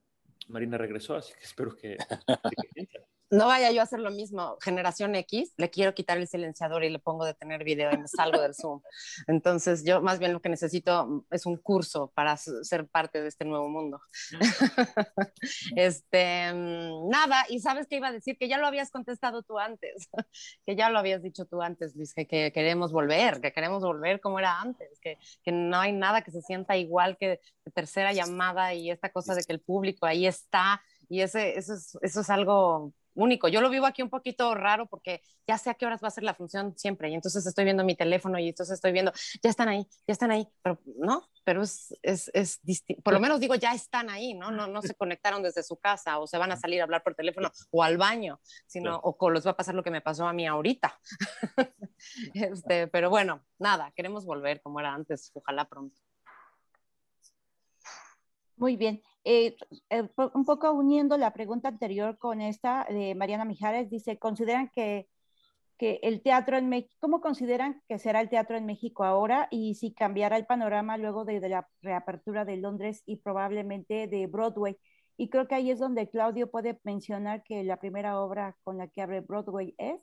Marina 0.50 0.78
regresó, 0.78 1.16
así 1.16 1.34
que 1.34 1.46
espero 1.46 1.76
que... 1.76 1.98
no 3.32 3.48
vaya 3.48 3.72
yo 3.72 3.82
a 3.82 3.84
hacer 3.84 4.00
lo 4.00 4.12
mismo. 4.12 4.58
Generación 4.62 5.16
X, 5.16 5.54
le 5.58 5.70
quiero 5.70 5.94
quitar 5.94 6.18
el 6.18 6.28
silenciador 6.28 6.84
y 6.84 6.90
le 6.90 7.00
pongo 7.00 7.26
detener 7.26 7.64
video 7.64 7.92
y 7.94 7.98
me 7.98 8.08
salgo 8.08 8.42
del 8.42 8.56
Zoom. 8.56 8.82
Entonces, 9.28 9.84
yo 9.84 10.02
más 10.02 10.20
bien 10.20 10.34
lo 10.34 10.42
que 10.42 10.50
necesito 10.50 11.26
es 11.32 11.46
un 11.46 11.58
curso 11.58 12.12
para 12.16 12.36
ser 12.38 12.88
parte 12.88 13.22
de 13.22 13.28
este 13.28 13.46
nuevo 13.46 13.70
mundo. 13.70 14.02
este, 15.76 16.54
mm, 16.54 17.10
nada, 17.10 17.46
y 17.50 17.60
sabes 17.60 17.88
que 17.88 17.98
iba 17.98 18.08
a 18.08 18.12
decir 18.12 18.38
que 18.38 18.48
ya 18.48 18.58
lo 18.58 18.68
habías 18.68 18.92
contestado 18.92 19.44
tú 19.44 19.60
antes, 19.60 20.10
que 20.66 20.76
ya 20.76 20.90
lo 20.90 21.00
habías 21.00 21.22
dicho 21.22 21.46
tú 21.46 21.62
antes, 21.62 21.96
Luis, 21.96 22.14
que, 22.14 22.28
queremos 22.28 22.92
volver, 22.92 23.42
que 23.42 23.52
queremos 23.52 23.84
volver 23.84 24.20
como 24.20 24.40
era 24.40 24.60
antes, 24.60 25.00
que, 25.02 25.18
que 25.44 25.52
no 25.52 25.80
hay 25.80 25.92
nada 25.92 26.24
que 26.24 26.32
se 26.32 26.42
sienta 26.42 26.78
igual 26.78 27.18
que, 27.18 27.40
tercera 27.74 28.14
llamada 28.14 28.74
y 28.74 28.90
esta 28.90 29.10
cosa 29.10 29.36
de 29.36 29.44
que 29.44 29.54
el 29.54 29.62
público 29.62 30.06
ahí 30.06 30.26
está 30.26 30.82
y 31.08 31.22
ese, 31.22 31.58
eso, 31.58 31.74
es, 31.74 31.98
eso 32.02 32.22
es 32.22 32.30
algo 32.30 32.94
único. 33.24 33.48
Yo 33.48 33.62
lo 33.62 33.70
vivo 33.70 33.86
aquí 33.86 34.02
un 34.02 34.10
poquito 34.10 34.54
raro 34.56 34.88
porque 34.88 35.22
ya 35.48 35.58
sé 35.58 35.70
a 35.70 35.74
qué 35.74 35.86
horas 35.86 36.02
va 36.04 36.08
a 36.08 36.12
ser 36.12 36.24
la 36.24 36.34
función 36.34 36.78
siempre 36.78 37.10
y 37.10 37.14
entonces 37.14 37.46
estoy 37.46 37.66
viendo 37.66 37.84
mi 37.84 37.96
teléfono 37.96 38.40
y 38.40 38.50
entonces 38.50 38.76
estoy 38.76 38.92
viendo, 38.92 39.12
ya 39.44 39.50
están 39.50 39.70
ahí, 39.70 39.88
ya 40.08 40.12
están 40.12 40.32
ahí, 40.32 40.48
pero 40.62 40.80
no, 40.98 41.28
pero 41.44 41.64
es, 41.64 41.96
es, 42.02 42.30
es 42.34 42.60
por 43.04 43.14
lo 43.14 43.20
menos 43.20 43.40
digo, 43.40 43.56
ya 43.56 43.74
están 43.74 44.10
ahí, 44.10 44.34
¿no? 44.34 44.52
¿no? 44.52 44.68
No 44.68 44.82
se 44.82 44.96
conectaron 44.96 45.44
desde 45.44 45.64
su 45.64 45.78
casa 45.78 46.20
o 46.20 46.28
se 46.28 46.38
van 46.38 46.52
a 46.52 46.58
salir 46.58 46.82
a 46.82 46.84
hablar 46.84 47.04
por 47.04 47.16
teléfono 47.16 47.52
o 47.72 47.84
al 47.84 47.98
baño, 47.98 48.40
sino, 48.68 49.00
o 49.04 49.30
les 49.30 49.46
va 49.46 49.52
a 49.52 49.58
pasar 49.58 49.76
lo 49.76 49.84
que 49.84 49.92
me 49.92 50.02
pasó 50.02 50.28
a 50.28 50.34
mí 50.34 50.48
ahorita. 50.48 51.00
este, 52.34 52.88
pero 52.88 53.10
bueno, 53.10 53.44
nada, 53.58 53.92
queremos 53.96 54.26
volver 54.26 54.62
como 54.62 54.80
era 54.80 54.94
antes, 54.94 55.32
ojalá 55.34 55.66
pronto. 55.66 56.00
Muy 58.56 58.76
bien. 58.76 59.02
Eh, 59.26 59.58
eh, 59.90 60.10
un 60.34 60.46
poco 60.46 60.72
uniendo 60.72 61.18
la 61.18 61.34
pregunta 61.34 61.68
anterior 61.68 62.18
con 62.18 62.42
esta 62.42 62.86
de 62.90 63.16
Mariana 63.16 63.46
Mijares, 63.46 63.90
dice, 63.90 64.18
¿consideran 64.18 64.70
que, 64.70 65.10
que 65.78 66.00
el 66.04 66.22
teatro 66.22 66.58
en 66.58 66.70
México, 66.70 66.96
cómo 67.00 67.22
consideran 67.22 67.82
que 67.88 68.00
será 68.00 68.22
el 68.22 68.30
teatro 68.30 68.58
en 68.58 68.66
México 68.66 69.04
ahora 69.04 69.48
y 69.52 69.76
si 69.76 69.94
cambiará 69.94 70.38
el 70.38 70.46
panorama 70.46 70.98
luego 70.98 71.26
de, 71.26 71.40
la 71.50 71.68
reapertura 71.82 72.46
de 72.46 72.58
Londres 72.58 73.04
y 73.06 73.18
probablemente 73.18 74.08
de 74.08 74.28
Broadway? 74.28 74.78
Y 75.18 75.30
creo 75.30 75.48
que 75.50 75.56
ahí 75.56 75.70
es 75.70 75.80
donde 75.80 76.10
Claudio 76.10 76.50
puede 76.50 76.80
mencionar 76.84 77.44
que 77.44 77.64
la 77.66 77.78
primera 77.78 78.22
obra 78.22 78.56
con 78.64 78.78
la 78.78 78.88
que 78.88 79.02
abre 79.02 79.20
Broadway 79.20 79.76
es... 79.78 80.00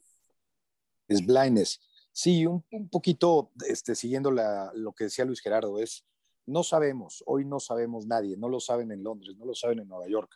Es 1.08 1.24
Blindness. 1.24 1.80
Sí, 2.12 2.44
un, 2.44 2.64
un 2.70 2.88
poquito 2.90 3.50
este, 3.66 3.94
siguiendo 3.94 4.30
lo 4.30 4.92
que 4.92 5.04
decía 5.04 5.24
Luis 5.24 5.40
Gerardo, 5.40 5.78
es 5.78 6.04
no 6.46 6.62
sabemos, 6.62 7.22
hoy 7.26 7.44
no 7.44 7.60
sabemos 7.60 8.06
nadie, 8.06 8.36
no 8.36 8.48
lo 8.48 8.60
saben 8.60 8.92
en 8.92 9.02
Londres, 9.02 9.36
no 9.36 9.44
lo 9.44 9.54
saben 9.54 9.80
en 9.80 9.88
Nueva 9.88 10.08
York. 10.08 10.30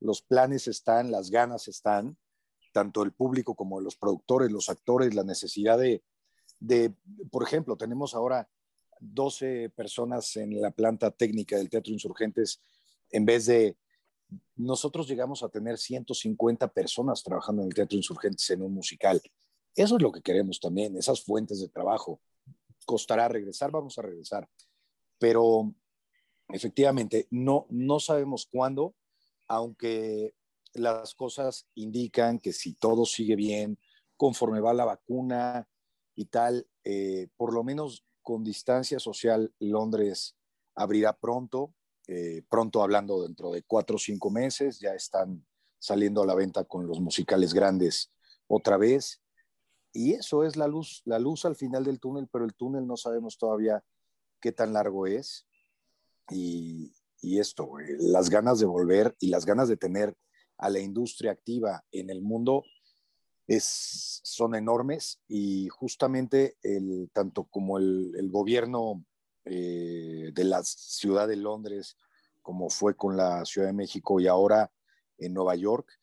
Los 0.00 0.20
planes 0.20 0.66
están, 0.68 1.10
las 1.10 1.30
ganas 1.30 1.68
están, 1.68 2.16
tanto 2.72 3.02
el 3.02 3.12
público 3.12 3.54
como 3.54 3.80
los 3.80 3.96
productores, 3.96 4.50
los 4.50 4.68
actores, 4.68 5.14
la 5.14 5.24
necesidad 5.24 5.78
de, 5.78 6.02
de, 6.58 6.92
por 7.30 7.44
ejemplo, 7.44 7.76
tenemos 7.76 8.14
ahora 8.14 8.48
12 9.00 9.70
personas 9.70 10.36
en 10.36 10.60
la 10.60 10.72
planta 10.72 11.10
técnica 11.10 11.56
del 11.56 11.70
Teatro 11.70 11.92
Insurgentes, 11.92 12.60
en 13.10 13.24
vez 13.24 13.46
de, 13.46 13.76
nosotros 14.56 15.06
llegamos 15.06 15.42
a 15.44 15.48
tener 15.48 15.78
150 15.78 16.68
personas 16.68 17.22
trabajando 17.22 17.62
en 17.62 17.68
el 17.68 17.74
Teatro 17.74 17.96
Insurgentes 17.96 18.50
en 18.50 18.62
un 18.62 18.74
musical. 18.74 19.22
Eso 19.76 19.96
es 19.96 20.02
lo 20.02 20.10
que 20.10 20.22
queremos 20.22 20.58
también, 20.58 20.96
esas 20.96 21.22
fuentes 21.22 21.60
de 21.60 21.68
trabajo. 21.68 22.20
Costará 22.84 23.28
regresar, 23.28 23.70
vamos 23.70 23.98
a 23.98 24.02
regresar 24.02 24.48
pero 25.18 25.74
efectivamente 26.48 27.26
no, 27.30 27.66
no 27.70 28.00
sabemos 28.00 28.48
cuándo, 28.50 28.94
aunque 29.48 30.34
las 30.74 31.14
cosas 31.14 31.66
indican 31.74 32.38
que 32.38 32.52
si 32.52 32.74
todo 32.74 33.04
sigue 33.06 33.36
bien, 33.36 33.78
conforme 34.16 34.60
va 34.60 34.74
la 34.74 34.84
vacuna 34.84 35.68
y 36.14 36.26
tal, 36.26 36.66
eh, 36.84 37.28
por 37.36 37.52
lo 37.52 37.64
menos 37.64 38.04
con 38.22 38.42
distancia 38.42 38.98
social, 38.98 39.54
Londres 39.58 40.36
abrirá 40.74 41.12
pronto, 41.16 41.74
eh, 42.06 42.42
pronto 42.48 42.82
hablando 42.82 43.22
dentro 43.22 43.50
de 43.50 43.62
cuatro 43.62 43.96
o 43.96 43.98
cinco 43.98 44.30
meses, 44.30 44.78
ya 44.80 44.94
están 44.94 45.46
saliendo 45.78 46.22
a 46.22 46.26
la 46.26 46.34
venta 46.34 46.64
con 46.64 46.86
los 46.86 47.00
musicales 47.00 47.54
grandes 47.54 48.12
otra 48.46 48.76
vez. 48.76 49.22
Y 49.92 50.12
eso 50.12 50.44
es 50.44 50.56
la 50.56 50.66
luz, 50.66 51.02
la 51.04 51.18
luz 51.18 51.44
al 51.44 51.56
final 51.56 51.84
del 51.84 52.00
túnel, 52.00 52.28
pero 52.30 52.44
el 52.44 52.54
túnel 52.54 52.86
no 52.86 52.96
sabemos 52.96 53.38
todavía 53.38 53.82
qué 54.40 54.52
tan 54.52 54.72
largo 54.72 55.06
es. 55.06 55.46
Y, 56.30 56.92
esto, 57.22 57.68
las 57.98 58.30
ganas 58.30 58.60
de 58.60 58.66
volver 58.66 59.16
y 59.18 59.28
las 59.28 59.44
ganas 59.44 59.68
de 59.68 59.76
tener 59.76 60.16
a 60.58 60.70
la 60.70 60.78
industria 60.78 61.32
activa 61.32 61.84
en 61.90 62.08
el 62.08 62.22
mundo 62.22 62.62
es, 63.48 64.20
son 64.22 64.54
enormes. 64.54 65.20
Y 65.26 65.68
justamente 65.68 66.56
el, 66.62 67.10
tanto 67.12 67.44
como 67.44 67.78
el, 67.78 68.28
gobierno 68.30 69.04
eh, 69.44 70.30
de 70.32 70.44
la 70.44 70.62
ciudad 70.62 71.26
de 71.26 71.36
Londres, 71.36 71.96
como 72.42 72.70
fue 72.70 72.94
con 72.96 73.16
la 73.16 73.44
Ciudad 73.44 73.66
de 73.66 73.72
México 73.72 74.20
y 74.20 74.28
ahora 74.28 74.70
en 75.18 75.34
Nueva 75.34 75.56
York, 75.56 75.98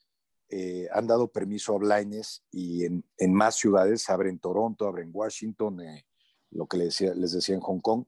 eh, 0.55 0.88
han 0.91 1.07
dado 1.07 1.31
permiso 1.31 1.73
a 1.73 1.79
blindness 1.79 2.43
y 2.51 2.86
en, 2.86 3.03
más 3.34 3.55
ciudades, 3.55 4.07
abren 4.09 4.38
Toronto, 4.38 4.86
abren 4.86 5.09
Washington, 5.11 5.81
eh, 5.81 6.05
lo 6.51 6.67
que 6.67 6.77
les 6.77 6.88
decía, 6.89 7.15
les 7.15 7.31
decía 7.31 7.55
en 7.55 7.61
Hong 7.61 7.79
Kong, 7.79 8.05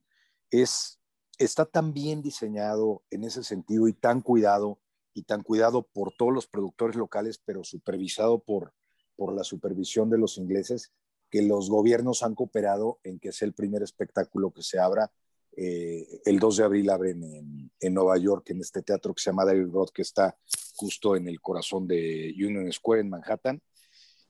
es, 0.51 0.99
está 1.37 1.65
tan 1.65 1.93
bien 1.93 2.21
diseñado 2.21 3.03
en 3.09 3.23
ese 3.23 3.43
sentido 3.43 3.87
y 3.87 3.93
tan 3.93 4.21
cuidado 4.21 4.79
y 5.13 5.23
tan 5.23 5.43
cuidado 5.43 5.83
por 5.83 6.13
todos 6.13 6.33
los 6.33 6.47
productores 6.47 6.95
locales, 6.95 7.39
pero 7.43 7.63
supervisado 7.63 8.39
por, 8.39 8.73
por 9.15 9.33
la 9.33 9.43
supervisión 9.43 10.09
de 10.09 10.17
los 10.17 10.37
ingleses, 10.37 10.91
que 11.29 11.41
los 11.41 11.69
gobiernos 11.69 12.21
han 12.21 12.35
cooperado 12.35 12.99
en 13.03 13.19
que 13.19 13.31
sea 13.31 13.47
el 13.47 13.53
primer 13.53 13.81
espectáculo 13.81 14.51
que 14.51 14.61
se 14.61 14.77
abra. 14.77 15.11
Eh, 15.57 16.21
el 16.25 16.37
2 16.37 16.57
de 16.57 16.63
abril 16.65 16.89
abren 16.89 17.23
en, 17.23 17.71
en, 17.79 17.93
Nueva 17.93 18.17
York, 18.17 18.49
en 18.49 18.59
este 18.59 18.81
teatro 18.81 19.13
que 19.13 19.21
se 19.21 19.29
llama 19.29 19.45
David 19.45 19.69
Road, 19.71 19.89
que 19.93 20.01
está 20.01 20.37
justo 20.75 21.15
en 21.15 21.29
el 21.29 21.39
corazón 21.39 21.87
de 21.87 22.33
Union 22.37 22.71
Square 22.71 23.01
en 23.01 23.09
Manhattan. 23.09 23.61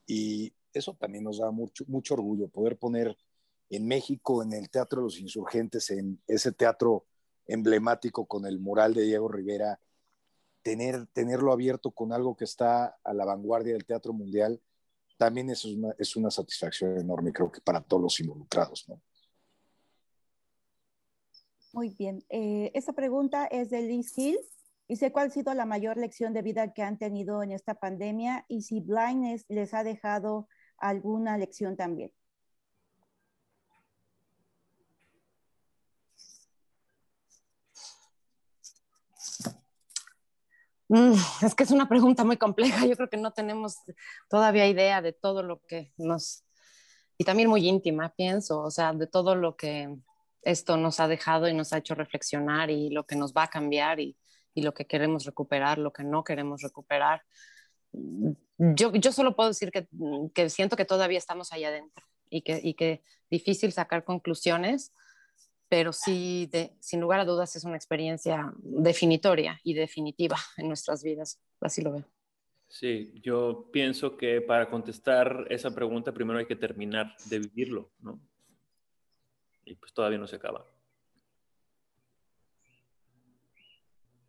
Y 0.06 0.54
eso 0.72 0.96
también 1.00 1.24
nos 1.24 1.40
da 1.40 1.50
mucho, 1.52 1.84
mucho 1.88 2.14
orgullo, 2.14 2.48
poder 2.48 2.78
poner 2.78 3.18
en 3.70 3.88
México, 3.88 4.44
en 4.44 4.54
el 4.54 4.70
Teatro 4.70 5.02
de 5.02 5.06
los 5.06 5.20
Insurgentes, 5.20 5.90
en 5.90 6.22
ese 6.28 6.52
teatro 6.52 7.06
emblemático 7.48 8.26
con 8.26 8.46
el 8.46 8.60
mural 8.60 8.94
de 8.94 9.04
Diego 9.04 9.28
Rivera, 9.28 9.80
tener, 10.62 11.06
tenerlo 11.08 11.52
abierto 11.52 11.92
con 11.92 12.12
algo 12.12 12.36
que 12.36 12.46
está 12.46 12.98
a 13.04 13.14
la 13.14 13.26
vanguardia 13.26 13.74
del 13.74 13.86
teatro 13.86 14.14
mundial, 14.14 14.62
también 15.18 15.50
es 15.50 15.64
una, 15.64 15.94
es 15.98 16.16
una 16.16 16.32
satisfacción 16.32 16.98
enorme, 16.98 17.32
creo 17.32 17.52
que 17.52 17.62
para 17.62 17.82
todos 17.82 18.02
los 18.02 18.20
involucrados, 18.20 18.86
¿no? 18.88 19.02
Muy 21.72 21.90
bien. 21.90 22.24
Eh, 22.30 22.72
esta 22.74 22.94
pregunta 22.94 23.48
es 23.48 23.70
de 23.70 23.82
Liz 23.82 24.18
Hill. 24.18 24.40
Dice, 24.88 25.12
¿cuál 25.12 25.28
ha 25.28 25.32
sido 25.32 25.54
la 25.54 25.66
mayor 25.66 25.98
lección 25.98 26.32
de 26.34 26.42
vida 26.42 26.74
que 26.74 26.84
han 26.84 26.98
tenido 26.98 27.44
en 27.44 27.52
esta 27.52 27.76
pandemia? 27.76 28.46
Y 28.48 28.62
si 28.62 28.80
Blindness 28.80 29.46
les 29.50 29.74
ha 29.74 29.84
dejado 29.84 30.48
alguna 30.78 31.38
lección 31.38 31.76
también. 31.76 32.14
Es 41.42 41.56
que 41.56 41.64
es 41.64 41.72
una 41.72 41.90
pregunta 41.90 42.24
muy 42.24 42.38
compleja. 42.38 42.86
Yo 42.86 42.96
creo 42.96 43.10
que 43.10 43.18
no 43.18 43.32
tenemos 43.32 43.78
todavía 44.30 44.68
idea 44.68 45.02
de 45.02 45.14
todo 45.14 45.44
lo 45.44 45.62
que 45.68 45.94
nos... 45.98 46.44
Y 47.18 47.24
también 47.24 47.50
muy 47.50 47.68
íntima, 47.68 48.14
pienso, 48.14 48.62
o 48.62 48.72
sea, 48.72 48.92
de 48.92 49.08
todo 49.08 49.36
lo 49.36 49.56
que 49.56 49.96
esto 50.42 50.76
nos 50.78 51.00
ha 51.00 51.08
dejado 51.08 51.48
y 51.48 51.54
nos 51.54 51.72
ha 51.72 51.78
hecho 51.78 51.96
reflexionar 51.96 52.70
y 52.70 52.90
lo 52.90 53.06
que 53.06 53.16
nos 53.16 53.34
va 53.34 53.44
a 53.44 53.50
cambiar 53.50 54.00
y, 54.00 54.18
lo 54.56 54.74
que 54.74 54.86
queremos 54.86 55.26
recuperar, 55.26 55.78
lo 55.78 55.92
que 55.92 56.04
no 56.04 56.24
queremos 56.24 56.62
recuperar. 56.62 57.24
Yo, 57.92 58.94
yo 58.94 59.12
solo 59.12 59.36
puedo 59.36 59.50
decir 59.50 59.70
que, 59.70 59.88
que 60.34 60.50
siento 60.50 60.78
que 60.78 60.86
todavía 60.86 61.18
estamos 61.18 61.52
ahí 61.52 61.66
adentro 61.66 62.06
y 62.30 62.42
que, 62.42 62.62
y 62.64 62.74
que 62.74 63.04
difícil 63.30 63.74
sacar 63.74 64.06
conclusiones, 64.06 64.94
pero 65.76 65.92
sí, 65.92 66.48
de, 66.54 66.72
sin 66.80 67.02
lugar 67.02 67.20
a 67.20 67.26
dudas, 67.26 67.54
es 67.58 67.66
una 67.66 67.76
experiencia 67.76 68.54
definitoria 68.60 69.60
y 69.62 69.74
definitiva 69.74 70.38
en 70.56 70.70
nuestras 70.70 71.04
vidas. 71.04 71.42
Así 71.60 71.82
lo 71.82 71.92
veo. 71.92 72.06
Sí, 72.70 73.12
yo 73.22 73.70
pienso 73.74 74.16
que 74.16 74.40
para 74.40 74.70
contestar 74.70 75.46
esa 75.50 75.76
pregunta 75.76 76.14
primero 76.14 76.40
hay 76.40 76.46
que 76.46 76.56
terminar 76.56 77.14
de 77.26 77.40
vivirlo, 77.40 77.92
¿no? 78.00 78.22
y 79.66 79.76
pues 79.76 79.94
todavía 79.94 80.18
no 80.18 80.28
se 80.28 80.38
acaba. 80.38 80.66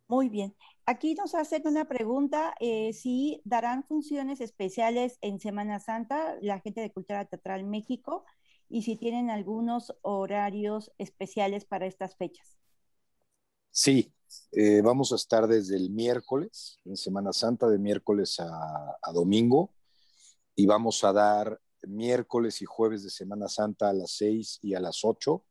Muy 0.09 0.27
bien. 0.27 0.53
Aquí 0.85 1.15
nos 1.15 1.33
hacen 1.33 1.61
una 1.65 1.85
pregunta, 1.85 2.55
eh, 2.59 2.91
si 2.91 3.41
darán 3.45 3.85
funciones 3.85 4.41
especiales 4.41 5.17
en 5.21 5.39
Semana 5.39 5.79
Santa, 5.79 6.35
la 6.41 6.59
gente 6.59 6.81
de 6.81 6.91
Cultura 6.91 7.23
Teatral 7.23 7.63
México, 7.63 8.25
y 8.69 8.81
si 8.83 8.97
tienen 8.97 9.29
algunos 9.29 9.95
horarios 10.01 10.91
especiales 10.97 11.65
para 11.65 11.85
estas 11.85 12.15
fechas. 12.15 12.57
Sí, 13.71 14.13
eh, 14.51 14.81
vamos 14.81 15.11
a 15.11 15.15
estar 15.15 15.47
desde 15.47 15.77
el 15.77 15.89
miércoles, 15.89 16.79
en 16.85 16.97
Semana 16.97 17.31
Santa, 17.31 17.67
de 17.67 17.77
miércoles 17.77 18.39
a, 18.39 18.97
a 19.01 19.11
domingo, 19.13 19.73
y 20.55 20.65
vamos 20.65 21.03
a 21.03 21.13
dar 21.13 21.61
miércoles 21.83 22.61
y 22.61 22.65
jueves 22.65 23.03
de 23.03 23.09
Semana 23.09 23.47
Santa 23.47 23.89
a 23.89 23.93
las 23.93 24.11
6 24.11 24.59
y 24.61 24.73
a 24.73 24.79
las 24.79 25.03
8, 25.03 25.43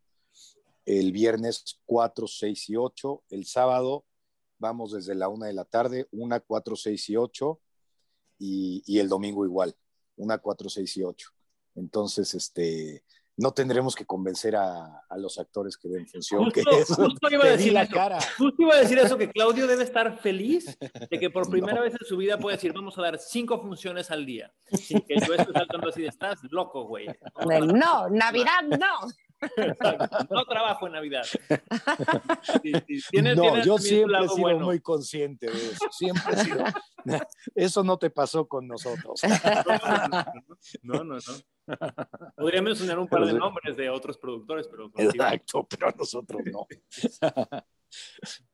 el 0.84 1.12
viernes 1.12 1.80
4, 1.86 2.26
6 2.26 2.68
y 2.70 2.76
8, 2.76 3.24
el 3.30 3.46
sábado 3.46 4.04
vamos 4.58 4.92
desde 4.92 5.14
la 5.14 5.28
1 5.28 5.46
de 5.46 5.52
la 5.52 5.64
tarde, 5.64 6.08
1, 6.12 6.44
4, 6.46 6.76
6 6.76 7.08
y 7.10 7.16
8, 7.16 7.60
y, 8.38 8.82
y 8.86 8.98
el 8.98 9.08
domingo 9.08 9.44
igual, 9.44 9.76
1, 10.16 10.40
4, 10.42 10.68
6 10.68 10.96
y 10.96 11.02
8. 11.02 11.35
Entonces, 11.76 12.34
este, 12.34 13.04
no 13.36 13.52
tendremos 13.52 13.94
que 13.94 14.06
convencer 14.06 14.56
a, 14.56 15.04
a, 15.08 15.18
los 15.18 15.38
actores 15.38 15.76
que 15.76 15.88
ven 15.88 16.06
función 16.06 16.44
justo, 16.44 16.62
que 16.70 16.78
eso 16.80 16.94
justo 16.94 17.28
iba 17.30 17.44
a 17.44 17.50
decir 17.50 17.72
la 17.72 17.82
eso. 17.82 17.94
cara. 17.94 18.18
Justo 18.38 18.62
iba 18.62 18.74
a 18.74 18.78
decir 18.78 18.98
eso, 18.98 19.18
que 19.18 19.30
Claudio 19.30 19.66
debe 19.66 19.84
estar 19.84 20.18
feliz 20.18 20.78
de 21.10 21.20
que 21.20 21.28
por 21.28 21.48
primera 21.50 21.76
no. 21.76 21.82
vez 21.82 21.92
en 21.92 22.06
su 22.06 22.16
vida 22.16 22.38
puede 22.38 22.56
decir, 22.56 22.72
vamos 22.72 22.96
a 22.98 23.02
dar 23.02 23.18
cinco 23.18 23.60
funciones 23.60 24.10
al 24.10 24.24
día. 24.24 24.52
Sin 24.72 25.00
que 25.00 25.16
yo 25.16 25.34
esté 25.34 25.52
saltando 25.52 25.88
así 25.88 26.02
de, 26.02 26.08
estás 26.08 26.38
loco, 26.50 26.84
güey. 26.86 27.06
No, 27.46 28.08
Navidad 28.08 28.62
no. 28.62 29.08
No 30.30 30.44
trabajo 30.44 30.86
en 30.86 30.92
Navidad. 30.92 31.24
Sí, 32.62 32.72
sí. 32.86 33.08
¿Tienes, 33.10 33.36
no, 33.36 33.42
tienes 33.42 33.66
yo 33.66 33.78
siempre 33.78 34.18
he 34.18 34.28
sido 34.28 34.36
bueno. 34.40 34.66
muy 34.66 34.80
consciente 34.80 35.46
de 35.46 35.56
eso. 35.56 35.84
Siempre 35.90 36.32
he 36.32 36.44
sido. 36.44 36.64
Eso 37.54 37.84
no 37.84 37.98
te 37.98 38.10
pasó 38.10 38.46
con 38.46 38.66
nosotros. 38.66 39.20
No, 40.82 41.04
no, 41.04 41.16
no. 41.16 42.30
Podría 42.36 42.62
mencionar 42.62 42.98
un 42.98 43.08
par 43.08 43.26
de 43.26 43.32
nombres 43.32 43.76
de 43.76 43.90
otros 43.90 44.18
productores, 44.18 44.68
pero. 44.68 44.90
Exacto, 44.96 45.66
pero 45.68 45.92
nosotros 45.96 46.42
no. 46.50 46.66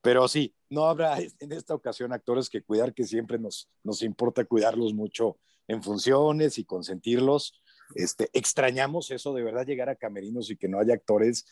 Pero 0.01 0.27
sí, 0.27 0.53
no 0.69 0.85
habrá 0.85 1.19
en 1.19 1.51
esta 1.51 1.73
ocasión 1.73 2.13
actores 2.13 2.49
que 2.49 2.63
cuidar, 2.63 2.93
que 2.93 3.03
siempre 3.03 3.39
nos, 3.39 3.69
nos 3.83 4.01
importa 4.01 4.45
cuidarlos 4.45 4.93
mucho 4.93 5.37
en 5.67 5.81
funciones 5.81 6.57
y 6.57 6.65
consentirlos. 6.65 7.62
Este, 7.95 8.29
extrañamos 8.33 9.11
eso 9.11 9.33
de 9.33 9.43
verdad 9.43 9.65
llegar 9.65 9.89
a 9.89 9.95
camerinos 9.95 10.49
y 10.49 10.57
que 10.57 10.67
no 10.67 10.79
haya 10.79 10.93
actores. 10.93 11.45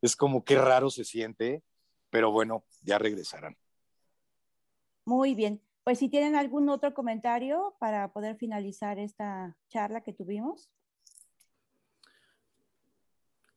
Es 0.00 0.16
como 0.16 0.44
que 0.44 0.56
raro 0.56 0.90
se 0.90 1.04
siente, 1.04 1.62
pero 2.10 2.30
bueno, 2.30 2.64
ya 2.82 2.98
regresarán. 2.98 3.56
Muy 5.04 5.34
bien. 5.34 5.60
Pues 5.84 5.98
si 5.98 6.08
tienen 6.08 6.36
algún 6.36 6.68
otro 6.68 6.94
comentario 6.94 7.74
para 7.80 8.12
poder 8.12 8.36
finalizar 8.36 8.98
esta 8.98 9.56
charla 9.68 10.02
que 10.02 10.12
tuvimos. 10.12 10.70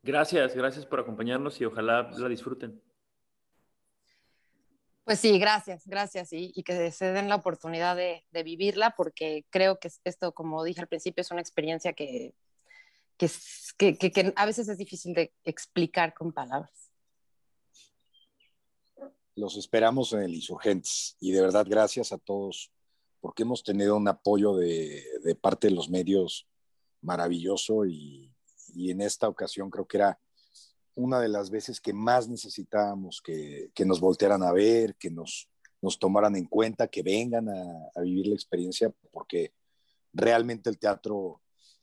Gracias, 0.02 0.56
gracias 0.56 0.86
por 0.86 1.00
acompañarnos 1.00 1.60
y 1.62 1.66
ojalá 1.66 2.10
la 2.12 2.30
disfruten. 2.30 2.82
Pues 5.06 5.20
sí, 5.20 5.38
gracias, 5.38 5.86
gracias 5.86 6.34
y, 6.34 6.52
y 6.56 6.64
que 6.64 6.92
se 6.92 7.12
den 7.12 7.30
la 7.30 7.36
oportunidad 7.36 7.96
de, 7.96 8.26
de, 8.32 8.42
vivirla 8.42 8.96
porque 8.98 9.46
creo 9.52 9.80
que 9.80 9.92
esto, 10.04 10.34
como 10.34 10.64
dije 10.64 10.82
al 10.82 10.88
principio, 10.88 11.22
es 11.22 11.30
una 11.30 11.42
experiencia 11.42 11.94
que, 11.94 12.34
que, 13.16 13.30
que, 13.78 14.12
que 14.12 14.34
a 14.36 14.46
veces 14.48 14.68
es 14.68 14.80
difícil 14.80 15.14
de 15.14 15.32
explicar 15.44 16.16
con 16.16 16.34
palabras. 16.34 16.92
Los 19.36 19.58
esperamos 19.58 20.12
en 20.14 20.24
el 20.24 20.34
Insurgentes 20.34 21.16
y 21.20 21.32
de 21.32 21.42
verdad 21.42 21.68
gracias 21.70 22.12
a 22.12 22.18
todos 22.18 22.72
porque 23.22 23.44
hemos 23.44 23.64
tenido 23.64 23.98
un 23.98 24.08
apoyo 24.08 24.56
de, 24.56 25.04
de 25.24 25.36
parte 25.36 25.68
de 25.68 25.76
los 25.76 25.88
medios 25.88 26.48
maravilloso 27.02 27.86
y, 27.86 28.34
y 28.74 28.90
en 28.90 29.02
esta 29.02 29.28
ocasión 29.28 29.70
creo 29.70 29.86
que 29.86 29.98
era 29.98 30.20
una 30.96 31.20
de 31.20 31.30
las 31.30 31.50
veces 31.50 31.80
que 31.80 31.94
más 31.94 32.28
necesitábamos 32.28 33.22
que, 33.22 33.70
que 33.74 33.86
nos 33.86 34.00
voltearan 34.00 34.44
a 34.44 34.52
ver, 34.52 34.96
que 34.96 35.12
nos, 35.12 35.50
nos 35.82 36.00
tomaran 36.00 36.36
en 36.36 36.46
cuenta, 36.46 36.88
que 36.88 37.04
vengan 37.04 37.50
a, 37.50 37.90
a, 37.96 38.02
vivir 38.02 38.28
la 38.28 38.36
experiencia, 38.36 38.92
porque 39.12 39.54
realmente 40.14 40.70
el 40.70 40.80
teatro 40.80 41.42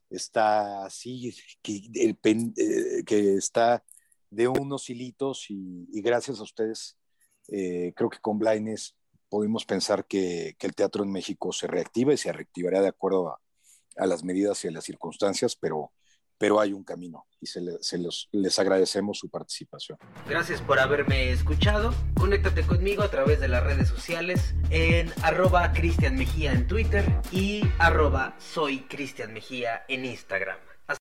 está 0.09 0.85
así, 0.85 1.35
que, 1.63 1.83
el, 1.95 2.19
eh, 2.25 3.05
que 3.05 3.35
está 3.37 3.85
de 4.31 4.49
unos 4.49 4.89
hilitos 4.89 5.51
y, 5.51 5.87
y 5.93 6.01
gracias 6.01 6.41
a 6.41 6.45
ustedes, 6.45 6.97
eh, 7.49 7.93
creo 7.95 8.09
que 8.09 8.19
con 8.19 8.39
Blindness 8.39 8.97
pudimos 9.29 9.65
pensar 9.65 10.07
que, 10.07 10.57
que, 10.59 10.67
el 10.67 10.75
teatro 10.75 11.05
en 11.05 11.13
México 11.13 11.53
se 11.53 11.67
reactiva 11.67 12.15
y 12.15 12.19
se 12.19 12.33
reactivará 12.33 12.81
de 12.81 12.89
acuerdo 12.89 13.29
a, 13.29 13.41
a 13.97 14.07
las 14.07 14.25
medidas 14.25 14.65
y 14.65 14.69
a 14.69 14.71
las 14.71 14.85
circunstancias, 14.85 15.57
pero 15.57 15.93
pero 16.43 16.59
hay 16.59 16.73
un 16.73 16.83
camino 16.83 17.25
y 17.41 17.47
se, 17.47 17.61
le, 17.61 17.79
les 18.33 18.59
agradecemos 18.59 19.17
su 19.17 19.29
participación. 19.29 19.97
Gracias 20.29 20.61
por 20.61 20.81
haberme 20.81 21.31
escuchado. 21.31 21.95
Conéctate 22.19 22.65
conmigo 22.65 23.05
a 23.05 23.11
través 23.13 23.39
de 23.39 23.47
las 23.47 23.63
redes 23.63 23.89
sociales 23.89 24.53
en 24.71 25.13
arroba 25.23 25.73
Cristian 25.73 26.17
Mejía 26.17 26.51
en 26.51 26.67
Twitter 26.67 27.05
y 27.31 27.63
arroba 27.79 28.35
soy 28.41 28.81
Cristian 28.89 29.33
Mejía 29.33 29.85
en 29.87 30.05
Instagram. 30.05 30.57